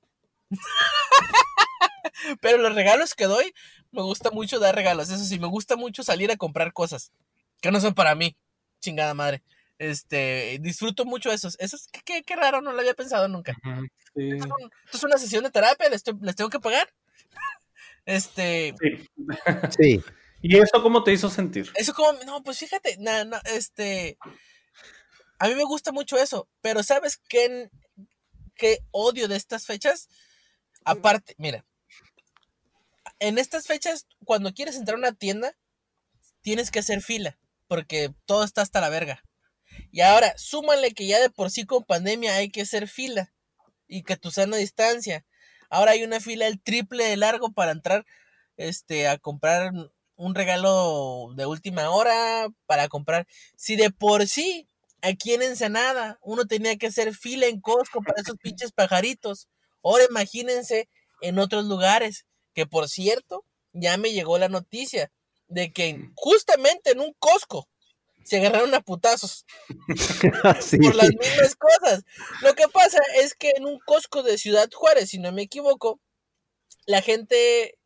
Pero 2.37 2.59
los 2.59 2.75
regalos 2.75 3.15
que 3.15 3.25
doy, 3.27 3.53
me 3.93 4.03
gusta 4.03 4.31
mucho 4.31 4.59
dar 4.59 4.75
regalos. 4.75 5.11
Eso 5.11 5.25
sí, 5.25 5.39
me 5.39 5.47
gusta 5.49 5.77
mucho 5.77 6.03
salir 6.03 6.31
a 6.31 6.37
comprar 6.37 6.73
cosas 6.73 7.13
que 7.61 7.71
no 7.71 7.81
son 7.81 7.95
para 7.95 8.15
mí. 8.15 8.37
Chingada 8.81 9.15
madre. 9.15 9.43
Este, 9.79 10.59
disfruto 10.61 11.05
mucho 11.07 11.31
esos. 11.33 11.57
Eso 11.59 11.77
es, 11.77 11.87
qué, 11.91 12.01
qué- 12.05 12.23
qué 12.23 12.37
raro, 12.37 12.61
no 12.61 12.73
lo 12.73 12.81
había 12.81 12.95
pensado 12.95 13.29
nunca. 13.29 13.55
Sí. 14.15 14.31
Esto 14.31 14.45
es 14.47 14.51
un- 14.63 14.71
esto 14.85 14.97
es 14.99 15.05
una 15.05 15.19
sesión 15.19 15.45
de 15.45 15.51
terapia, 15.51 15.89
les, 15.89 16.03
te- 16.03 16.13
les 16.21 16.37
tengo 16.37 16.51
que 16.51 16.61
pagar. 16.61 16.89
Este, 18.07 18.75
Sí. 18.81 19.09
Sí, 19.79 20.03
¿Y 20.43 20.57
eso 20.57 20.83
cómo 20.83 21.03
te 21.05 21.13
hizo 21.13 21.29
sentir? 21.29 21.71
eso 21.75 21.93
como, 21.95 22.13
no, 22.25 22.43
pues 22.43 22.59
fíjate, 22.59 22.97
na- 22.99 23.25
na- 23.25 23.43
este, 23.55 24.17
a 25.39 25.49
mí 25.49 25.55
me 25.55 25.65
gusta 25.65 25.93
mucho 25.93 26.17
eso, 26.19 26.49
pero 26.63 26.83
¿sabes 26.83 27.19
qué, 27.29 27.71
qué 28.55 28.79
odio 28.91 29.29
de 29.29 29.37
estas 29.37 29.67
fechas? 29.67 30.09
Aparte, 30.85 31.35
mira, 31.39 31.65
en 33.21 33.39
estas 33.39 33.67
fechas, 33.67 34.07
cuando 34.25 34.53
quieres 34.53 34.77
entrar 34.77 34.97
a 34.97 34.99
una 34.99 35.13
tienda, 35.13 35.57
tienes 36.41 36.71
que 36.71 36.81
hacer 36.81 37.03
fila, 37.03 37.39
porque 37.69 38.13
todo 38.27 38.45
está 38.45 38.63
hasta 38.63 38.81
la 38.81 38.89
verga. 38.89 39.23
Y 39.93 40.01
ahora, 40.01 40.35
súmale 40.37 40.93
que 40.93 41.07
ya 41.07 41.21
de 41.21 41.31
por 41.31 41.51
sí 41.51 41.65
con 41.65 41.85
pandemia 41.85 42.35
hay 42.35 42.51
que 42.51 42.63
hacer 42.63 42.89
fila 42.89 43.33
y 43.87 44.03
que 44.03 44.17
tu 44.17 44.31
sana 44.31 44.57
distancia. 44.57 45.25
Ahora 45.69 45.93
hay 45.93 46.03
una 46.03 46.21
fila 46.21 46.47
el 46.47 46.61
triple 46.61 47.05
de 47.05 47.17
largo 47.17 47.53
para 47.53 47.73
entrar 47.73 48.07
este, 48.57 49.09
a 49.09 49.19
comprar 49.19 49.73
un 50.17 50.35
regalo 50.35 51.33
de 51.37 51.47
última 51.47 51.91
hora, 51.91 52.49
para 52.67 52.89
comprar. 52.89 53.27
Si 53.57 53.77
de 53.77 53.91
por 53.91 54.27
sí, 54.27 54.69
aquí 55.03 55.35
en 55.35 55.43
Ensenada, 55.43 56.19
uno 56.23 56.47
tenía 56.47 56.77
que 56.77 56.89
hacer 56.89 57.15
fila 57.15 57.47
en 57.47 57.61
Costco 57.61 58.03
para 58.03 58.21
esos 58.21 58.37
pinches 58.43 58.73
pajaritos. 58.73 59.49
Ahora 59.83 60.05
imagínense 60.09 60.89
en 61.23 61.39
otros 61.39 61.65
lugares, 61.67 62.27
que 62.61 62.67
por 62.67 62.91
cierto, 62.91 63.47
ya 63.73 63.97
me 63.97 64.13
llegó 64.13 64.37
la 64.37 64.51
noticia 64.51 65.11
de 65.49 65.73
que 65.73 66.11
justamente 66.15 66.91
en 66.91 67.01
un 67.01 67.15
Costco 67.19 67.67
se 68.23 68.37
agarraron 68.37 68.75
a 68.75 68.83
putazos 68.83 69.47
Sí. 70.61 70.77
por 70.77 70.95
las 70.95 71.09
mismas 71.09 71.57
cosas. 71.57 72.05
Lo 72.43 72.55
que 72.55 72.69
pasa 72.69 72.99
es 73.17 73.35
que 73.35 73.53
en 73.57 73.65
un 73.65 73.79
Costco 73.87 74.23
de 74.23 74.37
Ciudad 74.37 74.69
Juárez, 74.71 75.09
si 75.09 75.19
no 75.19 75.33
me 75.33 75.41
equivoco, 75.43 76.01
la 76.85 77.01
gente, 77.01 77.79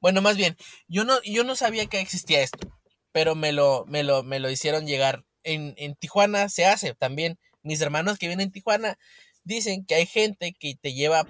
bueno, 0.00 0.22
más 0.22 0.36
bien, 0.36 0.56
yo 0.86 1.04
no, 1.04 1.20
yo 1.24 1.42
no 1.42 1.56
sabía 1.56 1.86
que 1.86 1.98
existía 1.98 2.40
esto, 2.40 2.68
pero 3.10 3.34
me 3.34 3.50
lo, 3.50 3.84
me 3.88 4.04
lo, 4.04 4.22
me 4.22 4.38
lo 4.38 4.48
hicieron 4.48 4.86
llegar. 4.86 5.24
En, 5.42 5.74
en 5.76 5.96
Tijuana 5.96 6.48
se 6.50 6.66
hace 6.66 6.94
también. 6.94 7.36
Mis 7.62 7.80
hermanos 7.80 8.16
que 8.18 8.26
viven 8.28 8.40
en 8.40 8.52
Tijuana 8.52 8.96
dicen 9.42 9.84
que 9.84 9.96
hay 9.96 10.06
gente 10.06 10.54
que 10.56 10.76
te 10.80 10.92
lleva 10.94 11.26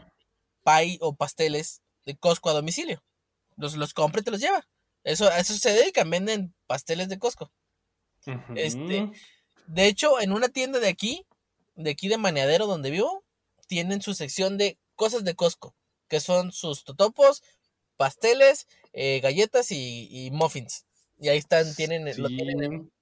pay 0.65 0.99
o 1.01 1.15
pasteles 1.15 1.80
de 2.05 2.17
Costco 2.17 2.51
a 2.51 2.55
domicilio. 2.55 3.03
Los, 3.57 3.77
los 3.77 3.95
compra 3.95 4.21
y 4.21 4.25
te 4.25 4.31
los 4.31 4.41
lleva. 4.41 4.67
Eso, 5.05 5.29
a 5.29 5.39
eso 5.39 5.55
se 5.55 5.73
dedican, 5.73 6.09
venden 6.11 6.55
pasteles 6.67 7.09
de 7.09 7.19
Costco. 7.19 7.51
Este. 8.55 9.11
De 9.67 9.87
hecho, 9.87 10.21
en 10.21 10.33
una 10.33 10.49
tienda 10.49 10.79
de 10.79 10.89
aquí, 10.89 11.27
de 11.75 11.91
aquí 11.91 12.09
de 12.09 12.19
Maneadero, 12.19 12.67
donde 12.67 12.91
vivo, 12.91 13.25
tienen 13.67 14.03
su 14.03 14.15
sección 14.15 14.59
de 14.59 14.79
cosas 14.97 15.25
de 15.25 15.35
Costco, 15.35 15.75
que 16.09 16.21
son 16.21 16.53
sus 16.53 16.85
totopos, 16.85 17.43
pasteles, 17.97 18.67
eh, 18.93 19.21
galletas 19.21 19.71
y, 19.71 20.09
y 20.11 20.31
muffins. 20.31 20.87
Y 21.19 21.29
ahí 21.29 21.39
están, 21.39 21.75
tienen, 21.75 22.05
lo 22.21 22.29
tienen 22.29 22.63
en-. 22.63 22.93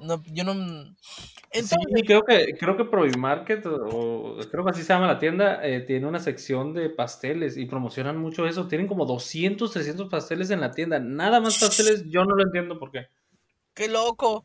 No, 0.00 0.22
yo 0.26 0.44
no... 0.44 0.54
Sí, 1.50 1.60
Entonces, 1.60 2.02
creo 2.06 2.22
que, 2.24 2.56
creo 2.58 2.76
que 2.76 2.84
Provimarket, 2.84 3.64
o 3.66 4.36
creo 4.50 4.64
que 4.64 4.70
así 4.70 4.82
se 4.82 4.92
llama 4.92 5.06
la 5.06 5.18
tienda, 5.18 5.66
eh, 5.66 5.80
tiene 5.80 6.06
una 6.06 6.20
sección 6.20 6.74
de 6.74 6.90
pasteles 6.90 7.56
y 7.56 7.64
promocionan 7.64 8.18
mucho 8.18 8.46
eso. 8.46 8.68
Tienen 8.68 8.86
como 8.86 9.06
200, 9.06 9.72
300 9.72 10.08
pasteles 10.08 10.50
en 10.50 10.60
la 10.60 10.72
tienda. 10.72 11.00
Nada 11.00 11.40
más 11.40 11.58
pasteles, 11.58 12.04
yo 12.06 12.24
no 12.24 12.36
lo 12.36 12.44
entiendo 12.44 12.78
por 12.78 12.90
qué. 12.90 13.08
qué 13.74 13.88
loco. 13.88 14.44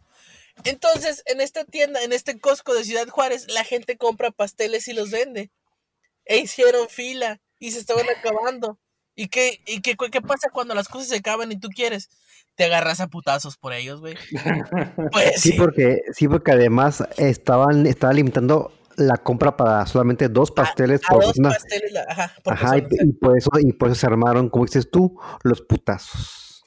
Entonces, 0.64 1.24
en 1.26 1.42
esta 1.42 1.66
tienda, 1.66 2.02
en 2.04 2.14
este 2.14 2.40
Costco 2.40 2.74
de 2.74 2.84
Ciudad 2.84 3.08
Juárez, 3.10 3.48
la 3.52 3.64
gente 3.64 3.98
compra 3.98 4.32
pasteles 4.32 4.88
y 4.88 4.94
los 4.94 5.12
vende. 5.12 5.52
E 6.26 6.38
hicieron 6.38 6.88
fila 6.88 7.42
y 7.60 7.72
se 7.72 7.80
estaban 7.80 8.06
acabando. 8.10 8.80
¿Y 9.16 9.28
qué, 9.28 9.62
y 9.68 9.82
qué, 9.82 9.96
qué 9.96 10.22
pasa 10.22 10.50
cuando 10.52 10.74
las 10.74 10.88
cosas 10.88 11.10
se 11.10 11.18
acaban 11.18 11.52
y 11.52 11.60
tú 11.60 11.70
quieres? 11.70 12.10
Te 12.56 12.66
agarras 12.66 13.00
a 13.00 13.08
putazos 13.08 13.58
por 13.58 13.74
ellos, 13.74 14.00
güey. 14.00 14.16
Pues 15.12 15.42
Sí, 15.42 15.52
sí. 15.52 15.58
porque, 15.58 16.02
sí, 16.14 16.28
porque 16.28 16.52
además 16.52 17.04
estaban, 17.18 17.86
estaban 17.88 18.16
limitando 18.16 18.72
la 18.96 19.18
compra 19.18 19.58
para 19.58 19.86
solamente 19.88 20.30
dos 20.30 20.52
pasteles 20.52 21.02
A 21.08 21.14
por 21.14 21.24
dos 21.24 21.38
pasteles, 21.42 21.94
ajá, 22.46 22.78
y, 22.78 23.12
por 23.14 23.36
eso, 23.38 23.50
y 23.60 23.74
por 23.74 23.90
eso 23.90 23.96
se 24.00 24.06
armaron, 24.06 24.50
como 24.50 24.66
dices 24.66 24.90
tú, 24.92 25.20
los 25.44 25.62
putazos. 25.62 26.64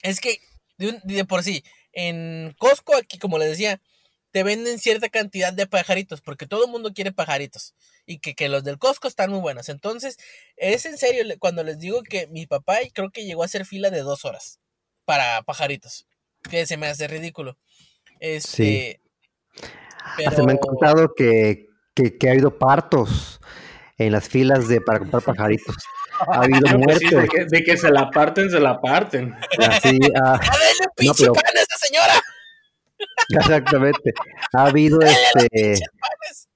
Es 0.00 0.20
que, 0.20 0.38
de, 0.78 0.88
un- 0.88 1.00
de 1.04 1.24
por 1.26 1.42
sí, 1.42 1.62
en 1.92 2.54
Costco, 2.58 2.96
aquí, 2.96 3.18
como 3.18 3.38
les 3.38 3.50
decía, 3.50 3.80
te 4.30 4.42
venden 4.44 4.78
cierta 4.78 5.08
cantidad 5.10 5.52
de 5.52 5.66
pajaritos, 5.66 6.20
porque 6.22 6.46
todo 6.46 6.64
el 6.64 6.70
mundo 6.70 6.92
quiere 6.94 7.12
pajaritos. 7.12 7.74
Y 8.06 8.18
que, 8.18 8.34
que 8.34 8.48
los 8.48 8.64
del 8.64 8.78
Costco 8.78 9.08
están 9.08 9.30
muy 9.30 9.40
buenos. 9.40 9.68
Entonces, 9.68 10.16
es 10.56 10.86
en 10.86 10.96
serio 10.96 11.24
cuando 11.38 11.64
les 11.64 11.78
digo 11.78 12.02
que 12.02 12.28
mi 12.28 12.46
papá 12.46 12.76
creo 12.94 13.10
que 13.10 13.24
llegó 13.24 13.42
a 13.42 13.46
hacer 13.46 13.66
fila 13.66 13.90
de 13.90 14.00
dos 14.00 14.24
horas 14.24 14.60
para 15.06 15.40
pajaritos. 15.42 16.06
Que 16.50 16.66
se 16.66 16.76
me 16.76 16.86
hace 16.88 17.08
ridículo. 17.08 17.56
Este. 18.20 19.00
Hasta 20.26 20.42
me 20.42 20.52
han 20.52 20.58
pero- 20.58 20.60
contado 20.60 21.14
que, 21.16 21.68
que, 21.94 22.16
que 22.18 22.28
ha 22.28 22.32
habido 22.32 22.58
partos 22.58 23.40
en 23.98 24.12
las 24.12 24.28
filas 24.28 24.68
de 24.68 24.80
para 24.82 24.98
comprar 24.98 25.22
pajaritos. 25.22 25.74
Ha 26.28 26.42
habido 26.42 26.60
Pues 26.60 26.98
sí, 26.98 27.06
de, 27.08 27.16
muertes. 27.16 27.30
que, 27.30 27.44
de 27.46 27.64
que 27.64 27.76
se 27.76 27.90
la 27.90 28.10
parten, 28.10 28.50
se 28.50 28.60
la 28.60 28.80
parten. 28.80 29.34
Así, 29.68 29.98
ah, 30.22 30.34
¡A 30.34 30.38
denle 30.38 30.80
un 30.80 30.92
pinche 30.96 31.22
pero- 31.24 31.32
pan 31.34 31.44
a 31.56 31.60
esa 31.60 31.78
señora! 31.86 32.14
exactamente. 33.30 34.14
Ha 34.52 34.66
habido 34.66 35.00
este. 35.02 35.74
¡Panes! 36.00 36.48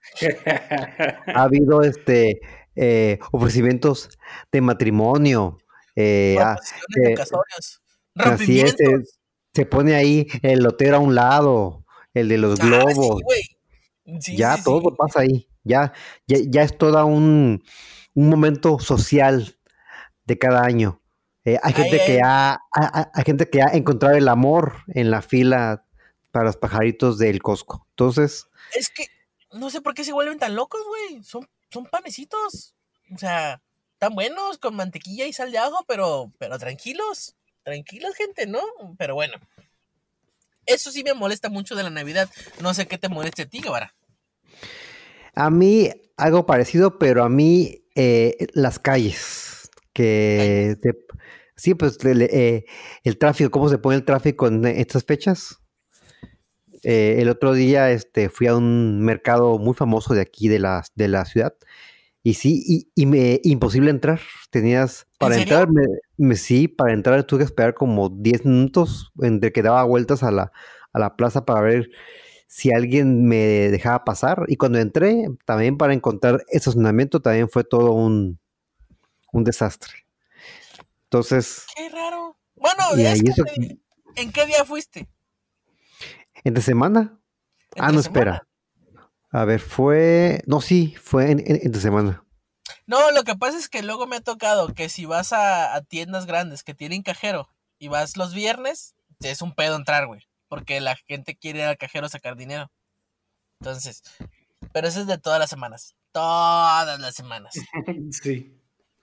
ha 1.34 1.42
habido 1.42 1.82
este 1.82 2.40
eh, 2.76 3.18
ofrecimientos 3.32 4.08
de 4.52 4.60
matrimonio. 4.60 5.58
eh, 5.96 6.36
ah, 6.40 6.56
de 6.94 7.12
eh, 7.12 7.14
casorios. 7.14 7.79
Así 8.16 8.60
es, 8.60 8.74
se 9.52 9.66
pone 9.66 9.94
ahí 9.94 10.26
el 10.42 10.60
lotero 10.60 10.96
a 10.96 11.00
un 11.00 11.14
lado, 11.14 11.84
el 12.14 12.28
de 12.28 12.38
los 12.38 12.58
Ah, 12.60 12.64
globos. 12.64 13.20
Sí, 14.20 14.36
ya 14.36 14.56
sí, 14.56 14.64
todo 14.64 14.94
pasa 14.96 15.20
ahí. 15.20 15.46
Ya, 15.62 15.92
ya, 16.26 16.38
ya 16.48 16.62
es 16.62 16.76
todo 16.76 17.04
un, 17.06 17.62
un 18.14 18.28
momento 18.28 18.78
social 18.78 19.58
de 20.24 20.38
cada 20.38 20.64
año. 20.64 21.00
Eh, 21.44 21.58
hay 21.62 21.72
Ay, 21.76 21.82
gente 21.82 22.04
que 22.04 22.12
ay. 22.14 22.20
ha- 22.24 22.58
ha- 22.74 23.10
hay 23.14 23.24
gente 23.24 23.48
que 23.48 23.62
ha 23.62 23.68
encontrado 23.74 24.14
el 24.16 24.28
amor 24.28 24.74
en 24.88 25.10
la 25.10 25.22
fila 25.22 25.86
para 26.30 26.46
los 26.46 26.56
pajaritos 26.56 27.18
del 27.18 27.42
Costco. 27.42 27.86
Entonces, 27.90 28.46
Es 28.74 28.88
que 28.90 29.06
no 29.52 29.68
sé 29.70 29.80
por 29.80 29.94
qué 29.94 30.04
se 30.04 30.12
vuelven 30.12 30.38
tan 30.38 30.54
locos, 30.54 30.80
güey. 30.86 31.22
Son, 31.24 31.48
son 31.70 31.84
panecitos. 31.86 32.74
O 33.12 33.18
sea, 33.18 33.60
tan 33.98 34.14
buenos 34.14 34.58
con 34.58 34.76
mantequilla 34.76 35.26
y 35.26 35.32
sal 35.32 35.50
de 35.52 35.58
ajo, 35.58 35.84
pero, 35.88 36.32
pero 36.38 36.58
tranquilos. 36.58 37.36
Tranquilos, 37.62 38.14
gente, 38.16 38.46
¿no? 38.46 38.60
Pero 38.98 39.14
bueno. 39.14 39.34
Eso 40.66 40.90
sí 40.90 41.02
me 41.02 41.14
molesta 41.14 41.48
mucho 41.48 41.74
de 41.74 41.82
la 41.82 41.90
Navidad. 41.90 42.28
No 42.60 42.74
sé 42.74 42.86
qué 42.86 42.98
te 42.98 43.08
moleste 43.08 43.42
a 43.42 43.46
ti, 43.46 43.60
Guevara. 43.60 43.94
A 45.34 45.50
mí 45.50 45.90
algo 46.16 46.46
parecido, 46.46 46.98
pero 46.98 47.24
a 47.24 47.28
mí 47.28 47.84
eh, 47.94 48.36
las 48.52 48.78
calles, 48.78 49.70
que 49.92 50.76
te- 50.82 50.94
sí, 51.56 51.74
pues 51.74 51.98
el, 52.04 52.22
eh, 52.22 52.64
el 53.04 53.18
tráfico, 53.18 53.50
¿cómo 53.50 53.68
se 53.68 53.78
pone 53.78 53.96
el 53.96 54.04
tráfico 54.04 54.46
en 54.48 54.64
estas 54.66 55.04
fechas? 55.04 55.58
Eh, 56.82 57.16
el 57.18 57.28
otro 57.28 57.52
día 57.52 57.90
este, 57.90 58.28
fui 58.30 58.46
a 58.46 58.56
un 58.56 59.00
mercado 59.02 59.58
muy 59.58 59.74
famoso 59.74 60.14
de 60.14 60.22
aquí 60.22 60.48
de 60.48 60.58
la, 60.58 60.82
de 60.94 61.08
la 61.08 61.24
ciudad 61.26 61.54
y 62.22 62.34
sí, 62.34 62.62
y, 62.66 62.90
y 62.94 63.06
me 63.06 63.40
imposible 63.44 63.90
entrar. 63.90 64.20
Tenías, 64.50 65.06
para 65.18 65.36
serio? 65.36 65.60
entrar, 65.60 65.70
me- 65.72 65.86
sí, 66.36 66.68
para 66.68 66.92
entrar 66.92 67.24
tuve 67.24 67.38
que 67.40 67.44
esperar 67.44 67.74
como 67.74 68.08
10 68.10 68.44
minutos 68.44 69.12
entre 69.20 69.52
que 69.52 69.62
daba 69.62 69.84
vueltas 69.84 70.22
a 70.22 70.30
la, 70.30 70.52
a 70.92 70.98
la 70.98 71.16
plaza 71.16 71.44
para 71.44 71.60
ver 71.62 71.90
si 72.46 72.72
alguien 72.72 73.24
me 73.26 73.36
dejaba 73.70 74.04
pasar. 74.04 74.44
Y 74.48 74.56
cuando 74.56 74.78
entré, 74.78 75.28
también 75.44 75.76
para 75.78 75.94
encontrar 75.94 76.44
estacionamiento, 76.48 77.20
también 77.20 77.48
fue 77.48 77.64
todo 77.64 77.92
un, 77.92 78.38
un 79.32 79.44
desastre. 79.44 79.92
Entonces, 81.04 81.66
Qué 81.76 81.88
raro. 81.88 82.36
Bueno, 82.56 82.82
y 82.96 83.06
ahí 83.06 83.20
eso, 83.24 83.44
¿en 84.16 84.32
qué 84.32 84.46
día 84.46 84.64
fuiste? 84.64 85.08
entre 86.44 86.62
semana. 86.62 87.18
Ah, 87.78 87.90
¿Entre 87.90 87.94
no, 87.94 88.02
semana? 88.02 88.20
espera. 88.36 88.48
A 89.32 89.44
ver, 89.44 89.60
fue. 89.60 90.42
No, 90.46 90.60
sí, 90.60 90.94
fue 91.00 91.30
en, 91.30 91.38
en- 91.40 91.60
entre 91.62 91.80
semana. 91.80 92.24
No, 92.90 93.12
lo 93.12 93.22
que 93.22 93.36
pasa 93.36 93.56
es 93.56 93.68
que 93.68 93.84
luego 93.84 94.08
me 94.08 94.16
ha 94.16 94.20
tocado 94.20 94.74
que 94.74 94.88
si 94.88 95.06
vas 95.06 95.32
a, 95.32 95.76
a 95.76 95.80
tiendas 95.80 96.26
grandes 96.26 96.64
que 96.64 96.74
tienen 96.74 97.04
cajero 97.04 97.48
y 97.78 97.86
vas 97.86 98.16
los 98.16 98.34
viernes, 98.34 98.96
es 99.20 99.42
un 99.42 99.54
pedo 99.54 99.76
entrar, 99.76 100.08
güey. 100.08 100.26
Porque 100.48 100.80
la 100.80 100.96
gente 100.96 101.36
quiere 101.36 101.60
ir 101.60 101.66
al 101.66 101.78
cajero 101.78 102.06
a 102.06 102.08
sacar 102.08 102.34
dinero. 102.34 102.68
Entonces, 103.60 104.02
pero 104.72 104.88
eso 104.88 105.02
es 105.02 105.06
de 105.06 105.18
todas 105.18 105.38
las 105.38 105.50
semanas. 105.50 105.94
Todas 106.10 106.98
las 106.98 107.14
semanas. 107.14 107.54
Sí. 108.10 108.56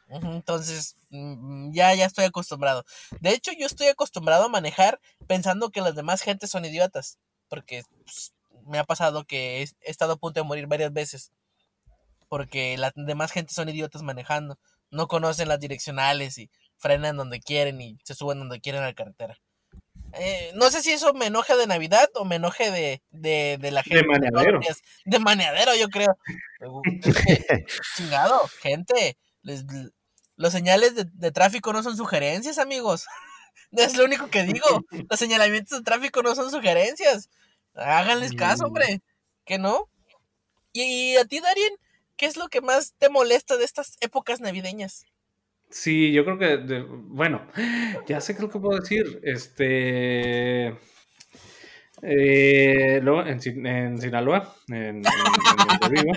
Entonces, 0.09 0.97
mm, 1.11 1.71
ya, 1.71 1.93
ya 1.93 2.07
estoy 2.07 2.25
acostumbrado. 2.25 2.83
De 3.21 3.29
hecho, 3.29 3.51
yo 3.57 3.67
estoy 3.67 3.87
acostumbrado 3.87 4.43
a 4.43 4.49
manejar 4.49 4.99
pensando 5.27 5.69
que 5.69 5.79
las 5.79 5.95
demás 5.95 6.23
gentes 6.23 6.49
son 6.49 6.65
idiotas. 6.65 7.19
Porque 7.47 7.83
pues, 8.03 8.33
me 8.65 8.79
ha 8.79 8.83
pasado 8.83 9.23
que 9.23 9.61
he, 9.61 9.63
he 9.63 9.91
estado 9.91 10.11
a 10.11 10.17
punto 10.17 10.41
de 10.41 10.45
morir 10.45 10.67
varias 10.67 10.91
veces. 10.91 11.31
Porque 12.29 12.77
las 12.77 12.91
demás 12.95 13.31
gentes 13.31 13.55
son 13.55 13.69
idiotas 13.69 14.01
manejando. 14.03 14.57
No 14.91 15.07
conocen 15.07 15.47
las 15.47 15.59
direccionales 15.59 16.37
y 16.37 16.49
frenan 16.77 17.17
donde 17.17 17.39
quieren 17.39 17.79
y 17.81 17.97
se 18.03 18.13
suben 18.15 18.39
donde 18.39 18.59
quieren 18.61 18.83
a 18.83 18.87
la 18.87 18.93
carretera. 18.93 19.39
Eh, 20.13 20.51
no 20.55 20.69
sé 20.71 20.81
si 20.81 20.91
eso 20.91 21.13
me 21.13 21.25
enoje 21.27 21.55
de 21.57 21.67
Navidad 21.67 22.09
o 22.15 22.23
me 22.25 22.37
enoje 22.37 22.71
de, 22.71 23.01
de, 23.11 23.57
de 23.59 23.71
la 23.71 23.83
gente. 23.83 24.03
los 24.03 24.07
maneadero. 24.19 24.59
días. 24.59 24.81
De 25.05 25.19
maneadero, 25.19 25.75
yo 25.75 25.89
creo. 25.89 26.17
Chingado, 27.97 28.47
gente. 28.61 29.17
les- 29.43 29.65
los 30.35 30.51
señales 30.53 30.95
de, 30.95 31.05
de 31.11 31.31
tráfico 31.31 31.73
no 31.73 31.81
son 31.83 31.97
sugerencias, 31.97 32.57
amigos. 32.57 33.05
Es 33.71 33.97
lo 33.97 34.05
único 34.05 34.29
que 34.29 34.43
digo. 34.43 34.65
Los 35.09 35.19
señalamientos 35.19 35.79
de 35.79 35.83
tráfico 35.83 36.23
no 36.23 36.33
son 36.35 36.49
sugerencias. 36.51 37.29
Háganles 37.75 38.31
caso, 38.33 38.65
hombre. 38.67 39.01
¿Que 39.43 39.57
no? 39.59 39.89
Y, 40.71 40.83
y 41.13 41.17
a 41.17 41.25
ti, 41.25 41.41
Darien, 41.41 41.73
¿qué 42.17 42.25
es 42.25 42.37
lo 42.37 42.47
que 42.49 42.61
más 42.61 42.93
te 42.97 43.09
molesta 43.09 43.57
de 43.57 43.65
estas 43.65 43.97
épocas 44.01 44.41
navideñas? 44.41 45.05
Sí, 45.69 46.11
yo 46.13 46.23
creo 46.25 46.37
que, 46.37 46.57
de- 46.57 46.83
bueno, 46.83 47.41
ya 48.07 48.21
sé 48.21 48.33
qué 48.33 48.37
es 48.39 48.43
lo 48.43 48.49
que 48.49 48.59
puedo 48.59 48.79
decir. 48.79 49.19
Este, 49.23 50.75
eh, 52.01 52.99
luego 53.01 53.21
en, 53.25 53.39
en 53.65 54.01
Sinaloa, 54.01 54.53
en, 54.69 54.75
en- 54.75 54.95
en 54.97 55.79
donde 55.79 56.01
vivo, 56.01 56.13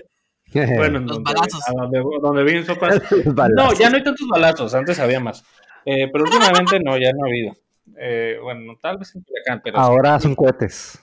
bueno, 0.76 0.98
en 0.98 1.06
Los 1.06 1.16
donde, 1.16 1.32
balazos. 1.32 1.60
donde, 1.74 1.98
donde 2.22 2.44
viven. 2.44 2.66
No, 3.56 3.72
ya 3.74 3.88
no 3.90 3.96
hay 3.96 4.02
tantos 4.04 4.28
balazos, 4.28 4.74
antes 4.74 4.98
había 4.98 5.20
más. 5.20 5.42
Eh, 5.84 6.08
pero 6.12 6.24
últimamente 6.24 6.78
no, 6.80 6.98
ya 6.98 7.12
no 7.12 7.24
ha 7.24 7.28
habido. 7.28 7.56
Eh, 7.98 8.38
bueno, 8.42 8.74
tal 8.80 8.98
vez 8.98 9.14
en 9.14 9.22
Culiacán, 9.22 9.60
pero 9.64 9.78
sí. 9.78 9.82
Ahora 9.82 10.20
son 10.20 10.34
cohetes. 10.34 10.98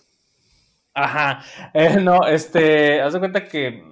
Ajá. 0.94 1.44
Eh, 1.74 1.98
no, 2.02 2.26
este, 2.28 3.02
haz 3.02 3.14
de 3.14 3.20
cuenta 3.20 3.44
que 3.46 3.84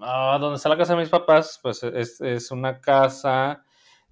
ah, 0.00 0.38
donde 0.40 0.56
está 0.56 0.68
la 0.68 0.76
casa 0.78 0.94
de 0.94 1.00
mis 1.00 1.08
papás, 1.08 1.58
pues 1.62 1.82
es, 1.82 2.20
es 2.20 2.50
una 2.50 2.80
casa 2.80 3.64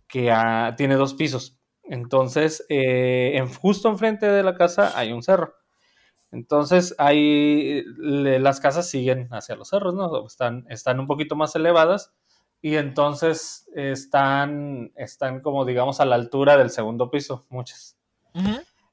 que 0.09 0.31
ah, 0.33 0.75
tiene 0.77 0.97
dos 0.97 1.15
pisos. 1.15 1.59
Entonces, 1.85 2.65
eh, 2.71 3.33
en, 3.37 3.49
justo 3.55 3.89
enfrente 3.91 4.27
de 4.27 4.43
la 4.43 4.55
casa 4.57 4.93
hay 4.99 5.13
un 5.13 5.23
cerro. 5.23 5.55
Entonces, 6.33 6.95
ahí 6.99 7.85
le- 7.99 8.41
las 8.41 8.61
casas 8.61 8.89
siguen 8.89 9.29
hacia 9.33 9.57
los 9.57 9.69
cerros, 9.69 9.95
¿no? 9.95 10.27
Están, 10.27 10.67
están 10.69 11.01
un 11.01 11.07
poquito 11.07 11.37
más 11.37 11.55
elevadas 11.57 12.13
y 12.63 12.77
entonces 12.77 13.69
están, 13.75 14.93
están 14.97 15.41
como, 15.43 15.65
digamos, 15.65 16.01
a 16.01 16.07
la 16.07 16.17
altura 16.17 16.57
del 16.57 16.71
segundo 16.71 17.11
piso, 17.11 17.47
muchas. 17.51 17.97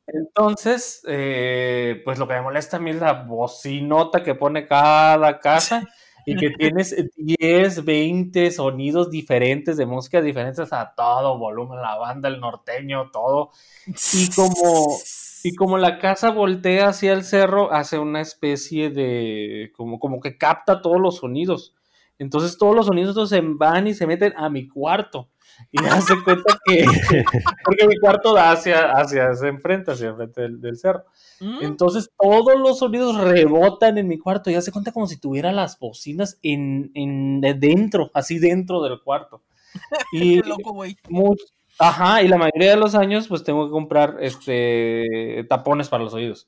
Entonces, 0.08 1.02
eh, 1.08 2.02
pues 2.04 2.20
lo 2.20 2.28
que 2.28 2.34
me 2.34 2.42
molesta 2.42 2.78
a 2.78 2.80
mí 2.80 2.92
es 2.92 2.98
la 3.00 3.14
bocinota 3.24 4.24
que 4.24 4.36
pone 4.36 4.68
cada 4.68 5.39
casa 5.39 5.88
y 6.26 6.36
que 6.36 6.51
tienes 6.51 6.95
10, 7.15 7.86
20 7.86 8.51
sonidos 8.51 9.09
diferentes 9.09 9.78
de 9.78 9.86
música 9.86 10.22
diferentes 10.22 10.72
a 10.74 10.93
todo 10.95 11.38
volumen, 11.38 11.82
la 11.82 11.97
banda, 11.97 12.30
el 12.30 12.39
norteño, 12.39 13.09
todo. 13.11 13.51
Y 13.88 14.30
como, 14.36 14.97
y 15.43 15.55
como 15.55 15.78
la 15.78 15.99
casa 15.99 16.32
voltea 16.32 16.89
hacia 16.89 17.13
el 17.13 17.24
cerro, 17.24 17.72
hace 17.72 17.97
una 17.97 18.22
especie 18.22 18.89
de, 18.89 19.72
como, 19.76 19.99
como 19.99 20.19
que 20.19 20.38
capta 20.38 20.82
todos 20.82 20.99
los 20.99 21.17
sonidos. 21.17 21.74
Entonces 22.19 22.57
todos 22.57 22.76
los 22.76 22.86
sonidos 22.86 23.30
se 23.30 23.41
van 23.41 23.88
y 23.88 23.93
se 23.93 24.05
meten 24.05 24.34
a 24.38 24.49
mi 24.49 24.67
cuarto. 24.67 25.30
Y 25.72 25.86
hace 25.86 26.14
cuenta 26.24 26.57
que, 26.66 26.84
porque 27.66 27.88
mi 27.88 27.97
cuarto 27.99 28.34
da 28.34 28.51
hacia, 28.51 28.91
hacia, 28.91 29.30
hacia 29.30 29.47
enfrente, 29.49 29.91
hacia 29.91 30.09
enfrente 30.09 30.41
del, 30.41 30.62
del 30.62 30.78
cerro. 30.78 31.05
Mm, 31.39 31.64
Entonces 31.64 32.09
todos 32.20 32.59
los 32.59 32.80
sonidos 32.80 33.18
rebotan 33.18 33.97
en 33.97 34.07
mi 34.07 34.18
cuarto 34.18 34.49
y 34.49 34.55
hace 34.55 34.72
cuenta 34.72 34.91
como 34.91 35.07
si 35.07 35.18
tuviera 35.18 35.51
las 35.51 35.78
bocinas 35.80 36.39
en, 36.43 36.91
en 36.93 37.41
de 37.41 37.53
dentro, 37.53 38.12
así 38.14 38.39
dentro 38.39 38.82
del 38.82 39.01
cuarto. 39.01 39.41
Y 40.14 40.41
Qué 40.41 40.49
loco, 40.49 40.74
güey. 40.74 40.97
ajá, 41.80 42.22
y 42.22 42.28
la 42.28 42.38
mayoría 42.38 42.72
de 42.72 42.78
los 42.78 42.95
años 42.95 43.28
pues 43.28 43.43
tengo 43.43 43.66
que 43.66 43.72
comprar 43.72 44.18
este 44.22 45.45
tapones 45.49 45.89
para 45.89 46.03
los 46.03 46.14
oídos. 46.14 46.47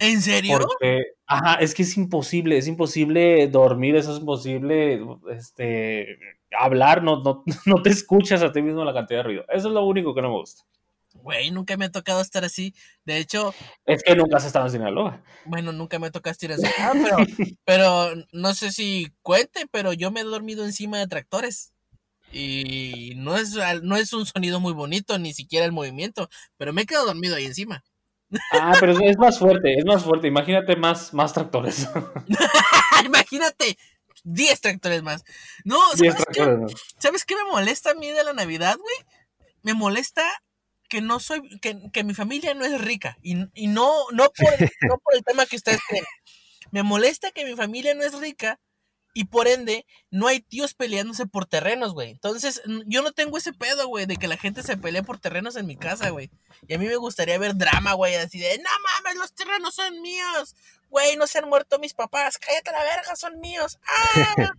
¿En 0.00 0.20
serio? 0.20 0.58
Porque, 0.58 1.02
ajá, 1.26 1.54
es 1.60 1.72
que 1.72 1.82
es 1.82 1.96
imposible, 1.96 2.58
es 2.58 2.66
imposible 2.66 3.46
dormir, 3.46 3.94
eso 3.94 4.12
es 4.12 4.18
imposible, 4.18 5.00
este, 5.30 6.18
hablar, 6.58 7.02
no, 7.02 7.22
no, 7.22 7.42
no 7.66 7.82
te 7.82 7.90
escuchas 7.90 8.42
a 8.42 8.52
ti 8.52 8.62
mismo 8.62 8.84
la 8.84 8.92
cantidad 8.94 9.20
de 9.20 9.24
ruido. 9.24 9.44
Eso 9.48 9.68
es 9.68 9.74
lo 9.74 9.84
único 9.84 10.14
que 10.14 10.22
no 10.22 10.28
me 10.30 10.36
gusta. 10.38 10.62
Güey, 11.14 11.52
nunca 11.52 11.76
me 11.76 11.84
ha 11.84 11.92
tocado 11.92 12.20
estar 12.20 12.44
así. 12.44 12.74
De 13.04 13.18
hecho, 13.18 13.54
Es 13.86 14.02
que 14.02 14.16
nunca 14.16 14.38
has 14.38 14.44
estado 14.44 14.66
en 14.66 14.72
Sinaloa. 14.72 15.22
bueno, 15.44 15.72
nunca 15.72 15.98
me 15.98 16.08
ha 16.08 16.10
tocado 16.10 16.32
estar 16.32 16.52
así. 16.52 16.66
Ah, 16.78 16.92
pero, 16.92 17.16
pero 17.64 18.24
no 18.32 18.52
sé 18.52 18.72
si 18.72 19.12
cuente, 19.22 19.66
pero 19.70 19.92
yo 19.92 20.10
me 20.10 20.20
he 20.20 20.24
dormido 20.24 20.64
encima 20.64 20.98
de 20.98 21.06
tractores. 21.06 21.72
Y 22.32 23.12
no 23.16 23.36
es, 23.36 23.56
no 23.82 23.96
es 23.96 24.12
un 24.12 24.26
sonido 24.26 24.58
muy 24.58 24.72
bonito, 24.72 25.16
ni 25.20 25.32
siquiera 25.32 25.64
el 25.64 25.70
movimiento, 25.72 26.28
pero 26.56 26.72
me 26.72 26.82
he 26.82 26.86
quedado 26.86 27.06
dormido 27.06 27.36
ahí 27.36 27.44
encima. 27.44 27.84
Ah, 28.52 28.72
pero 28.80 28.90
es, 28.92 28.98
es 29.00 29.16
más 29.16 29.38
fuerte, 29.38 29.72
es 29.78 29.84
más 29.84 30.02
fuerte. 30.02 30.26
Imagínate 30.26 30.74
más, 30.74 31.14
más 31.14 31.32
tractores. 31.32 31.88
Imagínate, 33.06 33.78
10 34.24 34.60
tractores 34.60 35.02
más. 35.02 35.22
No. 35.64 35.78
¿Sabes 36.98 37.24
qué 37.24 37.36
me 37.36 37.44
molesta 37.44 37.90
a 37.90 37.94
mí 37.94 38.10
de 38.10 38.24
la 38.24 38.32
Navidad, 38.32 38.76
güey? 38.76 38.96
Me 39.62 39.74
molesta 39.74 40.24
que 40.88 41.00
no 41.00 41.20
soy, 41.20 41.42
que, 41.60 41.78
que 41.92 42.04
mi 42.04 42.14
familia 42.14 42.54
no 42.54 42.64
es 42.64 42.80
rica. 42.80 43.16
Y, 43.22 43.36
y 43.54 43.68
no, 43.68 43.92
no, 44.12 44.30
por, 44.30 44.48
no 44.88 44.98
por 44.98 45.14
el 45.14 45.24
tema 45.24 45.46
que 45.46 45.56
ustedes 45.56 45.80
creen. 45.88 46.04
Me 46.70 46.82
molesta 46.82 47.30
que 47.30 47.44
mi 47.44 47.54
familia 47.54 47.94
no 47.94 48.02
es 48.02 48.18
rica 48.18 48.60
y 49.14 49.26
por 49.26 49.46
ende 49.46 49.86
no 50.10 50.26
hay 50.26 50.40
tíos 50.40 50.74
peleándose 50.74 51.26
por 51.26 51.46
terrenos, 51.46 51.94
güey. 51.94 52.10
Entonces, 52.10 52.60
yo 52.86 53.00
no 53.00 53.12
tengo 53.12 53.38
ese 53.38 53.52
pedo, 53.52 53.86
güey, 53.86 54.06
de 54.06 54.16
que 54.16 54.26
la 54.26 54.36
gente 54.36 54.64
se 54.64 54.76
pelee 54.76 55.04
por 55.04 55.18
terrenos 55.18 55.54
en 55.54 55.66
mi 55.66 55.76
casa, 55.76 56.10
güey. 56.10 56.30
Y 56.66 56.74
a 56.74 56.78
mí 56.78 56.86
me 56.86 56.96
gustaría 56.96 57.38
ver 57.38 57.56
drama, 57.56 57.92
güey, 57.92 58.16
así 58.16 58.40
de, 58.40 58.58
no 58.58 58.70
mames, 59.04 59.18
los 59.18 59.32
terrenos 59.32 59.76
son 59.76 60.02
míos. 60.02 60.56
Güey, 60.90 61.16
no 61.16 61.28
se 61.28 61.38
han 61.38 61.48
muerto 61.48 61.78
mis 61.78 61.94
papás. 61.94 62.38
Cállate 62.38 62.72
la 62.72 62.82
verga, 62.82 63.16
son 63.16 63.38
míos. 63.40 63.78
¡Ah! 63.86 64.52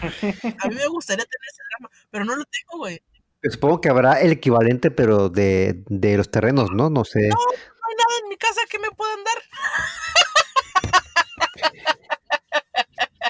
A 0.62 0.68
mí 0.68 0.74
me 0.74 0.86
gustaría 0.86 1.24
tener 1.24 1.48
ese 1.50 1.62
drama, 1.70 1.90
pero 2.10 2.24
no 2.24 2.34
lo 2.34 2.44
tengo, 2.44 2.78
güey. 2.78 3.02
Supongo 3.42 3.80
que 3.80 3.88
habrá 3.88 4.20
el 4.20 4.32
equivalente, 4.32 4.90
pero 4.90 5.28
de, 5.28 5.82
de 5.86 6.16
los 6.16 6.30
terrenos, 6.30 6.70
¿no? 6.70 6.90
No 6.90 7.04
sé. 7.04 7.20
No 7.20 7.36
hay 7.36 7.94
nada 7.96 8.20
en 8.22 8.28
mi 8.28 8.36
casa 8.36 8.60
que 8.70 8.78
me 8.78 8.90
puedan 8.90 9.22
dar. 9.24 9.34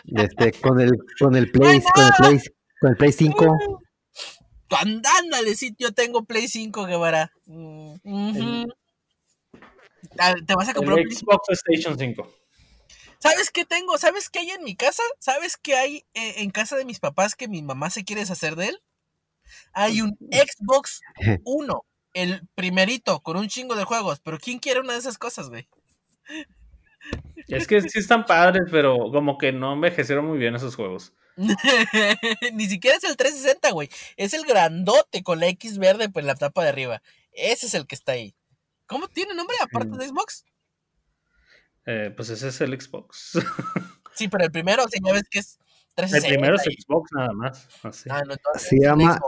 Este, 0.05 0.53
con 0.61 0.81
el, 0.81 0.93
con 1.19 1.37
el 1.37 1.51
Play, 1.51 1.81
con 1.81 2.05
el 2.05 2.13
Play, 2.19 2.41
con 2.81 2.91
el 2.91 2.97
Play 2.97 3.13
5. 3.13 3.59
Tú 4.69 4.77
and- 4.77 5.07
Ándale, 5.21 5.55
sí, 5.55 5.75
yo 5.79 5.93
tengo 5.93 6.25
Play 6.25 6.49
5, 6.49 6.85
Guevara. 6.87 7.31
Mm, 7.47 7.95
ujú. 8.03 8.73
Ah, 10.19 10.35
¿Te 10.47 10.55
vas 10.55 10.69
a 10.69 10.75
comprar 10.75 10.95
un 10.95 11.01
El 11.03 11.07
Play 11.09 11.19
Xbox 11.19 11.49
Station 11.51 11.99
5. 11.99 12.35
¿Sabes 13.19 13.51
qué 13.53 13.65
tengo? 13.65 13.97
¿Sabes 13.99 14.29
qué 14.29 14.41
hay 14.41 14.51
en 14.51 14.65
mi 14.65 14.75
casa? 14.75 15.03
¿Sabes 15.21 15.57
qué 15.57 15.77
hay 15.77 15.97
eh, 16.15 16.35
en 16.39 16.51
casa 16.51 16.77
de 16.77 16.85
mis 16.85 16.99
papás 16.99 17.37
que 17.37 17.47
mi 17.47 17.63
mamá 17.63 17.89
se 17.91 18.05
quiere 18.05 18.23
deshacer 18.23 18.57
de 18.57 18.69
él? 18.69 18.83
Hay 19.73 20.01
un 20.01 20.17
Xbox 20.31 21.01
1, 21.45 21.85
el 22.15 22.49
primerito, 22.57 23.21
con 23.21 23.37
un 23.37 23.47
chingo 23.49 23.77
de 23.77 23.85
juegos. 23.85 24.19
Pero 24.21 24.39
¿quién 24.39 24.59
quiere 24.59 24.81
una 24.81 24.95
de 24.95 24.99
esas 24.99 25.19
cosas, 25.19 25.51
güey? 25.51 25.69
Es 27.49 27.67
que 27.67 27.81
sí 27.83 27.99
están 27.99 28.25
padres, 28.25 28.63
pero 28.71 28.97
como 29.11 29.39
que 29.39 29.53
no 29.53 29.73
envejecieron 29.73 30.27
muy 30.27 30.39
bien 30.39 30.55
esos 30.55 30.77
juegos. 30.77 31.13
Ni 32.53 32.67
siquiera 32.67 32.97
es 32.97 33.05
el 33.05 33.17
360, 33.17 33.71
güey. 33.71 33.89
Es 34.17 34.35
el 34.35 34.45
grandote 34.45 35.23
con 35.23 35.41
la 35.41 35.49
X 35.49 35.79
verde 35.79 36.09
pues, 36.09 36.23
en 36.23 36.27
la 36.29 36.35
tapa 36.35 36.63
de 36.63 36.69
arriba. 36.69 37.03
Ese 37.33 37.67
es 37.67 37.75
el 37.75 37.87
que 37.87 37.95
está 37.95 38.13
ahí. 38.13 38.35
¿Cómo 38.87 39.09
tiene 39.09 39.35
nombre 39.35 39.57
aparte 39.63 39.97
de 39.97 40.09
Xbox? 40.09 40.45
Eh, 41.87 42.13
pues 42.15 42.29
ese 42.31 42.49
es 42.49 42.61
el 42.61 42.81
Xbox. 42.81 43.33
Sí, 44.15 44.29
pero 44.29 44.45
el 44.45 44.53
primero, 44.53 44.85
o 44.85 44.89
sea, 44.89 45.01
ya 45.03 45.11
ves 45.11 45.23
que 45.31 45.39
es 45.39 45.59
El 45.97 46.05
360. 46.05 46.29
primero 46.29 46.57
es 46.57 46.85
Xbox 46.85 47.11
nada 47.13 47.33
más. 47.33 47.67
Así. 47.83 48.11
Ah, 48.13 48.23
no, 48.27 48.35
entonces 48.35 48.69
Se 48.69 48.77
el 48.77 48.83
llama 48.83 49.19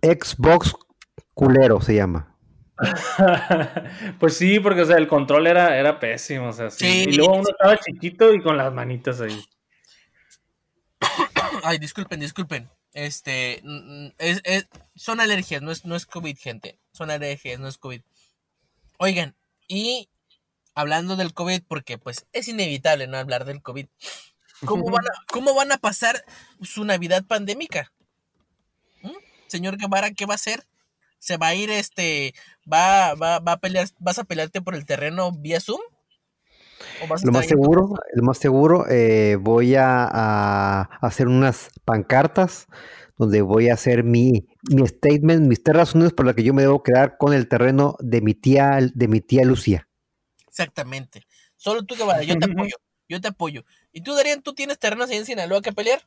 Xbox 0.00 0.72
culero, 1.34 1.80
se 1.80 1.96
llama. 1.96 2.33
pues 4.18 4.36
sí, 4.36 4.60
porque 4.60 4.82
o 4.82 4.86
sea, 4.86 4.96
el 4.96 5.08
control 5.08 5.46
era, 5.46 5.78
era 5.78 5.98
pésimo. 6.00 6.48
O 6.48 6.52
sea, 6.52 6.70
sí. 6.70 6.84
Sí. 6.86 7.04
Y 7.08 7.12
luego 7.12 7.34
uno 7.34 7.48
estaba 7.48 7.76
chiquito 7.78 8.32
y 8.34 8.42
con 8.42 8.56
las 8.56 8.72
manitas 8.72 9.20
ahí. 9.20 9.44
Ay, 11.62 11.78
disculpen, 11.78 12.20
disculpen. 12.20 12.70
Este, 12.92 13.60
mm, 13.64 14.08
es, 14.18 14.40
es- 14.44 14.68
son 14.94 15.20
alergias, 15.20 15.62
no 15.62 15.70
es, 15.70 15.84
no 15.84 15.96
es 15.96 16.06
COVID, 16.06 16.36
gente. 16.38 16.78
Son 16.92 17.10
alergias, 17.10 17.58
no 17.58 17.68
es 17.68 17.78
COVID. 17.78 18.02
Oigan, 18.98 19.34
y 19.66 20.08
hablando 20.74 21.16
del 21.16 21.34
COVID, 21.34 21.62
porque 21.66 21.98
pues 21.98 22.26
es 22.32 22.48
inevitable 22.48 23.06
no 23.06 23.16
hablar 23.18 23.44
del 23.44 23.62
COVID. 23.62 23.86
¿Cómo 24.64 24.90
van 24.90 25.06
a, 25.06 25.10
cómo 25.30 25.54
van 25.54 25.72
a 25.72 25.78
pasar 25.78 26.24
su 26.62 26.84
Navidad 26.84 27.24
pandémica? 27.26 27.92
¿Mm? 29.02 29.10
Señor 29.48 29.76
Guevara, 29.76 30.12
¿qué 30.12 30.26
va 30.26 30.34
a 30.34 30.36
hacer? 30.36 30.64
¿Se 31.24 31.38
va 31.38 31.48
a 31.48 31.54
ir 31.54 31.70
este, 31.70 32.34
va, 32.70 33.14
va, 33.14 33.38
va 33.38 33.52
a 33.52 33.56
pelear, 33.56 33.88
vas 33.98 34.18
a 34.18 34.24
pelearte 34.24 34.60
por 34.60 34.74
el 34.74 34.84
terreno 34.84 35.32
vía 35.32 35.58
Zoom? 35.58 35.80
¿O 37.02 37.08
vas 37.08 37.22
a 37.22 37.26
Lo 37.26 37.32
más 37.32 37.46
seguro, 37.46 37.94
lo 38.12 38.22
más 38.22 38.36
seguro, 38.36 38.84
eh, 38.90 39.36
voy 39.40 39.74
a, 39.74 40.06
a 40.06 40.82
hacer 41.00 41.28
unas 41.28 41.70
pancartas 41.86 42.66
donde 43.16 43.40
voy 43.40 43.70
a 43.70 43.74
hacer 43.74 44.04
mi, 44.04 44.48
mi 44.68 44.86
statement, 44.86 45.46
mis 45.46 45.62
tres 45.62 45.78
razones 45.78 46.12
por 46.12 46.26
las 46.26 46.34
que 46.34 46.42
yo 46.42 46.52
me 46.52 46.60
debo 46.60 46.82
quedar 46.82 47.16
con 47.16 47.32
el 47.32 47.48
terreno 47.48 47.96
de 48.00 48.20
mi 48.20 48.34
tía, 48.34 48.78
de 48.92 49.08
mi 49.08 49.22
tía 49.22 49.46
Lucía. 49.46 49.88
Exactamente. 50.46 51.22
Solo 51.56 51.84
tú, 51.84 51.94
Guevara, 51.94 52.22
yo 52.22 52.38
te 52.38 52.52
apoyo. 52.52 52.76
Yo 53.08 53.20
te 53.22 53.28
apoyo. 53.28 53.64
¿Y 53.92 54.02
tú, 54.02 54.14
Darían, 54.14 54.42
tú 54.42 54.52
tienes 54.52 54.78
terrenos 54.78 55.08
ahí 55.08 55.16
en 55.16 55.24
Sinaloa 55.24 55.62
que 55.62 55.72
pelear? 55.72 56.06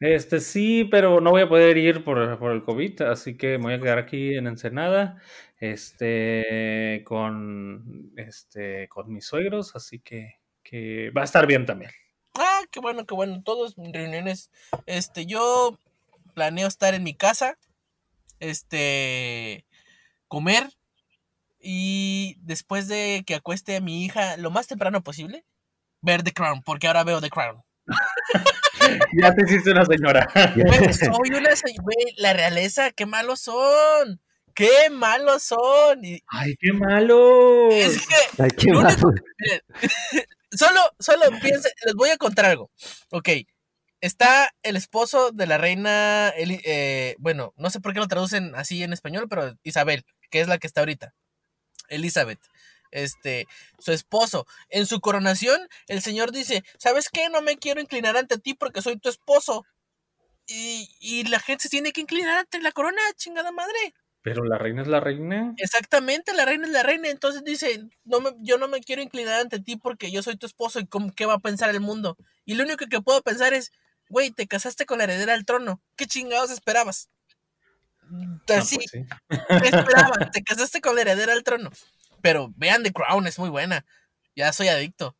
Este 0.00 0.40
sí, 0.40 0.84
pero 0.84 1.20
no 1.20 1.30
voy 1.30 1.42
a 1.42 1.48
poder 1.48 1.78
ir 1.78 2.04
por, 2.04 2.38
por 2.38 2.52
el 2.52 2.62
COVID, 2.62 3.02
así 3.02 3.36
que 3.36 3.56
me 3.58 3.64
voy 3.64 3.74
a 3.74 3.80
quedar 3.80 3.98
aquí 3.98 4.34
en 4.34 4.46
Ensenada, 4.46 5.22
este, 5.58 7.02
con, 7.06 8.12
este, 8.16 8.88
con 8.88 9.10
mis 9.10 9.26
suegros, 9.26 9.74
así 9.74 10.00
que, 10.00 10.34
que 10.62 11.10
va 11.16 11.22
a 11.22 11.24
estar 11.24 11.46
bien 11.46 11.64
también. 11.64 11.90
Ah, 12.34 12.60
qué 12.70 12.80
bueno, 12.80 13.06
qué 13.06 13.14
bueno. 13.14 13.42
Todos 13.42 13.74
reuniones. 13.76 14.50
Este, 14.84 15.24
yo 15.24 15.78
planeo 16.34 16.68
estar 16.68 16.94
en 16.94 17.02
mi 17.02 17.14
casa. 17.14 17.58
Este, 18.40 19.64
comer. 20.28 20.70
Y 21.58 22.36
después 22.40 22.88
de 22.88 23.24
que 23.26 23.34
acueste 23.34 23.76
a 23.76 23.80
mi 23.80 24.04
hija 24.04 24.36
lo 24.36 24.50
más 24.50 24.66
temprano 24.66 25.02
posible, 25.02 25.44
ver 26.02 26.22
The 26.22 26.32
Crown, 26.32 26.62
porque 26.62 26.86
ahora 26.86 27.04
veo 27.04 27.20
The 27.20 27.30
Crown. 27.30 27.62
ya 29.22 29.34
te 29.34 29.42
hiciste 29.44 29.70
una 29.70 29.84
señora. 29.84 30.28
Güey, 30.54 30.92
soy 30.92 31.30
una 31.36 31.56
señora. 31.56 31.82
Güey, 31.82 32.14
la 32.18 32.32
realeza, 32.32 32.90
qué 32.92 33.06
malos 33.06 33.40
son. 33.40 34.20
¡Qué 34.54 34.88
malos 34.90 35.42
son! 35.42 36.02
Y 36.02 36.22
¡Ay, 36.28 36.56
qué 36.58 36.72
malo! 36.72 37.68
es 37.70 37.98
que 38.06 38.42
Ay, 38.42 38.48
qué 38.56 38.70
Lo 38.70 38.80
único- 38.80 39.08
malo. 39.08 39.22
Miren, 39.38 39.60
solo, 40.50 40.80
solo 40.98 41.26
piensen, 41.42 41.70
les 41.84 41.94
voy 41.94 42.08
a 42.08 42.16
contar 42.16 42.46
algo. 42.46 42.70
Ok, 43.10 43.28
está 44.00 44.50
el 44.62 44.76
esposo 44.76 45.30
de 45.30 45.46
la 45.46 45.58
reina, 45.58 46.30
Eli- 46.38 46.62
eh, 46.64 47.16
bueno, 47.18 47.52
no 47.58 47.68
sé 47.68 47.80
por 47.80 47.92
qué 47.92 47.98
lo 48.00 48.08
traducen 48.08 48.54
así 48.54 48.82
en 48.82 48.94
español, 48.94 49.26
pero 49.28 49.54
Isabel, 49.62 50.04
que 50.30 50.40
es 50.40 50.48
la 50.48 50.56
que 50.56 50.66
está 50.66 50.80
ahorita. 50.80 51.12
Elizabeth. 51.88 52.40
Este, 52.90 53.46
su 53.78 53.92
esposo. 53.92 54.46
En 54.68 54.86
su 54.86 55.00
coronación, 55.00 55.68
el 55.88 56.02
señor 56.02 56.32
dice, 56.32 56.64
¿sabes 56.78 57.08
qué? 57.10 57.28
No 57.28 57.42
me 57.42 57.56
quiero 57.56 57.80
inclinar 57.80 58.16
ante 58.16 58.38
ti 58.38 58.54
porque 58.54 58.82
soy 58.82 58.98
tu 58.98 59.08
esposo. 59.08 59.64
Y, 60.46 60.88
y 61.00 61.24
la 61.24 61.40
gente 61.40 61.62
se 61.64 61.68
tiene 61.68 61.92
que 61.92 62.00
inclinar 62.00 62.38
ante 62.38 62.60
la 62.60 62.72
corona, 62.72 63.00
chingada 63.16 63.50
madre. 63.52 63.94
Pero 64.26 64.42
la 64.44 64.58
reina 64.58 64.82
es 64.82 64.88
la 64.88 64.98
reina. 64.98 65.54
Exactamente, 65.56 66.34
la 66.34 66.44
reina 66.44 66.66
es 66.66 66.72
la 66.72 66.82
reina. 66.82 67.08
Entonces 67.08 67.44
dice, 67.44 67.84
no 68.02 68.18
me, 68.18 68.32
yo 68.40 68.58
no 68.58 68.66
me 68.66 68.80
quiero 68.80 69.00
inclinar 69.00 69.40
ante 69.40 69.60
ti 69.60 69.76
porque 69.76 70.10
yo 70.10 70.20
soy 70.20 70.36
tu 70.36 70.46
esposo 70.46 70.80
y 70.80 70.86
cómo, 70.88 71.12
qué 71.14 71.26
va 71.26 71.34
a 71.34 71.38
pensar 71.38 71.70
el 71.70 71.78
mundo. 71.80 72.16
Y 72.44 72.54
lo 72.54 72.64
único 72.64 72.86
que 72.86 73.00
puedo 73.00 73.22
pensar 73.22 73.54
es, 73.54 73.70
güey, 74.08 74.32
te 74.32 74.48
casaste 74.48 74.84
con 74.84 74.98
la 74.98 75.04
heredera 75.04 75.34
del 75.34 75.44
trono. 75.44 75.80
¿Qué 75.94 76.06
chingados 76.06 76.50
esperabas? 76.50 77.08
Ah, 78.02 78.58
Así, 78.58 78.76
pues 78.76 78.90
sí. 78.90 79.04
¿qué 79.28 79.68
esperabas? 80.08 80.30
te 80.32 80.42
casaste 80.42 80.80
con 80.80 80.96
la 80.96 81.02
heredera 81.02 81.32
del 81.32 81.44
trono. 81.44 81.70
Pero 82.22 82.52
vean 82.56 82.82
The 82.82 82.92
Crown, 82.92 83.26
es 83.26 83.38
muy 83.38 83.50
buena. 83.50 83.84
Ya 84.34 84.52
soy 84.52 84.68
adicto. 84.68 85.16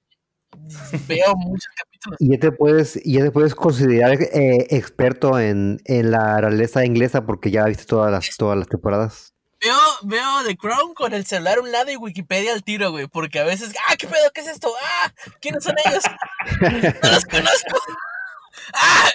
Veo 1.09 1.35
muchos 1.37 1.73
capítulos. 1.77 2.21
Y 2.21 2.31
ya 2.31 2.39
te 2.39 2.53
puedes, 2.53 2.99
y 3.05 3.15
ya 3.15 3.25
te 3.25 3.31
puedes 3.31 3.55
considerar 3.55 4.21
eh, 4.21 4.67
experto 4.71 5.39
en, 5.39 5.81
en 5.85 6.11
la 6.11 6.41
realeza 6.41 6.85
inglesa 6.85 7.27
porque 7.27 7.51
ya 7.51 7.65
viste 7.65 7.85
todas 7.85 8.11
las, 8.11 8.37
todas 8.37 8.59
las 8.59 8.69
temporadas. 8.69 9.35
Veo, 9.61 9.77
veo 10.03 10.45
The 10.45 10.57
Crown 10.57 10.95
con 10.95 11.15
el 11.15 11.25
celular 11.25 11.59
a 11.59 11.61
un 11.63 11.73
lado 11.73 11.91
y 11.91 11.97
Wikipedia 11.97 12.53
al 12.53 12.63
tiro, 12.63 12.91
güey. 12.91 13.07
Porque 13.07 13.39
a 13.39 13.45
veces, 13.45 13.75
ah, 13.89 13.97
¿qué 13.97 14.07
pedo? 14.07 14.31
¿Qué 14.35 14.43
es 14.43 14.49
esto? 14.49 14.73
Ah, 14.83 15.13
¿quiénes 15.41 15.65
son 15.65 15.77
ellos? 15.85 16.05
No 17.03 17.11
los 17.11 17.25
conozco. 17.25 17.79
Ah, 18.73 19.09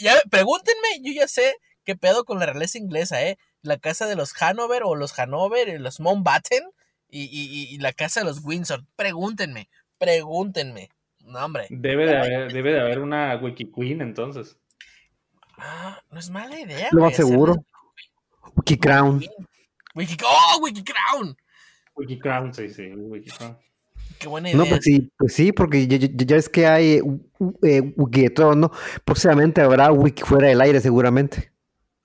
ya, 0.00 0.14
pregúntenme, 0.30 1.00
yo 1.02 1.12
ya 1.12 1.28
sé 1.28 1.56
qué 1.84 1.94
pedo 1.94 2.24
con 2.24 2.38
la 2.38 2.46
realeza 2.46 2.78
inglesa, 2.78 3.22
¿eh? 3.22 3.38
La 3.60 3.76
casa 3.76 4.06
de 4.06 4.16
los 4.16 4.40
Hanover 4.40 4.82
o 4.84 4.94
los 4.94 5.18
Hanover, 5.18 5.68
y 5.68 5.78
los 5.78 6.00
Mountbatten 6.00 6.62
y, 7.08 7.22
y, 7.24 7.74
y- 7.74 7.78
la 7.78 7.92
casa 7.92 8.20
de 8.20 8.26
los 8.26 8.44
Windsor. 8.44 8.84
Pregúntenme, 8.96 9.68
pregúntenme. 9.98 10.90
No, 11.20 11.44
hombre. 11.44 11.66
Debe 11.70 12.06
de 12.06 12.16
haber, 12.18 12.52
debe 12.52 12.72
de 12.72 12.80
haber 12.80 12.98
una 12.98 13.36
Wiki 13.36 13.70
Queen 13.72 14.00
entonces. 14.02 14.56
Ah, 15.56 16.00
no 16.10 16.18
es 16.18 16.28
mala 16.30 16.58
idea. 16.58 16.88
Lo 16.92 17.02
más 17.02 17.16
seguro. 17.16 17.64
Wiki 18.56 18.76
Crown. 18.76 19.24
Wiki, 19.94 20.16
¡Oh, 20.24 20.58
Wiki 20.62 20.82
Crown! 20.84 21.36
Wiki 21.96 22.18
Crown, 22.18 22.52
sí, 22.52 22.68
sí, 22.68 22.88
Wiki 22.94 23.30
Crown. 23.30 23.56
Qué 24.18 24.26
buena 24.28 24.50
idea. 24.50 24.58
No, 24.58 24.66
pues 24.66 24.80
sí, 24.84 25.10
pues 25.16 25.32
sí, 25.32 25.52
porque 25.52 25.86
ya, 25.86 25.96
ya- 25.96 26.08
ya 26.12 26.36
es 26.36 26.48
que 26.48 26.66
hay 26.66 27.00
eh, 27.62 27.92
Wiki 27.96 28.22
de 28.22 28.30
todo, 28.30 28.54
¿no? 28.54 28.70
Próximamente 29.04 29.60
habrá 29.60 29.90
Wiki 29.92 30.22
fuera 30.24 30.48
del 30.48 30.60
aire, 30.60 30.80
seguramente. 30.80 31.52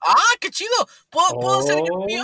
¡Ah, 0.02 0.16
qué 0.40 0.50
chido! 0.50 0.70
¿Puedo, 1.10 1.40
¿puedo 1.40 1.60
hacer 1.60 1.78
yo 1.80 1.94
Oh. 1.96 2.06
mío? 2.06 2.24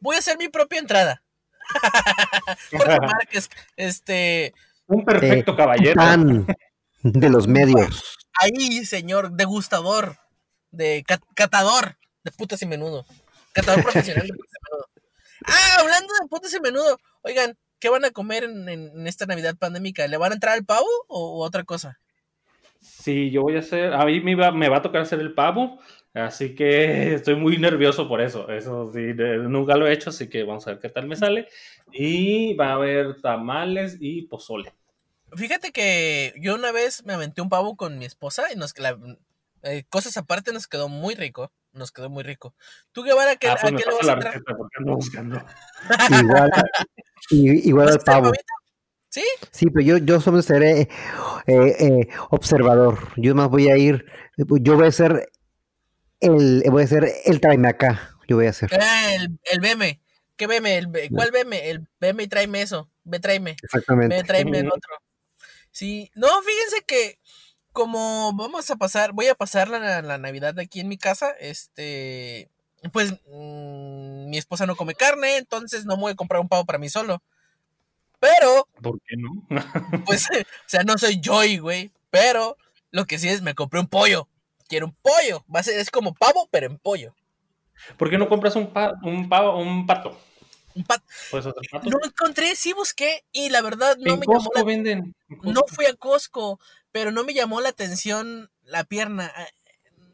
Voy 0.00 0.16
a 0.16 0.18
hacer 0.18 0.36
mi 0.38 0.48
propia 0.48 0.78
entrada. 0.78 1.22
Jorge 2.70 3.00
Márquez, 3.00 3.50
este, 3.76 4.52
Un 4.86 5.04
perfecto 5.04 5.52
Eh, 5.52 5.56
caballero. 5.56 5.94
Tan 5.94 6.46
de 7.02 7.30
los 7.30 7.46
medios. 7.46 8.16
ahí, 8.40 8.84
señor, 8.84 9.32
degustador, 9.32 10.18
de 10.70 11.04
cat- 11.06 11.22
catador 11.34 11.96
de 12.24 12.30
putas 12.32 12.62
y 12.62 12.66
menudo. 12.66 13.04
Catador 13.52 13.82
profesional 13.82 14.26
de 14.26 14.32
putas 14.32 14.52
y 14.52 14.64
menudo. 14.70 14.88
Ah, 15.46 15.80
hablando 15.80 16.12
de 16.20 16.28
putas 16.28 16.54
y 16.54 16.60
menudo, 16.60 16.98
oigan, 17.22 17.56
¿qué 17.78 17.88
van 17.90 18.04
a 18.04 18.10
comer 18.10 18.44
en, 18.44 18.68
en- 18.68 18.90
en 18.98 19.06
esta 19.06 19.26
Navidad 19.26 19.56
pandémica? 19.58 20.06
¿Le 20.08 20.16
van 20.16 20.32
a 20.32 20.34
entrar 20.34 20.54
al 20.54 20.64
pavo 20.64 20.86
o, 21.08 21.38
o 21.40 21.44
otra 21.44 21.64
cosa? 21.64 21.98
Sí, 22.80 23.30
yo 23.30 23.42
voy 23.42 23.56
a 23.56 23.60
hacer, 23.60 23.92
a 23.94 24.04
mí 24.04 24.20
me 24.20 24.34
va, 24.34 24.50
me 24.52 24.68
va 24.68 24.78
a 24.78 24.82
tocar 24.82 25.02
hacer 25.02 25.20
el 25.20 25.32
pavo, 25.34 25.78
así 26.14 26.54
que 26.54 27.14
estoy 27.14 27.34
muy 27.36 27.58
nervioso 27.58 28.08
por 28.08 28.20
eso. 28.20 28.48
Eso 28.50 28.90
sí, 28.92 29.12
de- 29.12 29.38
nunca 29.38 29.76
lo 29.76 29.86
he 29.86 29.92
hecho, 29.92 30.10
así 30.10 30.28
que 30.28 30.42
vamos 30.44 30.66
a 30.66 30.70
ver 30.70 30.80
qué 30.80 30.88
tal 30.88 31.06
me 31.06 31.16
sale. 31.16 31.48
Y 31.92 32.54
va 32.54 32.70
a 32.70 32.74
haber 32.74 33.20
tamales 33.20 33.98
y 34.00 34.22
pozole. 34.22 34.72
Fíjate 35.36 35.72
que 35.72 36.32
yo 36.40 36.54
una 36.54 36.70
vez 36.72 37.04
me 37.04 37.12
aventé 37.14 37.42
un 37.42 37.48
pavo 37.48 37.76
con 37.76 37.98
mi 37.98 38.04
esposa 38.04 38.44
y 38.52 38.56
nos 38.56 38.78
la, 38.78 38.96
eh, 39.64 39.84
cosas 39.88 40.16
aparte 40.16 40.52
nos 40.52 40.66
quedó 40.68 40.88
muy 40.88 41.14
rico. 41.14 41.50
Nos 41.72 41.90
quedó 41.90 42.08
muy 42.08 42.22
rico. 42.22 42.54
¿Tú, 42.92 43.02
Guevara, 43.02 43.34
qué, 43.34 43.48
Ah, 43.48 43.54
a 43.54 43.60
pues 43.60 43.72
me 43.72 43.78
qué 43.80 43.84
vas 43.90 44.08
a 44.08 44.12
entrar? 44.12 44.32
receta 44.34 44.56
porque 44.56 44.76
ando 44.78 44.94
buscando. 44.94 45.44
Igual, 46.08 46.50
igual 47.30 47.86
¿Vas 47.86 47.94
a 47.96 47.98
al 47.98 48.04
pavo. 48.04 48.32
¿Sí? 49.08 49.24
Sí, 49.50 49.66
pero 49.70 49.84
yo, 49.84 49.98
yo 49.98 50.20
solo 50.20 50.40
seré 50.42 50.80
eh, 50.80 50.88
eh, 51.46 52.08
observador. 52.30 52.98
Yo 53.16 53.34
más 53.34 53.48
voy 53.48 53.68
a 53.70 53.76
ir, 53.76 54.06
yo 54.36 54.76
voy 54.76 54.86
a 54.86 54.92
ser 54.92 55.30
el, 56.24 56.62
voy 56.70 56.82
a 56.82 56.86
ser 56.86 57.08
el 57.24 57.40
tráeme 57.40 57.68
acá. 57.68 58.16
Yo 58.28 58.36
voy 58.36 58.46
a 58.46 58.50
hacer. 58.50 58.70
Ah, 58.80 59.14
el, 59.14 59.38
el 59.44 59.60
BM. 59.60 60.00
¿Qué 60.36 60.46
BM? 60.46 60.76
El, 60.76 60.88
¿Cuál 61.10 61.30
BM? 61.30 61.70
El 61.70 61.88
BM 62.00 62.22
y 62.22 62.26
tráeme 62.26 62.62
eso. 62.62 62.90
Ve, 63.04 63.20
tráeme. 63.20 63.56
Exactamente. 63.62 64.16
Ve, 64.16 64.24
tráeme 64.24 64.58
el 64.58 64.68
otro. 64.68 64.96
Sí. 65.70 66.10
No, 66.14 66.28
fíjense 66.42 66.84
que 66.86 67.18
como 67.72 68.32
vamos 68.34 68.70
a 68.70 68.76
pasar, 68.76 69.12
voy 69.12 69.26
a 69.26 69.34
pasar 69.34 69.68
la, 69.68 70.00
la 70.00 70.18
Navidad 70.18 70.58
aquí 70.60 70.80
en 70.80 70.88
mi 70.88 70.96
casa, 70.96 71.32
este, 71.40 72.48
pues 72.92 73.12
mm, 73.26 74.30
mi 74.30 74.38
esposa 74.38 74.66
no 74.66 74.76
come 74.76 74.94
carne, 74.94 75.38
entonces 75.38 75.84
no 75.84 75.96
me 75.96 76.02
voy 76.02 76.12
a 76.12 76.16
comprar 76.16 76.40
un 76.40 76.48
pavo 76.48 76.64
para 76.64 76.78
mí 76.78 76.88
solo. 76.88 77.22
Pero 78.20 78.68
¿Por 78.80 79.00
qué 79.02 79.16
no? 79.16 79.46
Pues, 80.06 80.28
o 80.30 80.68
sea, 80.68 80.82
no 80.84 80.96
soy 80.98 81.20
Joy, 81.20 81.58
güey. 81.58 81.92
Pero 82.10 82.56
lo 82.90 83.06
que 83.06 83.18
sí 83.18 83.28
es, 83.28 83.42
me 83.42 83.54
compré 83.54 83.80
un 83.80 83.88
pollo. 83.88 84.28
Quiero 84.68 84.86
un 84.86 84.94
pollo. 85.02 85.44
Va 85.54 85.60
a 85.60 85.62
ser, 85.62 85.78
es 85.78 85.90
como 85.90 86.14
pavo, 86.14 86.48
pero 86.50 86.66
en 86.66 86.78
pollo. 86.78 87.14
¿Por 87.98 88.08
qué 88.10 88.18
no 88.18 88.28
compras 88.28 88.56
un, 88.56 88.72
pa- 88.72 88.94
un, 89.02 89.28
pavo, 89.28 89.58
un 89.58 89.86
pato? 89.86 90.18
Un 90.74 90.84
pat- 90.84 91.04
¿Puedes 91.30 91.46
hacer 91.46 91.62
pato? 91.70 91.90
Lo 91.90 91.98
encontré, 92.04 92.56
sí 92.56 92.72
busqué. 92.72 93.24
Y 93.32 93.50
la 93.50 93.60
verdad, 93.62 93.96
no 93.98 94.14
en 94.14 94.20
me 94.20 94.26
llamó 94.26 94.50
la, 94.54 94.64
venden. 94.64 95.14
en 95.28 95.52
No 95.52 95.62
fui 95.68 95.86
a 95.86 95.94
Costco, 95.94 96.58
pero 96.92 97.10
no 97.10 97.24
me 97.24 97.34
llamó 97.34 97.60
la 97.60 97.68
atención 97.68 98.50
la 98.62 98.84
pierna. 98.84 99.32
Ah, 99.34 99.46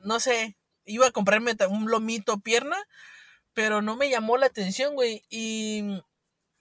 No 0.04 0.20
sé. 0.20 0.56
Iba 0.84 1.06
a 1.08 1.12
comprarme 1.12 1.54
un 1.68 1.90
lomito 1.90 2.40
pierna, 2.40 2.76
pero 3.54 3.80
no 3.82 3.96
me 3.96 4.10
llamó 4.10 4.36
la 4.38 4.46
atención, 4.46 4.94
güey. 4.94 5.22
Y 5.30 6.02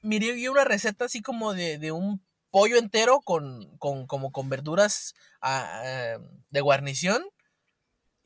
miré 0.01 0.49
una 0.49 0.65
receta 0.65 1.05
así 1.05 1.21
como 1.21 1.53
de, 1.53 1.77
de 1.79 1.91
un 1.91 2.21
pollo 2.51 2.77
entero 2.77 3.21
con, 3.21 3.77
con, 3.77 4.05
como 4.07 4.31
con 4.31 4.49
verduras 4.49 5.15
ah, 5.41 5.81
ah, 5.83 6.19
de 6.49 6.61
guarnición. 6.61 7.23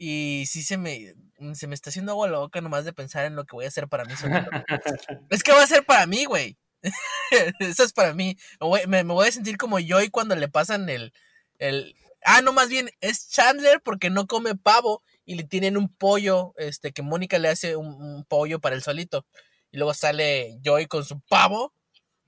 Y 0.06 0.46
sí 0.48 0.64
se 0.64 0.76
me, 0.76 1.14
se 1.54 1.66
me 1.66 1.76
está 1.76 1.90
haciendo 1.90 2.12
agua 2.12 2.28
la 2.28 2.40
boca 2.40 2.60
nomás 2.60 2.84
de 2.84 2.92
pensar 2.92 3.24
en 3.24 3.38
lo 3.38 3.46
que 3.46 3.56
voy 3.56 3.64
a 3.64 3.70
hacer 3.70 3.88
para 3.88 4.04
mí 4.04 4.14
es 5.30 5.44
que 5.44 5.54
va 5.54 5.64
a 5.64 5.68
ser 5.68 5.86
para 5.86 6.06
mí, 6.08 6.26
güey. 6.26 6.58
Eso 7.60 7.84
es 7.86 7.94
para 7.94 8.14
mí. 8.14 8.36
Me 8.60 8.68
voy, 8.68 8.82
me- 8.88 9.04
voy 9.04 9.30
a 9.30 9.32
sentir 9.32 9.56
como 9.56 9.80
Joy 9.80 10.10
cuando 10.10 10.36
le 10.36 10.50
pasan 10.50 10.90
el, 10.90 11.14
el... 11.58 11.96
Ah, 12.26 12.42
no, 12.42 12.52
más 12.52 12.68
bien 12.68 12.90
es 13.00 13.30
Chandler 13.30 13.80
porque 13.82 14.10
no 14.10 14.28
come 14.28 14.56
pavo 14.56 15.04
y 15.24 15.36
le 15.36 15.46
tienen 15.46 15.78
un 15.78 15.88
pollo, 15.88 16.54
este, 16.58 16.92
que 16.92 17.02
Mónica 17.02 17.40
le 17.40 17.48
hace 17.48 17.78
un, 17.78 17.88
un 17.88 18.26
pollo 18.26 18.60
para 18.60 18.76
el 18.76 18.84
solito. 18.84 19.26
Y 19.72 19.78
luego 19.78 19.94
sale 19.94 20.60
Joy 20.66 20.88
con 20.88 21.06
su 21.06 21.22
pavo. 21.22 21.74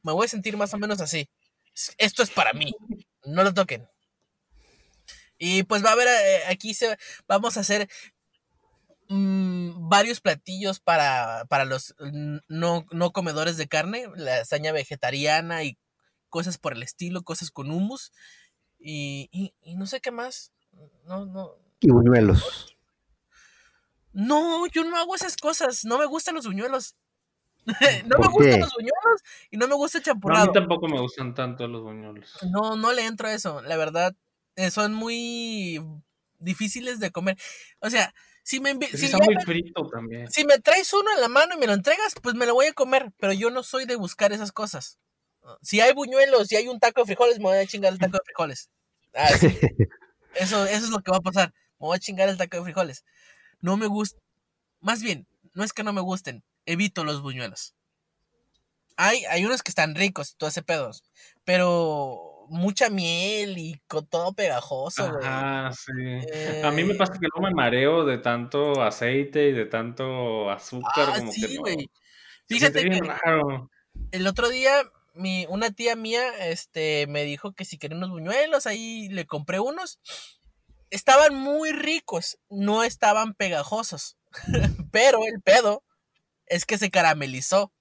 Me 0.01 0.13
voy 0.13 0.27
a 0.27 0.29
sentir 0.29 0.55
más 0.55 0.73
o 0.73 0.77
menos 0.77 1.01
así. 1.01 1.29
Es- 1.73 1.93
Esto 1.97 2.23
es 2.23 2.29
para 2.29 2.53
mí. 2.53 2.73
No 3.25 3.43
lo 3.43 3.53
toquen. 3.53 3.85
Y 5.37 5.63
pues 5.63 5.83
va 5.83 5.89
a 5.89 5.93
haber, 5.93 6.07
eh, 6.07 6.43
aquí 6.49 6.73
se, 6.73 6.97
vamos 7.27 7.57
a 7.57 7.61
hacer 7.61 7.89
mm, 9.09 9.89
varios 9.89 10.21
platillos 10.21 10.79
para, 10.79 11.45
para 11.49 11.65
los 11.65 11.95
no, 12.47 12.85
no 12.91 13.11
comedores 13.11 13.57
de 13.57 13.67
carne, 13.67 14.07
lasaña 14.15 14.71
vegetariana 14.71 15.63
y 15.63 15.77
cosas 16.29 16.57
por 16.57 16.73
el 16.73 16.83
estilo, 16.83 17.23
cosas 17.23 17.51
con 17.51 17.71
hummus. 17.71 18.11
Y, 18.79 19.29
y, 19.31 19.53
y 19.63 19.75
no 19.75 19.85
sé 19.87 20.01
qué 20.01 20.11
más. 20.11 20.53
No, 21.05 21.25
no. 21.25 21.55
Y 21.79 21.89
buñuelos. 21.89 22.75
No, 24.13 24.65
yo 24.67 24.83
no 24.83 24.97
hago 24.97 25.15
esas 25.15 25.37
cosas. 25.37 25.85
No 25.85 25.97
me 25.99 26.05
gustan 26.05 26.35
los 26.35 26.45
buñuelos. 26.47 26.95
no 28.07 28.19
me 28.19 28.27
¿Por 28.27 28.29
gustan 28.29 28.59
qué? 28.59 28.61
los 28.61 28.73
buñuelos 28.73 29.21
y 29.51 29.57
no 29.57 29.67
me 29.67 29.75
gusta 29.75 29.97
el 29.99 30.03
No, 30.23 30.33
a 30.35 30.37
mí 30.37 30.49
champurrado. 30.49 30.51
tampoco 30.51 30.87
me 30.89 30.99
gustan 30.99 31.33
tanto 31.33 31.67
los 31.69 31.81
buñuelos. 31.81 32.29
No, 32.41 32.75
no 32.75 32.93
le 32.93 33.05
entro 33.05 33.27
a 33.27 33.33
eso. 33.33 33.61
La 33.61 33.77
verdad, 33.77 34.15
eh, 34.55 34.71
son 34.71 34.93
muy 34.93 35.81
difíciles 36.39 36.99
de 36.99 37.11
comer. 37.11 37.37
O 37.79 37.89
sea, 37.89 38.13
si 38.43 38.59
me, 38.59 38.73
si 38.87 39.11
muy 39.15 39.35
frito 39.43 39.87
también. 39.89 40.29
si 40.29 40.45
me 40.45 40.59
traes 40.59 40.93
uno 40.93 41.11
en 41.15 41.21
la 41.21 41.27
mano 41.27 41.55
y 41.55 41.57
me 41.57 41.67
lo 41.67 41.73
entregas, 41.73 42.13
pues 42.21 42.35
me 42.35 42.45
lo 42.45 42.53
voy 42.53 42.67
a 42.67 42.73
comer, 42.73 43.11
pero 43.17 43.33
yo 43.33 43.49
no 43.49 43.63
soy 43.63 43.85
de 43.85 43.95
buscar 43.95 44.31
esas 44.33 44.51
cosas. 44.51 44.99
Si 45.61 45.79
hay 45.79 45.93
buñuelos, 45.93 46.47
si 46.47 46.55
hay 46.55 46.67
un 46.67 46.79
taco 46.79 47.01
de 47.01 47.07
frijoles, 47.07 47.37
me 47.37 47.45
voy 47.45 47.57
a 47.57 47.65
chingar 47.65 47.93
el 47.93 47.99
taco 47.99 48.13
de 48.13 48.23
frijoles. 48.25 48.69
Ah, 49.13 49.29
sí. 49.29 49.47
Eso, 50.35 50.65
eso 50.65 50.85
es 50.85 50.89
lo 50.89 50.99
que 50.99 51.11
va 51.11 51.17
a 51.17 51.21
pasar. 51.21 51.53
Me 51.79 51.87
voy 51.87 51.95
a 51.95 51.99
chingar 51.99 52.27
el 52.27 52.37
taco 52.37 52.57
de 52.57 52.63
frijoles. 52.63 53.05
No 53.61 53.77
me 53.77 53.87
gusta. 53.87 54.19
Más 54.81 55.01
bien, 55.01 55.27
no 55.53 55.63
es 55.63 55.71
que 55.73 55.83
no 55.83 55.93
me 55.93 56.01
gusten, 56.01 56.43
evito 56.65 57.03
los 57.03 57.21
buñuelos. 57.21 57.73
Hay, 58.97 59.25
hay 59.25 59.45
unos 59.45 59.63
que 59.63 59.71
están 59.71 59.95
ricos 59.95 60.31
y 60.31 60.35
todo 60.35 60.49
ese 60.49 60.61
pedo, 60.61 60.91
pero 61.43 62.34
mucha 62.49 62.89
miel 62.89 63.57
y 63.57 63.81
con 63.87 64.07
todo 64.07 64.33
pegajoso, 64.33 65.09
güey. 65.11 65.27
Ajá, 65.27 65.71
sí. 65.73 65.91
A 66.61 66.71
mí 66.71 66.83
me 66.83 66.93
Eh, 66.93 66.95
pasa 66.95 67.13
que 67.19 67.27
no 67.35 67.41
me 67.43 67.51
mareo 67.53 68.05
de 68.05 68.17
tanto 68.19 68.81
aceite 68.83 69.49
y 69.49 69.53
de 69.53 69.65
tanto 69.65 70.49
azúcar, 70.51 71.13
Ah, 71.13 71.13
como 71.13 71.31
sí, 71.31 71.57
güey. 71.57 71.89
Fíjate 72.47 72.87
que 72.89 73.01
raro. 73.01 73.71
el 74.11 74.27
otro 74.27 74.49
día 74.49 74.83
mi, 75.13 75.45
una 75.49 75.71
tía 75.71 75.95
mía 75.95 76.23
este, 76.49 77.07
me 77.07 77.23
dijo 77.23 77.53
que 77.53 77.65
si 77.65 77.77
quería 77.77 77.97
unos 77.97 78.09
buñuelos, 78.11 78.67
ahí 78.67 79.09
le 79.09 79.25
compré 79.25 79.59
unos. 79.59 79.99
Estaban 80.89 81.35
muy 81.35 81.71
ricos, 81.71 82.37
no 82.49 82.83
estaban 82.83 83.33
pegajosos. 83.35 84.17
Pero 84.91 85.19
el 85.25 85.41
pedo 85.41 85.83
es 86.47 86.65
que 86.65 86.77
se 86.79 86.91
caramelizó 86.91 87.73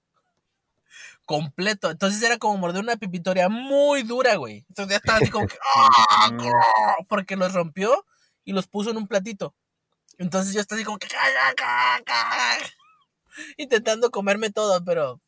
completo. 1.25 1.89
Entonces 1.91 2.21
era 2.23 2.37
como 2.37 2.57
morder 2.57 2.81
una 2.83 2.97
pipitoria 2.97 3.49
muy 3.49 4.03
dura, 4.03 4.35
güey. 4.35 4.65
Entonces 4.69 4.91
ya 4.91 4.97
estaba 4.97 5.17
así 5.19 5.29
como 5.29 5.47
que, 5.47 5.57
¡ah! 5.75 6.29
Porque 7.07 7.35
los 7.35 7.53
rompió 7.53 8.05
y 8.43 8.53
los 8.53 8.67
puso 8.67 8.91
en 8.91 8.97
un 8.97 9.07
platito. 9.07 9.55
Entonces 10.17 10.53
yo 10.53 10.61
estaba 10.61 10.77
así 10.77 10.85
como 10.85 10.97
que 10.99 11.07
intentando 13.57 14.11
comerme 14.11 14.49
todo, 14.49 14.83
pero 14.83 15.21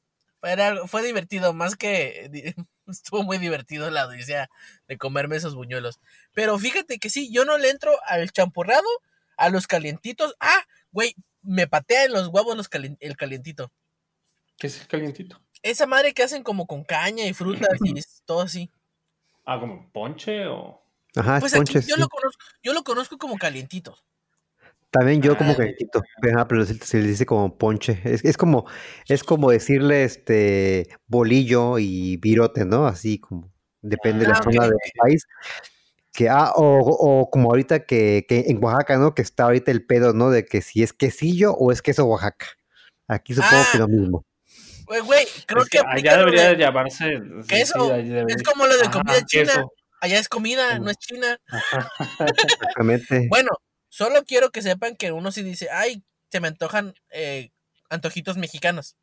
era- 0.44 0.88
fue 0.88 1.04
divertido, 1.04 1.54
más 1.54 1.76
que 1.76 2.30
estuvo 2.88 3.24
muy 3.24 3.38
divertido 3.38 3.90
la 3.90 4.08
odisea 4.08 4.50
de 4.88 4.98
comerme 4.98 5.36
esos 5.36 5.56
buñuelos. 5.56 6.00
Pero 6.34 6.58
fíjate 6.58 7.00
que 7.00 7.10
sí, 7.10 7.32
yo 7.32 7.46
no 7.46 7.58
le 7.58 7.70
entro 7.70 7.92
al 8.06 8.32
champurrado, 8.32 8.88
a 9.38 9.50
los 9.50 9.68
calientitos. 9.68 10.36
Ah, 10.40 10.64
güey, 10.92 11.16
me 11.42 11.68
patea 11.68 12.06
en 12.06 12.14
los 12.14 12.28
huevos 12.30 12.56
los 12.56 12.70
calien- 12.70 12.98
el 13.00 13.18
calientito. 13.18 13.72
¿Qué 14.58 14.68
es 14.68 14.82
el 14.82 14.88
calientito? 14.88 15.40
Esa 15.64 15.86
madre 15.88 16.14
que 16.14 16.24
hacen 16.24 16.44
como 16.44 16.68
con 16.68 16.84
caña 16.84 17.26
y 17.26 17.34
frutas 17.34 17.70
y 17.84 17.98
es 17.98 18.22
todo 18.26 18.42
así. 18.42 18.70
Ah, 19.46 19.60
como 19.60 19.90
ponche 19.92 20.46
o. 20.48 20.82
Ajá, 21.16 21.40
Pues 21.40 21.54
aquí 21.54 21.60
ponches. 21.74 21.88
yo 21.88 21.96
sí. 21.96 22.02
lo 22.02 22.08
conozco, 22.10 22.44
yo 22.64 22.74
lo 22.74 22.84
conozco 22.84 23.18
como 23.18 23.38
calientito. 23.38 23.98
También 24.90 25.22
yo 25.22 25.38
como 25.38 25.52
Ah, 25.52 25.56
calientito, 25.58 26.02
ajá, 26.34 26.48
pero 26.48 26.66
se, 26.66 27.00
le 27.02 27.08
dice 27.08 27.26
como 27.26 27.58
ponche. 27.58 28.00
Es, 28.06 28.24
es 28.24 28.38
como, 28.38 28.66
es 29.08 29.24
como 29.24 29.52
decirle 29.52 30.04
este 30.04 30.90
bolillo 31.08 31.78
y 31.80 32.18
virote, 32.18 32.66
¿no? 32.66 32.88
Así 32.88 33.20
como, 33.20 33.52
depende 33.82 34.26
de 34.26 34.32
la 34.32 34.38
Ah, 34.38 34.44
zona 34.44 34.66
del 34.68 34.78
país. 34.98 35.28
Que, 36.14 36.30
ah, 36.30 36.52
o, 36.56 36.80
o 36.80 37.30
como 37.30 37.50
ahorita 37.50 37.86
que, 37.86 38.26
que 38.28 38.46
en 38.48 38.64
Oaxaca, 38.64 38.98
¿no? 38.98 39.14
Que 39.14 39.22
está 39.22 39.44
ahorita 39.44 39.72
el 39.72 39.86
pedo, 39.86 40.14
¿no? 40.14 40.30
De 40.30 40.46
que 40.46 40.62
si 40.62 40.82
es 40.84 40.94
quesillo 40.94 41.54
o 41.54 41.72
es 41.72 41.82
queso 41.82 42.06
Oaxaca. 42.06 42.48
Aquí 43.08 43.34
supongo 43.34 43.64
que 43.72 43.78
Ah, 43.78 43.80
lo 43.82 43.88
mismo. 43.88 44.26
Güey, 44.88 45.02
güey, 45.02 45.28
creo 45.46 45.64
Es 45.64 45.70
que, 45.70 45.80
allá 45.80 46.18
debería 46.18 46.44
de- 46.50 46.56
de 46.56 46.64
llamarse. 46.64 47.20
queso. 47.48 47.96
sí, 47.96 48.04
debería- 48.10 48.36
Es 48.36 48.44
como 48.44 48.66
lo 48.66 48.76
de 48.76 48.84
Ajá, 48.84 48.92
comida 48.92 49.22
china. 49.26 49.44
queso. 49.54 49.74
Allá 50.00 50.20
es 50.20 50.30
comida, 50.30 50.80
no 50.80 50.90
es 50.90 50.98
china. 50.98 51.40
Exactamente. 52.20 53.28
Bueno, 53.30 53.50
solo 53.90 54.24
quiero 54.26 54.52
que 54.52 54.62
sepan 54.62 54.96
que 54.96 55.12
uno 55.12 55.32
sí 55.32 55.44
dice, 55.44 55.70
ay, 55.72 56.04
se 56.32 56.40
me 56.40 56.48
antojan 56.48 56.94
eh, 57.12 57.52
antojitos 57.90 58.38
mexicanos. 58.38 58.96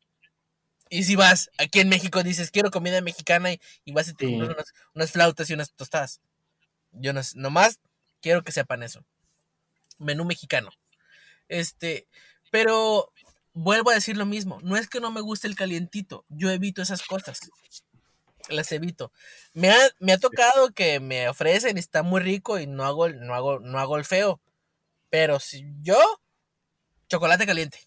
Y 0.89 1.03
si 1.03 1.15
vas 1.15 1.49
aquí 1.57 1.79
en 1.79 1.89
México 1.89 2.21
dices, 2.23 2.51
quiero 2.51 2.69
comida 2.71 3.01
mexicana 3.01 3.51
y, 3.51 3.59
y 3.85 3.91
vas 3.91 4.07
y 4.09 4.13
te 4.13 4.27
Sí. 4.27 4.35
unas, 4.35 4.73
unas 4.93 5.11
flautas 5.11 5.49
y 5.49 5.53
unas 5.53 5.71
tostadas. 5.73 6.21
Yo 6.91 7.11
no, 7.11 7.23
sé, 7.23 7.37
nomás 7.37 7.79
quiero 8.21 8.43
que 8.43 8.51
sepan 8.51 8.83
eso. 8.83 9.03
Menú 9.97 10.25
mexicano. 10.25 10.69
Este, 11.47 12.07
pero 12.51 13.11
vuelvo 13.55 13.89
a 13.89 13.95
decir 13.95 14.15
lo 14.17 14.27
mismo. 14.27 14.59
No 14.61 14.77
es 14.77 14.87
que 14.87 14.99
no 14.99 15.11
me 15.11 15.21
guste 15.21 15.47
el 15.47 15.55
calientito. 15.55 16.23
Yo 16.29 16.51
evito 16.51 16.83
esas 16.83 17.01
cosas. 17.01 17.39
Las 18.49 18.71
evito. 18.71 19.11
Me 19.53 19.71
ha, 19.71 19.77
me 19.99 20.13
ha 20.13 20.19
tocado 20.19 20.69
que 20.69 20.99
me 20.99 21.27
ofrecen 21.27 21.77
y 21.77 21.79
está 21.79 22.03
muy 22.03 22.21
rico 22.21 22.59
y 22.59 22.67
no 22.67 22.83
hago, 22.83 23.07
el- 23.07 23.19
no 23.25 23.33
hago, 23.33 23.59
no 23.59 23.79
hago 23.79 23.97
el 23.97 24.05
feo. 24.05 24.39
Pero 25.09 25.39
si 25.39 25.65
yo, 25.81 25.97
chocolate 27.09 27.47
caliente. 27.47 27.79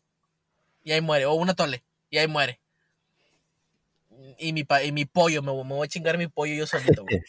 Y 0.82 0.90
ahí 0.92 1.00
muere. 1.00 1.26
O 1.26 1.34
una 1.34 1.54
tole. 1.54 1.84
Y 2.10 2.18
ahí 2.18 2.26
muere. 2.26 2.58
Y 4.38 4.52
mi, 4.52 4.64
pa- 4.64 4.82
y 4.82 4.90
mi 4.90 5.04
pollo, 5.04 5.42
me, 5.42 5.52
me 5.52 5.74
voy 5.74 5.84
a 5.84 5.88
chingar 5.88 6.18
mi 6.18 6.26
pollo 6.26 6.54
yo 6.54 6.66
solito, 6.66 7.04
güey. 7.04 7.20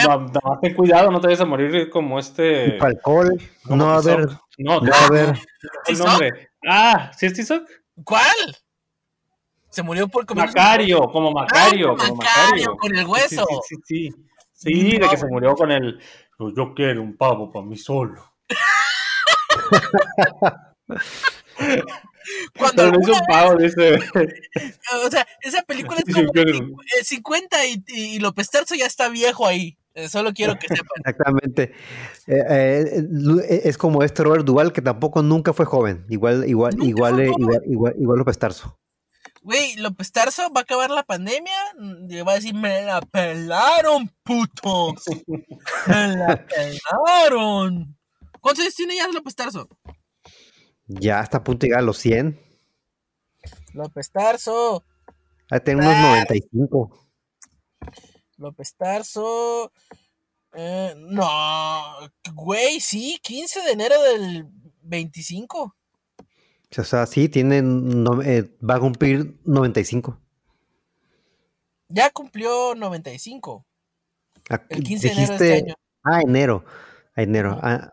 A- 0.00 0.16
no, 0.16 0.18
nada 0.26 0.40
más 0.42 0.60
ten 0.62 0.74
cuidado, 0.74 1.10
no 1.10 1.20
te 1.20 1.26
vayas 1.26 1.40
a 1.40 1.44
morir 1.44 1.90
como 1.90 2.18
este. 2.18 2.78
Alcohol, 2.80 3.38
no 3.66 3.86
va 3.86 3.94
a 3.94 3.98
haber, 3.98 4.28
No, 4.58 4.80
no 4.80 4.90
va 4.90 6.12
a 6.12 6.16
haber. 6.16 6.49
Ah, 6.66 7.10
¿sí 7.16 7.26
es 7.26 7.32
Tizoc? 7.34 7.68
¿Cuál? 8.04 8.56
Se 9.70 9.82
murió 9.82 10.08
por 10.08 10.26
comer. 10.26 10.46
Macario, 10.46 11.00
como 11.10 11.30
Macario, 11.32 11.92
Ah, 11.92 11.96
como 11.96 12.16
Macario, 12.16 12.72
Macario. 12.72 12.76
con 12.76 12.96
el 12.96 13.04
Sí, 13.04 13.10
hueso. 13.10 13.46
Sí, 13.48 13.56
sí, 13.68 13.76
sí. 13.86 14.10
Sí, 14.52 14.72
Sí, 14.72 14.98
de 14.98 15.08
que 15.08 15.16
se 15.16 15.26
murió 15.26 15.54
con 15.54 15.70
el. 15.72 15.98
Yo, 16.38 16.52
yo 16.54 16.74
quiero 16.74 17.02
un 17.02 17.16
pavo 17.16 17.50
para 17.50 17.64
mí 17.64 17.76
solo. 17.76 18.34
Cuando 22.56 22.82
Pero 22.84 22.92
no 22.92 23.00
es 23.00 23.08
un 23.08 23.26
pavo, 23.26 23.56
dice. 23.56 23.98
O 25.04 25.10
sea, 25.10 25.26
esa 25.40 25.62
película 25.62 25.98
es 26.00 26.04
Sí, 26.06 26.12
como 26.12 26.32
creo. 26.32 26.44
cincu- 26.54 26.82
eh, 27.00 27.04
50 27.04 27.66
y, 27.66 27.84
y, 27.88 28.18
López 28.18 28.50
Tarso 28.50 28.74
ya 28.74 28.86
está 28.86 29.08
viejo 29.08 29.46
ahí. 29.46 29.78
Eh, 29.94 30.08
solo 30.08 30.32
quiero 30.32 30.56
que 30.58 30.68
sepan. 30.68 30.86
Exactamente. 31.04 31.72
Eh, 32.26 32.44
eh, 32.48 33.60
es 33.64 33.76
como 33.76 34.02
este 34.02 34.22
Robert 34.22 34.44
Duval 34.44 34.72
que 34.72 34.82
tampoco 34.82 35.22
nunca 35.22 35.52
fue 35.52 35.66
joven. 35.66 36.06
Igual, 36.08 36.48
igual, 36.48 36.74
igual, 36.82 37.20
eh, 37.20 37.32
igual, 37.36 37.62
igual, 37.66 37.94
igual 37.98 38.18
López 38.18 38.38
Tarso. 38.38 38.78
Güey, 39.42 39.76
López 39.76 40.12
Tarso 40.12 40.52
va 40.52 40.60
a 40.60 40.62
acabar 40.62 40.90
la 40.90 41.02
pandemia 41.02 41.56
mm, 41.78 42.10
y 42.10 42.20
va 42.22 42.32
a 42.32 42.34
decir, 42.36 42.54
me 42.54 42.82
la 42.82 43.00
pelaron, 43.00 44.10
putos. 44.22 45.02
Me 45.86 46.16
la 46.16 46.46
pelaron. 46.46 47.96
¿Cuántos 48.40 48.62
años 48.64 48.74
tiene 48.74 48.96
ya 48.96 49.08
López 49.08 49.34
Tarso? 49.34 49.68
Ya 50.86 51.20
está 51.20 51.38
a 51.38 51.44
punto 51.44 51.60
de 51.60 51.68
llegar 51.68 51.80
a 51.80 51.86
los 51.86 51.98
100. 51.98 52.38
López 53.74 54.10
Tarso, 54.10 54.84
Ha 55.50 55.60
tener 55.60 55.84
unos 55.84 55.96
Ah. 55.96 56.24
95. 56.26 57.08
López 58.40 58.74
Tarso. 58.74 59.72
eh, 60.54 60.94
no, 60.96 61.80
güey, 62.34 62.80
sí, 62.80 63.18
15 63.22 63.60
de 63.62 63.70
enero 63.72 64.02
del 64.02 64.46
25. 64.82 65.76
O 66.78 66.84
sea, 66.84 67.06
sí, 67.06 67.28
tiene, 67.28 67.62
no- 67.62 68.20
eh, 68.22 68.56
va 68.68 68.76
a 68.76 68.80
cumplir 68.80 69.38
95. 69.44 70.18
Ya 71.88 72.10
cumplió 72.10 72.74
95. 72.74 73.66
Ah, 74.48 74.62
El 74.68 74.82
15 74.84 75.08
de 75.08 75.12
enero 75.12 75.28
de 75.28 75.34
este 75.34 75.64
año. 75.64 75.74
Ah, 76.04 76.20
enero. 76.22 76.64
A 77.14 77.22
enero. 77.22 77.58
Ah, 77.62 77.92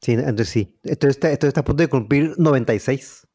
sí, 0.00 0.12
entonces 0.12 0.48
sí. 0.48 0.78
Entonces 0.84 1.16
está, 1.16 1.28
entonces 1.30 1.48
está 1.48 1.60
a 1.60 1.64
punto 1.64 1.82
de 1.82 1.88
cumplir 1.88 2.34
96. 2.38 3.26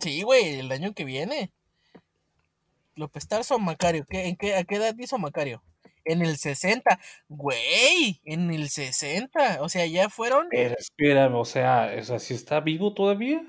Sí, 0.00 0.22
güey, 0.22 0.58
el 0.60 0.70
año 0.72 0.92
que 0.94 1.04
viene. 1.04 1.52
López 2.96 3.28
Tarso 3.28 3.54
o 3.54 3.58
Macario. 3.58 4.04
¿qué, 4.08 4.26
en 4.26 4.36
qué, 4.36 4.56
¿A 4.56 4.64
qué 4.64 4.76
edad 4.76 4.94
hizo 4.98 5.18
Macario? 5.18 5.62
En 6.04 6.22
el 6.22 6.36
60. 6.36 6.98
Güey, 7.28 8.20
en 8.24 8.50
el 8.50 8.68
60. 8.68 9.58
O 9.60 9.68
sea, 9.68 9.86
ya 9.86 10.08
fueron. 10.08 10.48
Pero 10.50 10.74
espérame, 10.78 11.34
o 11.34 11.44
sea, 11.44 11.94
o 11.98 12.04
sea, 12.04 12.18
¿sí 12.18 12.34
está 12.34 12.60
vivo 12.60 12.94
todavía? 12.94 13.44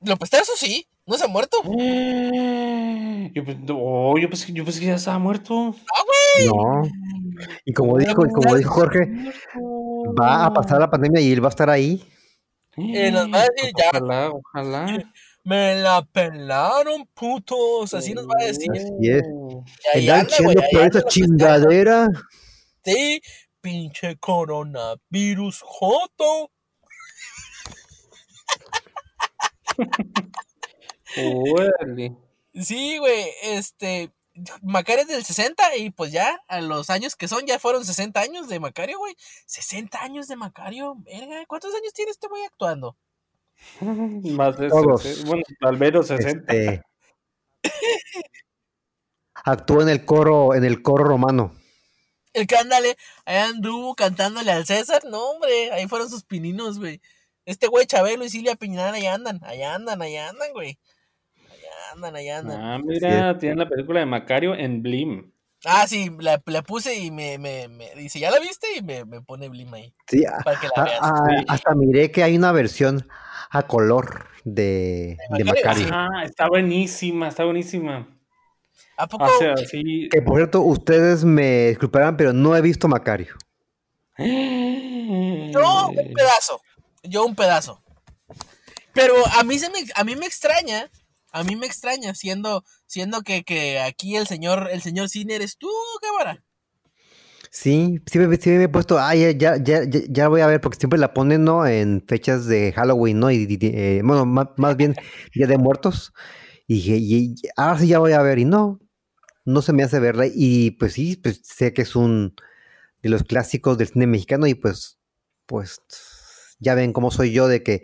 López 0.00 0.30
Tarso 0.30 0.52
sí. 0.56 0.86
¿No 1.06 1.16
se 1.16 1.24
ha 1.24 1.28
muerto? 1.28 1.56
Yo, 3.34 3.44
pues- 3.44 3.56
oh, 3.70 4.18
yo, 4.18 4.28
pensé, 4.28 4.52
yo 4.52 4.64
pensé 4.64 4.80
que 4.80 4.86
ya 4.86 4.94
estaba 4.94 5.18
muerto. 5.18 5.74
No. 6.46 6.82
Y 7.64 7.72
como 7.72 7.96
dijo, 7.98 8.26
y 8.26 8.30
como 8.30 8.56
dijo 8.56 8.72
Jorge, 8.72 9.08
va 10.20 10.46
a 10.46 10.52
pasar 10.52 10.80
la 10.80 10.90
pandemia 10.90 11.20
y 11.20 11.32
él 11.32 11.42
va 11.42 11.48
a 11.48 11.50
estar 11.50 11.70
ahí. 11.70 12.02
Eh, 12.76 13.10
nos 13.10 13.32
va 13.32 13.42
a 13.42 13.46
decir 13.48 13.72
ya. 13.76 13.90
Ojalá, 13.90 14.30
ojalá. 14.30 15.12
Me 15.44 15.74
la 15.76 16.02
pelaron, 16.02 17.06
putos. 17.14 17.94
Así 17.94 18.12
nos 18.14 18.26
va 18.26 18.34
a 18.40 18.44
decir. 18.44 18.70
Así 18.72 19.10
es. 19.10 19.22
Y 19.94 19.98
ahí 19.98 20.08
Andan 20.08 20.26
echando 20.26 20.62
por 20.70 20.82
esa 20.82 21.02
chingadera. 21.08 22.08
Sí, 22.84 23.20
pinche 23.60 24.16
coronavirus 24.16 25.62
joto. 25.62 26.50
Órale. 31.16 32.16
Sí, 32.54 32.98
güey, 32.98 33.24
este, 33.42 34.12
Macario 34.62 35.02
es 35.02 35.08
del 35.08 35.24
60 35.24 35.76
y 35.76 35.90
pues 35.90 36.12
ya 36.12 36.40
a 36.48 36.60
los 36.60 36.90
años 36.90 37.16
que 37.16 37.28
son, 37.28 37.46
ya 37.46 37.58
fueron 37.58 37.84
60 37.84 38.20
años 38.20 38.48
de 38.48 38.60
Macario, 38.60 38.98
güey. 38.98 39.14
60 39.46 40.02
años 40.02 40.28
de 40.28 40.36
Macario, 40.36 40.96
verga. 40.98 41.44
¿Cuántos 41.46 41.74
años 41.74 41.92
tiene 41.92 42.10
este 42.10 42.28
güey 42.28 42.44
actuando? 42.44 42.96
Más 43.80 44.56
de 44.58 44.68
Todos. 44.68 45.02
60, 45.02 45.28
bueno, 45.28 45.42
al 45.60 45.78
menos 45.78 46.06
60. 46.06 46.52
Este, 46.52 46.82
actuó 49.44 49.82
en 49.82 49.88
el 49.88 50.04
coro, 50.04 50.54
en 50.54 50.64
el 50.64 50.82
coro 50.82 51.04
romano. 51.04 51.52
El 52.32 52.46
que 52.46 52.56
ándale, 52.56 52.96
ahí 53.24 53.38
anduvo 53.38 53.94
cantándole 53.94 54.52
al 54.52 54.66
César. 54.66 55.02
No, 55.04 55.30
hombre, 55.30 55.72
ahí 55.72 55.88
fueron 55.88 56.08
sus 56.08 56.24
pininos, 56.24 56.78
güey. 56.78 57.00
Este 57.44 57.66
güey 57.66 57.86
Chabelo 57.86 58.24
y 58.24 58.28
Silvia 58.28 58.54
Piñar 58.54 58.94
allá 58.94 59.14
andan, 59.14 59.40
allá 59.42 59.74
andan, 59.74 60.00
allá 60.00 60.28
andan, 60.28 60.52
güey. 60.52 60.78
Allá 61.48 61.92
andan, 61.92 62.16
allá 62.16 62.38
andan. 62.38 62.60
Ah, 62.60 62.78
mira, 62.78 63.38
tienen 63.38 63.58
la 63.58 63.68
película 63.68 64.00
de 64.00 64.06
Macario 64.06 64.54
en 64.54 64.82
Blim. 64.82 65.29
Ah, 65.64 65.86
sí, 65.86 66.10
la, 66.20 66.40
la 66.46 66.62
puse 66.62 66.96
y 66.98 67.10
me, 67.10 67.36
me, 67.38 67.68
me 67.68 67.94
dice, 67.94 68.18
¿ya 68.18 68.30
la 68.30 68.38
viste? 68.38 68.66
Y 68.76 68.82
me, 68.82 69.04
me 69.04 69.20
pone 69.20 69.48
Blim 69.48 69.72
ahí. 69.74 69.94
Sí, 70.08 70.24
Para 70.44 70.58
que 70.58 70.68
la 70.74 70.82
a- 70.82 70.84
veas. 70.84 71.00
a- 71.02 71.24
sí. 71.38 71.44
hasta 71.48 71.74
miré 71.74 72.10
que 72.10 72.22
hay 72.22 72.36
una 72.36 72.52
versión 72.52 73.06
a 73.50 73.62
color 73.66 74.26
de, 74.44 75.18
Macario, 75.30 75.44
de 75.44 75.60
Macario. 75.60 75.84
sí. 75.84 75.90
Ah, 75.92 76.24
está 76.24 76.48
buenísima, 76.48 77.28
está 77.28 77.44
buenísima. 77.44 78.08
¿A 78.96 79.06
poco? 79.06 79.24
O 79.24 79.38
sea, 79.38 79.56
sí. 79.58 80.08
Que 80.10 80.22
por 80.22 80.36
cierto, 80.36 80.62
ustedes 80.62 81.24
me 81.24 81.68
disculparán, 81.68 82.16
pero 82.16 82.32
no 82.32 82.56
he 82.56 82.60
visto 82.62 82.88
Macario. 82.88 83.34
Yo 84.18 85.88
un 85.88 85.94
pedazo. 86.14 86.60
Yo 87.02 87.24
un 87.24 87.34
pedazo. 87.34 87.82
Pero 88.92 89.14
a 89.38 89.44
mí 89.44 89.58
se 89.58 89.70
me, 89.70 89.78
a 89.94 90.04
mí 90.04 90.16
me 90.16 90.26
extraña, 90.26 90.90
a 91.32 91.44
mí 91.44 91.56
me 91.56 91.66
extraña, 91.66 92.14
siendo, 92.14 92.64
siendo 92.90 93.22
que, 93.22 93.44
que 93.44 93.80
aquí 93.80 94.16
el 94.16 94.26
señor, 94.26 94.68
el 94.72 94.82
señor 94.82 95.08
cine 95.08 95.36
eres 95.36 95.56
tú, 95.58 95.68
cámara. 96.02 96.42
Sí, 97.50 98.00
sí 98.06 98.18
me, 98.18 98.36
sí 98.36 98.50
me 98.50 98.64
he 98.64 98.68
puesto, 98.68 98.98
ah, 98.98 99.14
ya, 99.14 99.30
ya, 99.32 99.56
ya, 99.56 99.82
ya- 99.84 100.28
voy 100.28 100.40
a 100.40 100.46
ver, 100.46 100.60
porque 100.60 100.78
siempre 100.78 100.98
la 101.00 101.12
ponen, 101.12 101.42
¿no? 101.44 101.66
En 101.66 102.04
fechas 102.06 102.46
de 102.46 102.72
Halloween, 102.72 103.18
¿no? 103.18 103.30
Y, 103.30 103.46
y- 103.48 103.58
eh, 103.66 104.02
bueno, 104.04 104.24
ma- 104.24 104.54
más, 104.56 104.76
bien 104.76 104.94
Día 105.34 105.46
de 105.48 105.58
Muertos. 105.58 106.12
Y 106.68 106.74
dije, 106.76 106.96
y, 106.98 107.16
y 107.42 107.48
ahora 107.56 107.78
sí 107.78 107.88
ya 107.88 107.98
voy 107.98 108.12
a 108.12 108.22
ver, 108.22 108.38
y 108.38 108.44
no, 108.44 108.80
no 109.46 109.62
se 109.62 109.72
me 109.74 109.82
hace 109.84 110.00
verla. 110.00 110.26
Y 110.32 110.72
pues 110.72 110.94
sí, 110.94 111.16
pues 111.16 111.40
sé 111.44 111.72
que 111.74 111.82
es 111.82 111.96
un 111.96 112.34
de 113.02 113.10
los 113.10 113.24
clásicos 113.24 113.78
del 113.78 113.88
cine 113.88 114.06
mexicano, 114.08 114.46
y 114.48 114.54
pues, 114.54 114.98
pues, 115.46 115.80
ya 116.60 116.74
ven 116.74 116.92
cómo 116.92 117.10
soy 117.10 117.32
yo 117.32 117.48
de 117.48 117.62
que, 117.62 117.82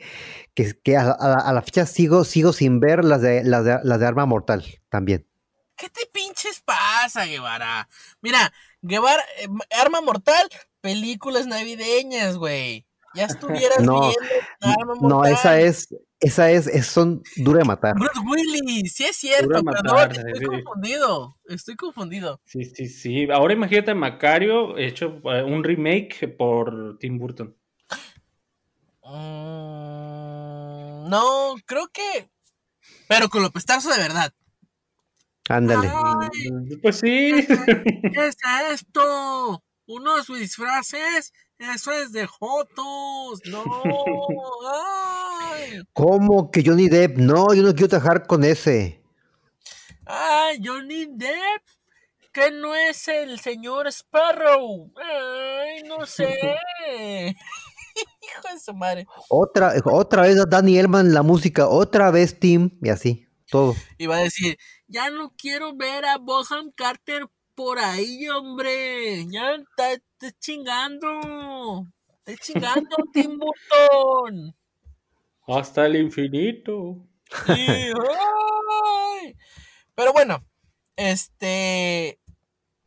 que, 0.54 0.72
que 0.82 0.96
a, 0.96 1.04
la- 1.04 1.16
a 1.18 1.32
a 1.48 1.52
la 1.52 1.62
fecha 1.62 1.86
sigo, 1.86 2.24
sigo 2.24 2.52
sin 2.52 2.78
ver 2.80 3.04
las 3.04 3.20
de, 3.22 3.42
las 3.44 3.64
de, 3.64 3.78
las 3.82 3.98
de 3.98 4.06
Arma 4.06 4.26
Mortal 4.26 4.64
también. 4.88 5.26
¿Qué 5.76 5.88
te 5.90 6.06
pinches 6.12 6.62
pasa, 6.64 7.26
Guevara? 7.26 7.88
Mira, 8.22 8.52
Guevara, 8.80 9.22
eh, 9.40 9.48
Arma 9.78 10.00
Mortal, 10.00 10.48
películas 10.80 11.46
navideñas, 11.46 12.36
güey. 12.36 12.86
Ya 13.14 13.24
estuvieras 13.26 13.82
No, 13.82 14.00
viendo 14.00 14.34
Arma 14.60 14.94
Mortal. 14.94 15.08
No, 15.08 15.24
esa 15.24 15.60
es, 15.60 15.88
esa 16.20 16.50
es, 16.50 16.66
es 16.66 16.86
son 16.86 17.22
dura 17.36 17.58
de 17.58 17.64
matar. 17.64 17.94
Bruce 17.94 18.20
Willis, 18.26 18.94
sí 18.94 19.04
es 19.04 19.16
cierto, 19.16 19.48
Dura 19.48 19.62
matar, 19.62 20.12
estoy 20.12 20.38
sí. 20.38 20.44
confundido, 20.46 21.36
estoy 21.46 21.76
confundido. 21.76 22.40
Sí, 22.46 22.64
sí, 22.64 22.88
sí. 22.88 23.28
Ahora 23.30 23.52
imagínate 23.52 23.94
Macario 23.94 24.76
hecho 24.78 25.20
eh, 25.24 25.42
un 25.42 25.62
remake 25.62 26.28
por 26.28 26.98
Tim 26.98 27.18
Burton. 27.18 27.54
Mm, 29.08 31.08
no, 31.08 31.54
creo 31.64 31.88
que. 31.88 32.28
Pero 33.08 33.28
con 33.28 33.42
López 33.42 33.64
Tarso 33.64 33.90
de 33.90 33.98
verdad. 33.98 34.32
Ándale. 35.48 35.88
Ay, 35.92 36.76
Pues 36.82 36.98
sí. 36.98 37.32
¿Qué 37.46 38.26
es 38.26 38.36
esto? 38.72 39.62
¿Unos 39.86 40.26
disfraces? 40.26 41.32
Eso 41.58 41.92
es 41.92 42.12
de 42.12 42.26
Jotos. 42.26 43.40
No. 43.46 43.64
Ay. 44.72 45.82
¿Cómo 45.92 46.50
que 46.50 46.62
Johnny 46.64 46.88
Depp? 46.88 47.18
No, 47.18 47.54
yo 47.54 47.62
no 47.62 47.72
quiero 47.72 47.88
trabajar 47.88 48.26
con 48.26 48.44
ese. 48.44 49.02
Ay, 50.04 50.60
Johnny 50.64 51.06
Depp. 51.10 51.62
Que 52.32 52.50
no 52.50 52.74
es 52.74 53.08
el 53.08 53.40
señor 53.40 53.86
Sparrow. 53.86 54.92
Ay, 54.96 55.82
no 55.84 56.04
sé. 56.04 56.36
Hijo 58.22 58.54
de 58.54 58.60
su 58.60 58.74
madre. 58.74 59.06
Otra, 59.28 59.74
otra 59.84 60.22
vez 60.22 60.38
Danny 60.48 60.78
Elman 60.78 61.14
la 61.14 61.22
música, 61.22 61.68
otra 61.68 62.10
vez 62.10 62.38
Tim, 62.38 62.78
y 62.82 62.90
así, 62.90 63.26
todo. 63.50 63.74
Y 63.98 64.06
va 64.06 64.16
a 64.16 64.22
decir, 64.22 64.58
ya 64.86 65.10
no 65.10 65.32
quiero 65.36 65.74
ver 65.74 66.04
a 66.04 66.18
Boham 66.18 66.70
Carter 66.74 67.26
por 67.56 67.78
ahí, 67.78 68.28
hombre. 68.28 69.26
Ya 69.28 69.54
está, 69.54 69.92
está 69.92 70.38
chingando. 70.38 71.86
Está 72.24 72.44
chingando, 72.44 72.96
Tim 73.12 73.38
Burton. 73.38 74.54
Hasta 75.48 75.86
el 75.86 75.96
infinito. 75.96 76.98
Sí. 77.46 77.92
Pero 79.94 80.12
bueno, 80.12 80.44
este. 80.94 82.20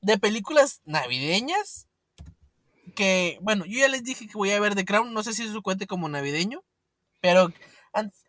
De 0.02 0.18
películas 0.18 0.82
navideñas. 0.86 1.89
Que, 3.00 3.38
bueno, 3.42 3.64
yo 3.66 3.80
ya 3.80 3.88
les 3.88 4.04
dije 4.04 4.28
que 4.28 4.34
voy 4.34 4.52
a 4.52 4.60
ver 4.60 4.76
The 4.76 4.84
Crown. 4.84 5.14
No 5.14 5.24
sé 5.24 5.32
si 5.32 5.44
eso 5.44 5.62
cuente 5.62 5.88
como 5.88 6.10
navideño. 6.10 6.66
Pero, 7.22 7.50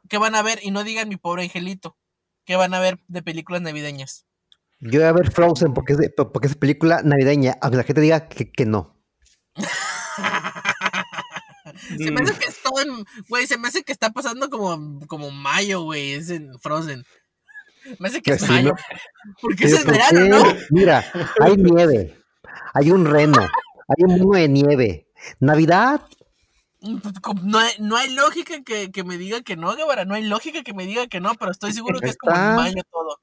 ¿qué 0.08 0.16
van 0.16 0.36
a 0.36 0.42
ver? 0.42 0.60
Y 0.62 0.70
no 0.70 0.84
digan 0.84 1.08
mi 1.08 1.16
pobre 1.16 1.42
angelito. 1.42 1.96
¿Qué 2.44 2.54
van 2.54 2.72
a 2.72 2.78
ver 2.78 3.00
de 3.08 3.20
películas 3.20 3.62
navideñas? 3.62 4.26
Yo 4.78 5.00
voy 5.00 5.08
a 5.08 5.12
ver 5.12 5.32
Frozen 5.32 5.74
porque 5.74 5.94
es, 5.94 5.98
de- 5.98 6.10
porque 6.10 6.46
es 6.46 6.54
película 6.54 7.00
navideña, 7.02 7.56
aunque 7.60 7.78
la 7.78 7.82
gente 7.82 8.00
diga 8.00 8.28
que, 8.28 8.52
que 8.52 8.64
no. 8.64 8.96
Se 11.98 12.10
me 12.12 12.20
hace 12.22 12.38
que 12.38 12.46
es 12.46 12.62
todo 12.62 12.80
en. 12.80 13.04
Güey, 13.28 13.48
se 13.48 13.58
me 13.58 13.66
hace 13.66 13.82
que 13.82 13.90
está 13.92 14.10
pasando 14.10 14.48
como, 14.50 15.00
como 15.08 15.32
mayo, 15.32 15.82
güey. 15.82 16.12
Es 16.12 16.30
en 16.30 16.56
Frozen. 16.60 17.04
Me 17.98 18.06
hace 18.08 18.22
que 18.22 18.30
Pues 18.32 18.42
es 18.42 18.46
sí, 18.46 18.52
mayo. 18.52 18.68
¿no? 18.70 18.76
Porque 19.40 19.64
es 19.64 19.72
el 19.72 19.84
¿por 19.84 19.94
verano. 19.94 20.44
Mira, 20.70 21.04
hay 21.40 21.56
nieve, 21.56 22.16
hay 22.74 22.90
un 22.92 23.04
reno, 23.06 23.38
hay 23.90 24.04
un 24.04 24.18
mono 24.18 24.38
de 24.38 24.48
nieve. 24.48 25.06
Navidad, 25.38 26.02
No 26.80 27.58
hay, 27.58 27.72
no 27.78 27.96
hay 27.96 28.10
lógica 28.14 28.62
que, 28.64 28.90
que 28.90 29.04
me 29.04 29.18
diga 29.18 29.42
que 29.42 29.56
no, 29.56 29.74
Guevara. 29.76 30.04
No 30.06 30.14
hay 30.14 30.24
lógica 30.24 30.62
que 30.62 30.72
me 30.72 30.86
diga 30.86 31.06
que 31.08 31.20
no, 31.20 31.34
pero 31.34 31.50
estoy 31.50 31.72
seguro 31.72 32.00
que 32.00 32.08
es 32.08 32.16
como 32.16 32.34
en 32.34 32.40
Está. 32.42 32.56
mayo 32.56 32.82
todo. 32.90 33.20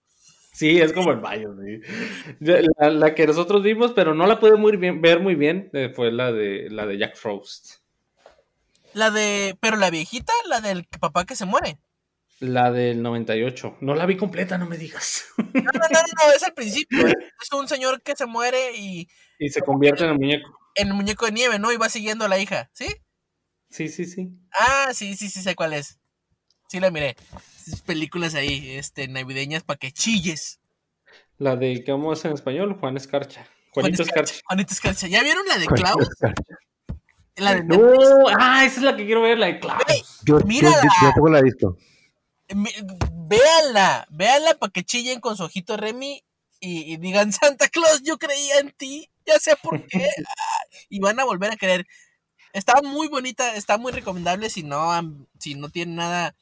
Sí, 0.54 0.80
es 0.80 0.92
como 0.94 1.12
el 1.12 1.22
mayo. 1.22 1.56
sí. 1.64 1.82
La, 2.40 2.90
la 2.90 3.16
que 3.16 3.28
nosotros 3.28 3.64
vimos, 3.64 3.94
pero 3.94 4.14
no 4.14 4.26
la 4.28 4.40
pude 4.40 4.56
muy 4.58 4.76
bien, 4.78 5.02
ver 5.02 5.20
muy 5.20 5.36
bien, 5.36 5.70
eh, 5.74 5.92
fue 5.96 6.12
la 6.12 6.32
de 6.32 6.68
la 6.70 6.86
de 6.86 6.98
Jack 6.98 7.16
Frost. 7.16 7.76
La 8.94 9.12
de. 9.12 9.56
Pero 9.60 9.78
la 9.78 9.90
viejita, 9.90 10.34
la 10.50 10.60
del 10.62 10.86
papá 10.86 11.26
que 11.26 11.36
se 11.36 11.46
muere. 11.46 11.78
La 12.40 12.72
del 12.72 13.02
98. 13.02 13.78
No 13.82 13.96
la 13.96 14.06
vi 14.06 14.16
completa, 14.16 14.58
no 14.58 14.68
me 14.68 14.78
digas. 14.78 15.26
No, 15.38 15.44
no, 15.54 15.62
no, 15.64 15.72
no, 15.90 16.28
no, 16.28 16.34
es 16.36 16.44
al 16.44 16.54
principio. 16.54 17.08
¿eh? 17.08 17.14
Es 17.42 17.52
un 17.52 17.68
señor 17.68 18.02
que 18.04 18.16
se 18.16 18.26
muere 18.28 18.76
y 18.78 19.08
y 19.40 19.50
se 19.50 19.62
convierte 19.62 20.04
en 20.04 20.12
el 20.12 20.16
muñeco. 20.20 20.50
en 20.76 20.88
el 20.90 20.94
muñeco 20.94 21.26
de 21.26 21.32
nieve, 21.32 21.58
¿no? 21.60 21.72
Y 21.72 21.78
va 21.78 21.90
siguiendo 21.90 22.26
a 22.26 22.28
la 22.28 22.38
hija, 22.40 22.70
¿sí? 22.74 22.88
Sí, 23.70 23.88
sí, 23.90 24.06
sí. 24.06 24.30
Ah, 24.52 24.92
sí, 24.94 25.16
sí, 25.16 25.30
sí 25.30 25.42
sé 25.42 25.56
cuál 25.56 25.74
es. 25.74 26.00
Sí 26.70 26.80
la 26.80 26.92
miré. 26.92 27.16
Esas 27.66 27.82
películas 27.82 28.36
ahí, 28.36 28.72
este, 28.72 29.08
navideñas 29.08 29.64
para 29.64 29.78
que 29.78 29.92
chilles. 29.92 30.60
La 31.38 31.56
de, 31.56 31.84
¿cómo 31.86 32.14
es 32.14 32.24
en 32.26 32.34
español? 32.34 32.78
Juan 32.80 32.98
Escarcha. 32.98 33.48
Juanito 33.72 34.04
Escarcha. 34.04 34.36
Juanito 34.46 34.74
Escarcha. 34.74 35.08
¿Ya 35.08 35.22
vieron 35.24 35.46
la 35.48 35.58
de 35.58 35.66
Klaus? 35.68 36.08
La 37.36 37.56
de 37.56 37.64
No, 37.64 37.78
ah, 38.40 38.66
esa 38.66 38.78
es 38.78 38.84
la 38.84 38.96
que 38.96 39.06
quiero 39.06 39.22
ver, 39.22 39.38
la 39.38 39.48
de 39.48 39.60
Klaus. 39.60 39.82
Yo, 40.26 40.40
yo- 40.40 40.70
yo 40.72 40.72
tampoco 41.02 41.30
la 41.30 41.40
he 41.40 41.44
visto. 41.44 41.78
Véanla, 42.50 44.08
véanla 44.10 44.54
para 44.56 44.72
que 44.72 44.84
chillen 44.84 45.20
con 45.20 45.36
su 45.38 45.44
ojito 45.44 45.78
Remy 45.78 46.24
y, 46.60 46.94
y 46.94 46.98
digan, 46.98 47.32
Santa 47.34 47.68
Claus, 47.70 48.02
yo 48.04 48.18
creía 48.18 48.60
en 48.60 48.72
ti, 48.72 49.10
ya 49.26 49.40
sé 49.40 49.56
por 49.62 49.86
qué. 49.88 50.10
Y 50.90 51.00
van 51.00 51.20
a 51.20 51.26
volver 51.26 51.52
a 51.52 51.58
creer. 51.58 51.86
Está 52.54 52.82
muy 52.82 53.08
bonita, 53.08 53.56
está 53.56 53.78
muy 53.78 53.92
recomendable 53.92 54.50
si 54.50 54.64
no, 54.64 54.92
si 55.40 55.56
no 55.56 55.70
tienen 55.70 55.96
nada. 55.96 56.36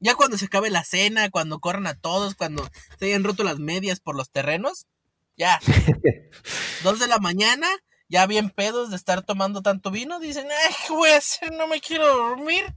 Ya 0.00 0.14
cuando 0.14 0.36
se 0.36 0.46
acabe 0.46 0.70
la 0.70 0.84
cena, 0.84 1.30
cuando 1.30 1.60
corran 1.60 1.86
a 1.86 1.94
todos, 1.94 2.34
cuando 2.34 2.68
se 2.98 3.06
hayan 3.06 3.24
roto 3.24 3.44
las 3.44 3.58
medias 3.58 4.00
por 4.00 4.16
los 4.16 4.30
terrenos, 4.30 4.86
ya. 5.36 5.60
Dos 6.82 6.98
de 6.98 7.06
la 7.06 7.18
mañana, 7.18 7.68
ya 8.08 8.26
bien 8.26 8.50
pedos 8.50 8.90
de 8.90 8.96
estar 8.96 9.22
tomando 9.22 9.62
tanto 9.62 9.90
vino, 9.90 10.18
dicen, 10.18 10.46
ay, 10.50 10.74
¿qué 10.86 10.92
voy 10.92 11.10
a 11.10 11.18
hacer? 11.18 11.52
No 11.52 11.66
me 11.68 11.80
quiero 11.80 12.06
dormir. 12.08 12.74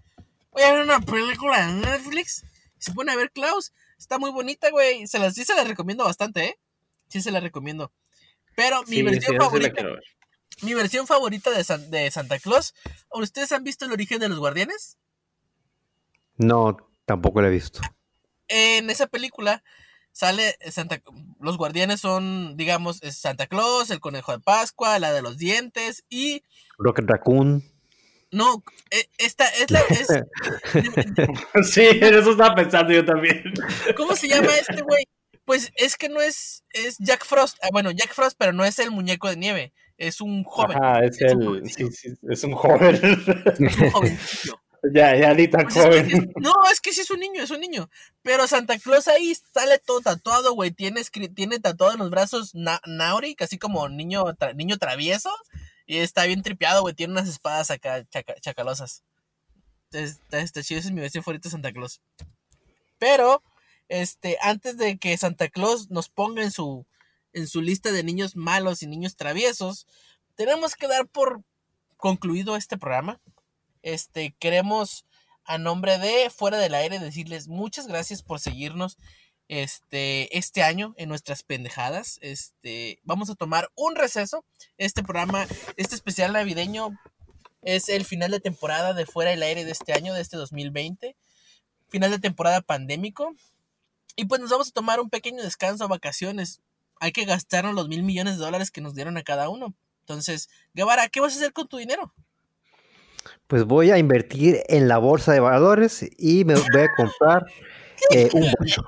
Voy 0.51 0.63
a 0.63 0.73
ver 0.73 0.83
una 0.83 1.01
película 1.01 1.67
en 1.67 1.81
Netflix. 1.81 2.43
Se 2.85 2.93
pone 2.93 3.11
a 3.11 3.15
ver 3.15 3.31
Klaus. 3.31 3.73
Está 3.97 4.19
muy 4.19 4.29
bonita, 4.31 4.69
güey. 4.69 5.07
Se 5.07 5.17
las, 5.19 5.33
sí 5.33 5.43
se 5.45 5.55
las 5.55 5.67
recomiendo 5.67 6.03
bastante, 6.03 6.45
¿eh? 6.45 6.59
Sí 7.07 7.21
se 7.21 7.31
las 7.31 7.41
recomiendo. 7.41 7.91
Pero 8.55 8.81
mi 8.83 8.97
Sí, 8.97 9.03
versión 9.03 9.33
sí 9.33 9.37
favorita, 9.37 9.83
mi 10.61 10.73
versión 10.73 11.07
favorita 11.07 11.51
de, 11.51 11.63
San- 11.63 11.89
de 11.91 12.09
Santa 12.11 12.39
Claus. 12.39 12.73
¿Ustedes 13.11 13.51
han 13.51 13.63
visto 13.63 13.85
el 13.85 13.91
origen 13.91 14.19
de 14.19 14.29
los 14.29 14.39
guardianes? 14.39 14.97
No, 16.37 16.77
tampoco 17.05 17.41
la 17.41 17.47
he 17.47 17.51
visto. 17.51 17.81
En 18.47 18.89
esa 18.89 19.07
película 19.07 19.63
sale 20.11 20.55
Santa 20.69 21.01
los 21.39 21.57
guardianes 21.57 21.99
son, 22.01 22.55
digamos, 22.57 22.99
Santa 23.11 23.47
Claus, 23.47 23.89
el 23.89 23.99
conejo 23.99 24.31
de 24.31 24.39
Pascua, 24.39 24.99
la 24.99 25.11
de 25.11 25.21
los 25.21 25.37
dientes 25.37 26.05
y 26.09 26.43
Rocket 26.77 27.05
Raccoon. 27.07 27.63
No, 28.35 28.63
e, 28.91 29.07
esta 29.17 29.45
es 29.47 29.71
la 29.71 29.79
es, 29.89 30.07
Sí, 31.71 31.81
eso 32.01 32.31
estaba 32.31 32.53
pensando 32.55 32.91
yo 32.93 33.05
también. 33.05 33.43
¿Cómo 33.95 34.15
se 34.15 34.27
llama 34.27 34.49
este 34.55 34.81
güey? 34.81 35.05
Pues 35.45 35.71
es 35.75 35.95
que 35.95 36.09
no 36.09 36.21
es 36.21 36.63
es 36.73 36.97
Jack 36.99 37.23
Frost. 37.25 37.57
Ah, 37.61 37.69
bueno, 37.71 37.91
Jack 37.91 38.13
Frost, 38.13 38.35
pero 38.37 38.51
no 38.51 38.65
es 38.65 38.79
el 38.79 38.91
muñeco 38.91 39.29
de 39.29 39.37
nieve, 39.37 39.73
es 39.97 40.19
un 40.21 40.43
joven. 40.43 40.77
Ah, 40.81 41.01
es, 41.03 41.21
es 41.21 41.31
el 41.31 41.69
sí, 41.69 41.91
sí, 41.91 42.09
es 42.29 42.43
un 42.43 42.53
joven. 42.53 42.95
Es 42.95 43.59
un 43.79 43.91
jovencillo. 43.91 44.59
Ya, 44.93 45.15
ya 45.15 45.33
ni 45.33 45.47
tan 45.47 45.63
Pues 45.63 45.77
es 45.77 45.83
que 45.83 45.89
joven. 46.11 46.31
no, 46.35 46.53
es 46.71 46.79
que 46.79 46.93
sí 46.93 47.01
es 47.01 47.09
un 47.09 47.19
niño, 47.19 47.41
es 47.41 47.49
un 47.49 47.59
niño. 47.59 47.89
Pero 48.21 48.45
Santa 48.45 48.77
Claus 48.77 49.07
ahí 49.07 49.33
sale 49.51 49.79
todo 49.79 49.99
tatuado, 50.01 50.53
güey. 50.53 50.69
Tiene, 50.69 51.01
tiene 51.33 51.59
tatuado 51.59 51.93
en 51.93 51.97
los 51.97 52.11
brazos 52.11 52.53
Na 52.53 52.79
Nauri, 52.85 53.35
así 53.39 53.57
como 53.57 53.89
niño, 53.89 54.25
tra- 54.35 54.53
niño 54.53 54.77
travieso. 54.77 55.31
Y 55.85 55.97
está 55.97 56.25
bien 56.25 56.41
tripeado, 56.41 56.81
güey. 56.81 56.93
Tiene 56.95 57.13
unas 57.13 57.27
espadas 57.27 57.71
acá 57.71 58.03
chaca- 58.09 58.39
chacalosas. 58.41 59.03
Está, 59.91 60.39
está 60.39 60.63
chido, 60.63 60.79
ese 60.79 60.89
es 60.89 60.93
mi 60.93 61.01
de 61.01 61.49
Santa 61.49 61.71
Claus. 61.71 62.01
Pero, 62.97 63.43
este, 63.87 64.37
antes 64.41 64.77
de 64.77 64.97
que 64.97 65.17
Santa 65.17 65.47
Claus 65.49 65.89
nos 65.89 66.09
ponga 66.09 66.43
en 66.43 66.51
su, 66.51 66.85
en 67.33 67.47
su 67.47 67.61
lista 67.61 67.91
de 67.91 68.03
niños 68.03 68.35
malos 68.35 68.81
y 68.83 68.87
niños 68.87 69.15
traviesos, 69.15 69.87
tenemos 70.35 70.75
que 70.75 70.87
dar 70.87 71.07
por 71.07 71.43
concluido 71.97 72.55
este 72.55 72.77
programa. 72.77 73.21
Este, 73.83 74.35
queremos 74.39 75.05
a 75.45 75.57
nombre 75.57 75.99
de 75.99 76.29
Fuera 76.29 76.57
del 76.57 76.73
Aire 76.73 76.99
decirles 76.99 77.47
muchas 77.47 77.87
gracias 77.87 78.23
por 78.23 78.39
seguirnos 78.39 78.97
este, 79.47 80.37
este 80.37 80.63
año 80.63 80.93
en 80.97 81.09
nuestras 81.09 81.43
pendejadas. 81.43 82.17
Este, 82.21 82.99
vamos 83.03 83.29
a 83.29 83.35
tomar 83.35 83.69
un 83.75 83.95
receso. 83.95 84.43
Este 84.77 85.03
programa, 85.03 85.47
este 85.77 85.95
especial 85.95 86.33
navideño 86.33 86.97
es 87.61 87.89
el 87.89 88.05
final 88.05 88.31
de 88.31 88.39
temporada 88.39 88.93
de 88.93 89.05
Fuera 89.05 89.31
del 89.31 89.43
Aire 89.43 89.65
de 89.65 89.71
este 89.71 89.93
año, 89.93 90.13
de 90.13 90.21
este 90.21 90.37
2020. 90.37 91.15
Final 91.89 92.11
de 92.11 92.19
temporada 92.19 92.61
pandémico. 92.61 93.35
Y 94.15 94.25
pues 94.25 94.39
nos 94.39 94.49
vamos 94.49 94.69
a 94.69 94.73
tomar 94.73 94.99
un 94.99 95.09
pequeño 95.09 95.43
descanso, 95.43 95.87
vacaciones. 95.87 96.61
Hay 96.99 97.11
que 97.11 97.25
gastarnos 97.25 97.75
los 97.75 97.87
mil 97.87 98.03
millones 98.03 98.37
de 98.37 98.45
dólares 98.45 98.71
que 98.71 98.81
nos 98.81 98.95
dieron 98.95 99.17
a 99.17 99.23
cada 99.23 99.49
uno. 99.49 99.73
Entonces, 100.01 100.49
Guevara, 100.73 101.09
¿qué 101.09 101.19
vas 101.19 101.33
a 101.33 101.37
hacer 101.37 101.53
con 101.53 101.67
tu 101.67 101.77
dinero? 101.77 102.13
Pues 103.47 103.65
voy 103.65 103.91
a 103.91 103.97
invertir 103.97 104.61
en 104.67 104.87
la 104.87 104.97
bolsa 104.99 105.33
de 105.33 105.39
valores 105.39 106.05
y 106.17 106.45
me 106.45 106.53
voy 106.53 106.81
a 106.81 106.95
comprar 106.95 107.45
eh, 108.11 108.29
un 108.33 108.51
bocho. 108.59 108.83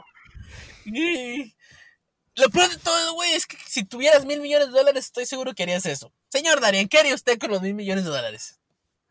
Lo 2.36 2.50
peor 2.50 2.70
de 2.70 2.78
todo, 2.78 3.14
güey, 3.14 3.34
es 3.34 3.48
que 3.48 3.58
si 3.66 3.84
tuvieras 3.84 4.26
mil 4.26 4.42
millones 4.42 4.68
de 4.68 4.74
dólares, 4.74 5.06
estoy 5.06 5.26
seguro 5.26 5.54
que 5.54 5.64
harías 5.64 5.86
eso. 5.86 6.12
Señor 6.30 6.62
Darien, 6.62 6.88
¿qué 6.88 7.00
haría 7.00 7.16
usted 7.16 7.40
con 7.40 7.50
los 7.50 7.62
mil 7.62 7.74
millones 7.74 8.04
de 8.04 8.12
dólares? 8.12 8.60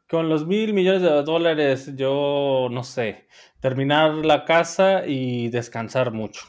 Con 0.09 0.29
los 0.29 0.47
mil 0.47 0.73
millones 0.73 1.03
de 1.03 1.11
dólares, 1.25 1.91
yo 1.97 2.69
no 2.71 2.85
sé, 2.85 3.27
terminar 3.61 4.13
la 4.25 4.45
casa 4.45 5.05
y 5.07 5.49
descansar 5.49 6.13
mucho. 6.13 6.43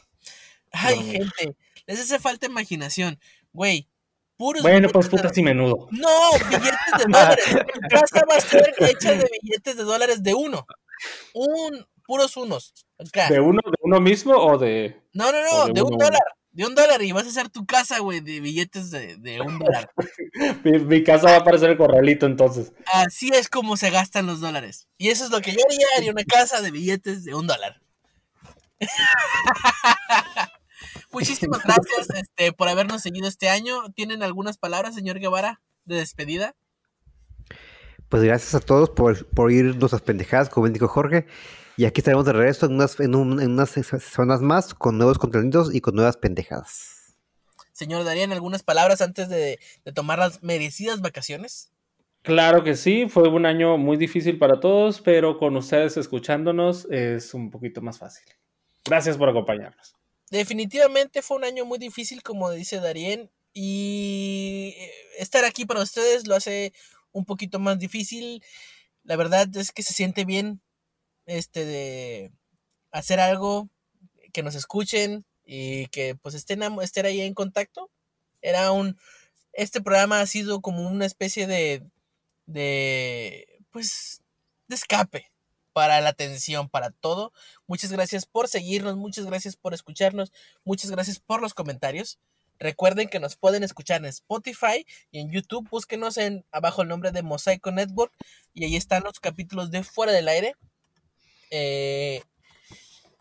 Ay, 0.71 0.97
gente, 1.01 1.55
les 1.87 1.99
hace 1.99 2.19
falta 2.19 2.45
imaginación. 2.45 3.19
Güey, 3.53 3.87
puros 4.35 4.61
Bueno, 4.61 4.87
pues 4.89 5.07
billetes 5.07 5.11
de- 5.11 5.23
putas 5.29 5.37
y 5.39 5.41
menudo. 5.41 5.87
No, 5.89 6.31
billetes 6.47 6.77
de 6.99 7.03
dólares. 7.05 7.45
Tu 7.73 7.79
casa 7.89 8.25
va 8.29 8.35
a 8.35 8.41
ser 8.41 8.75
hecha 8.81 9.11
de 9.13 9.27
billetes 9.41 9.77
de 9.77 9.83
dólares 9.83 10.21
de 10.21 10.35
uno. 10.35 10.67
Un, 11.33 11.87
puros 12.05 12.37
unos. 12.37 12.73
Acá. 12.99 13.29
¿De 13.29 13.39
uno, 13.39 13.61
de 13.63 13.77
uno 13.81 13.99
mismo 13.99 14.35
o 14.35 14.57
de...? 14.57 15.01
No, 15.13 15.31
no, 15.31 15.37
no, 15.41 15.65
de 15.67 15.73
de 15.73 15.81
un 15.81 15.93
uno, 15.93 16.05
dólar. 16.05 16.23
De 16.51 16.65
un 16.65 16.73
dólar 16.73 17.03
y 17.03 17.11
vas 17.11 17.25
a 17.25 17.29
hacer 17.29 17.49
tu 17.49 17.65
casa, 17.65 17.99
güey, 17.99 18.19
de 18.19 18.39
billetes 18.39 18.89
de, 18.89 19.17
de 19.17 19.41
un 19.41 19.59
dólar. 19.59 19.91
Mi, 20.63 20.79
mi 20.79 21.03
casa 21.03 21.31
va 21.31 21.37
a 21.37 21.43
parecer 21.43 21.71
el 21.71 21.77
corralito 21.77 22.25
entonces. 22.25 22.73
Así 22.91 23.29
es 23.33 23.49
como 23.49 23.77
se 23.77 23.91
gastan 23.91 24.25
los 24.25 24.39
dólares. 24.39 24.87
Y 24.97 25.09
eso 25.09 25.25
es 25.25 25.31
lo 25.31 25.41
que 25.41 25.51
yo 25.51 25.59
haría, 25.65 25.87
haría 25.97 26.11
una 26.11 26.23
casa 26.23 26.61
de 26.61 26.71
billetes 26.71 27.23
de 27.23 27.35
un 27.35 27.47
dólar. 27.47 27.81
Muchísimas 31.11 31.63
gracias 31.63 32.09
este, 32.15 32.53
por 32.53 32.67
habernos 32.67 33.01
seguido 33.01 33.27
este 33.27 33.49
año. 33.49 33.91
¿Tienen 33.95 34.23
algunas 34.23 34.57
palabras, 34.57 34.95
señor 34.95 35.19
Guevara, 35.19 35.61
de 35.85 35.95
despedida? 35.97 36.55
Pues 38.09 38.23
gracias 38.23 38.55
a 38.55 38.59
todos 38.59 38.89
por, 38.89 39.27
por 39.27 39.47
oír 39.47 39.75
nuestras 39.75 40.01
pendejadas, 40.01 40.49
como 40.49 40.69
dijo 40.69 40.87
Jorge. 40.87 41.27
Y 41.77 41.85
aquí 41.85 42.01
estaremos 42.01 42.25
de 42.25 42.33
regreso 42.33 42.65
en 42.65 42.73
unas, 42.73 42.99
en, 42.99 43.15
un- 43.15 43.39
en 43.39 43.51
unas 43.51 43.69
semanas 43.69 44.41
más 44.41 44.73
con 44.73 44.97
nuevos 44.97 45.19
contenidos 45.19 45.73
y 45.73 45.79
con 45.79 45.95
nuevas 45.95 46.17
pendejadas. 46.17 47.15
Señor 47.71 48.03
Darían, 48.03 48.31
algunas 48.33 48.63
palabras 48.63 49.01
antes 49.01 49.29
de, 49.29 49.59
de 49.85 49.93
tomar 49.93 50.17
las 50.17 50.41
merecidas 50.41 51.01
vacaciones. 51.01 51.71
Claro 52.23 52.63
que 52.63 52.75
sí, 52.75 53.07
fue 53.07 53.29
un 53.29 53.45
año 53.45 53.77
muy 53.77 53.95
difícil 53.95 54.39
para 54.39 54.59
todos, 54.59 54.99
pero 55.01 55.37
con 55.37 55.55
ustedes 55.55 55.95
escuchándonos 55.97 56.87
es 56.89 57.33
un 57.35 57.51
poquito 57.51 57.81
más 57.81 57.99
fácil. 57.99 58.25
Gracias 58.85 59.15
por 59.15 59.29
acompañarnos. 59.29 59.93
Definitivamente 60.31 61.21
fue 61.21 61.37
un 61.37 61.43
año 61.43 61.63
muy 61.63 61.77
difícil, 61.77 62.23
como 62.23 62.49
dice 62.51 62.79
Darien, 62.81 63.29
y 63.53 64.73
eh, 64.77 64.91
estar 65.19 65.45
aquí 65.45 65.65
para 65.65 65.81
ustedes 65.83 66.27
lo 66.27 66.35
hace 66.35 66.73
un 67.11 67.23
poquito 67.23 67.59
más 67.59 67.77
difícil. 67.77 68.43
La 69.03 69.15
verdad 69.15 69.47
es 69.55 69.71
que 69.71 69.83
se 69.83 69.93
siente 69.93 70.25
bien 70.25 70.59
este 71.27 71.65
de 71.65 72.31
hacer 72.91 73.19
algo 73.19 73.69
que 74.33 74.43
nos 74.43 74.55
escuchen 74.55 75.25
y 75.45 75.87
que 75.87 76.15
pues 76.15 76.35
estén, 76.35 76.61
estén 76.81 77.05
ahí 77.05 77.21
en 77.21 77.33
contacto. 77.33 77.91
Era 78.41 78.71
un 78.71 78.97
este 79.53 79.81
programa 79.81 80.21
ha 80.21 80.25
sido 80.27 80.61
como 80.61 80.87
una 80.87 81.05
especie 81.05 81.47
de 81.47 81.83
de 82.45 83.47
pues 83.71 84.21
de 84.67 84.75
escape 84.75 85.31
para 85.73 86.01
la 86.01 86.09
atención, 86.09 86.69
para 86.69 86.89
todo. 86.91 87.33
Muchas 87.67 87.91
gracias 87.91 88.25
por 88.25 88.47
seguirnos, 88.47 88.97
muchas 88.97 89.25
gracias 89.25 89.55
por 89.55 89.73
escucharnos, 89.73 90.31
muchas 90.63 90.89
gracias 90.91 91.19
por 91.19 91.41
los 91.41 91.53
comentarios. 91.53 92.19
Recuerden 92.59 93.09
que 93.09 93.19
nos 93.19 93.35
pueden 93.35 93.63
escuchar 93.63 93.97
en 93.97 94.05
Spotify 94.05 94.85
y 95.11 95.19
en 95.19 95.31
YouTube. 95.31 95.69
Búsquenos 95.69 96.17
en 96.17 96.45
abajo 96.51 96.81
el 96.81 96.87
nombre 96.87 97.11
de 97.11 97.21
Mosaico 97.21 97.71
Network 97.71 98.11
y 98.53 98.65
ahí 98.65 98.75
están 98.75 99.03
los 99.03 99.19
capítulos 99.19 99.69
de 99.69 99.83
Fuera 99.83 100.11
del 100.11 100.27
Aire. 100.27 100.55
Eh, 101.51 102.21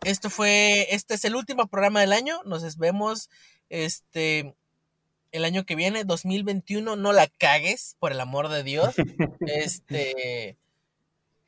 esto 0.03 0.29
fue, 0.29 0.87
este 0.93 1.15
es 1.15 1.25
el 1.25 1.35
último 1.35 1.67
programa 1.67 2.01
del 2.01 2.13
año. 2.13 2.41
Nos 2.45 2.77
vemos 2.77 3.29
este 3.69 4.55
el 5.31 5.43
año 5.43 5.65
que 5.65 5.75
viene, 5.75 6.03
2021. 6.03 6.95
No 6.95 7.13
la 7.13 7.27
cagues, 7.27 7.95
por 7.99 8.11
el 8.11 8.19
amor 8.19 8.49
de 8.49 8.63
Dios. 8.63 8.95
Este 9.47 10.57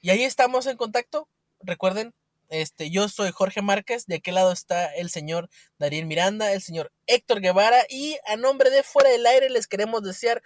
y 0.02 0.10
ahí 0.12 0.24
estamos 0.24 0.66
en 0.68 0.78
contacto. 0.78 1.28
Recuerden, 1.62 2.14
este, 2.50 2.90
yo 2.90 3.10
soy 3.10 3.32
Jorge 3.32 3.62
Márquez, 3.62 4.06
de 4.06 4.16
aquel 4.16 4.36
lado 4.36 4.52
está 4.52 4.86
el 4.96 5.10
señor 5.10 5.50
Darín 5.78 6.08
Miranda, 6.08 6.54
el 6.54 6.62
señor 6.62 6.92
Héctor 7.06 7.42
Guevara, 7.42 7.84
y 7.90 8.18
a 8.26 8.38
nombre 8.38 8.70
de 8.70 8.84
Fuera 8.84 9.10
del 9.10 9.26
Aire 9.26 9.50
les 9.50 9.68
queremos 9.68 10.02
desear 10.02 10.42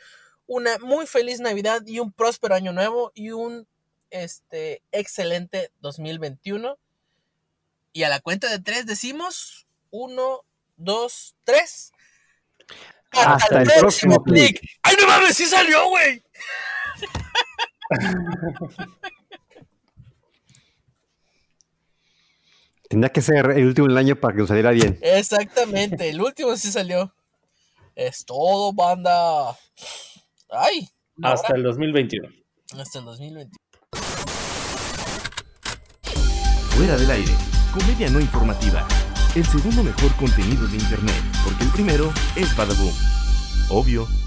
una 0.47 0.77
muy 0.79 1.05
feliz 1.05 1.39
Navidad 1.39 1.83
y 1.85 1.99
un 1.99 2.11
próspero 2.11 2.55
año 2.55 2.73
nuevo 2.73 3.11
y 3.13 3.31
un 3.31 3.67
este, 4.13 4.81
excelente 4.91 5.71
2021. 5.81 6.77
Y 7.91 8.03
a 8.03 8.09
la 8.09 8.21
cuenta 8.21 8.49
de 8.49 8.59
tres 8.59 8.85
decimos, 8.85 9.67
uno, 9.91 10.45
dos, 10.77 11.35
tres. 11.43 11.91
Hasta 13.11 13.61
el 13.61 13.69
próximo 13.79 14.23
clic. 14.23 14.61
¡Ay, 14.81 14.95
no 14.99 15.07
mames! 15.07 15.35
¡Sí 15.35 15.45
salió, 15.45 15.89
güey! 15.89 16.23
Tendría 22.89 23.11
que 23.11 23.21
ser 23.21 23.49
el 23.51 23.65
último 23.65 23.87
del 23.87 23.97
año 23.97 24.15
para 24.15 24.33
que 24.33 24.39
nos 24.41 24.49
saliera 24.49 24.71
bien. 24.71 24.99
Exactamente, 25.01 26.09
el 26.09 26.21
último 26.21 26.55
sí 26.57 26.71
salió. 26.71 27.13
Es 27.95 28.25
todo, 28.25 28.73
banda. 28.73 29.57
Ay, 30.49 30.89
Hasta 31.21 31.47
hora. 31.49 31.57
el 31.57 31.63
2021. 31.63 32.29
hasta 32.79 32.99
el 32.99 33.05
2020. 33.05 33.62
Fuera 36.75 36.97
del 36.97 37.11
aire, 37.11 37.31
comedia 37.71 38.09
no 38.09 38.19
informativa. 38.19 38.87
El 39.35 39.45
segundo 39.45 39.83
mejor 39.83 40.11
contenido 40.15 40.67
de 40.67 40.77
internet, 40.77 41.15
porque 41.43 41.65
el 41.65 41.69
primero 41.69 42.11
es 42.35 42.55
Badaboom. 42.55 42.93
Obvio. 43.69 44.22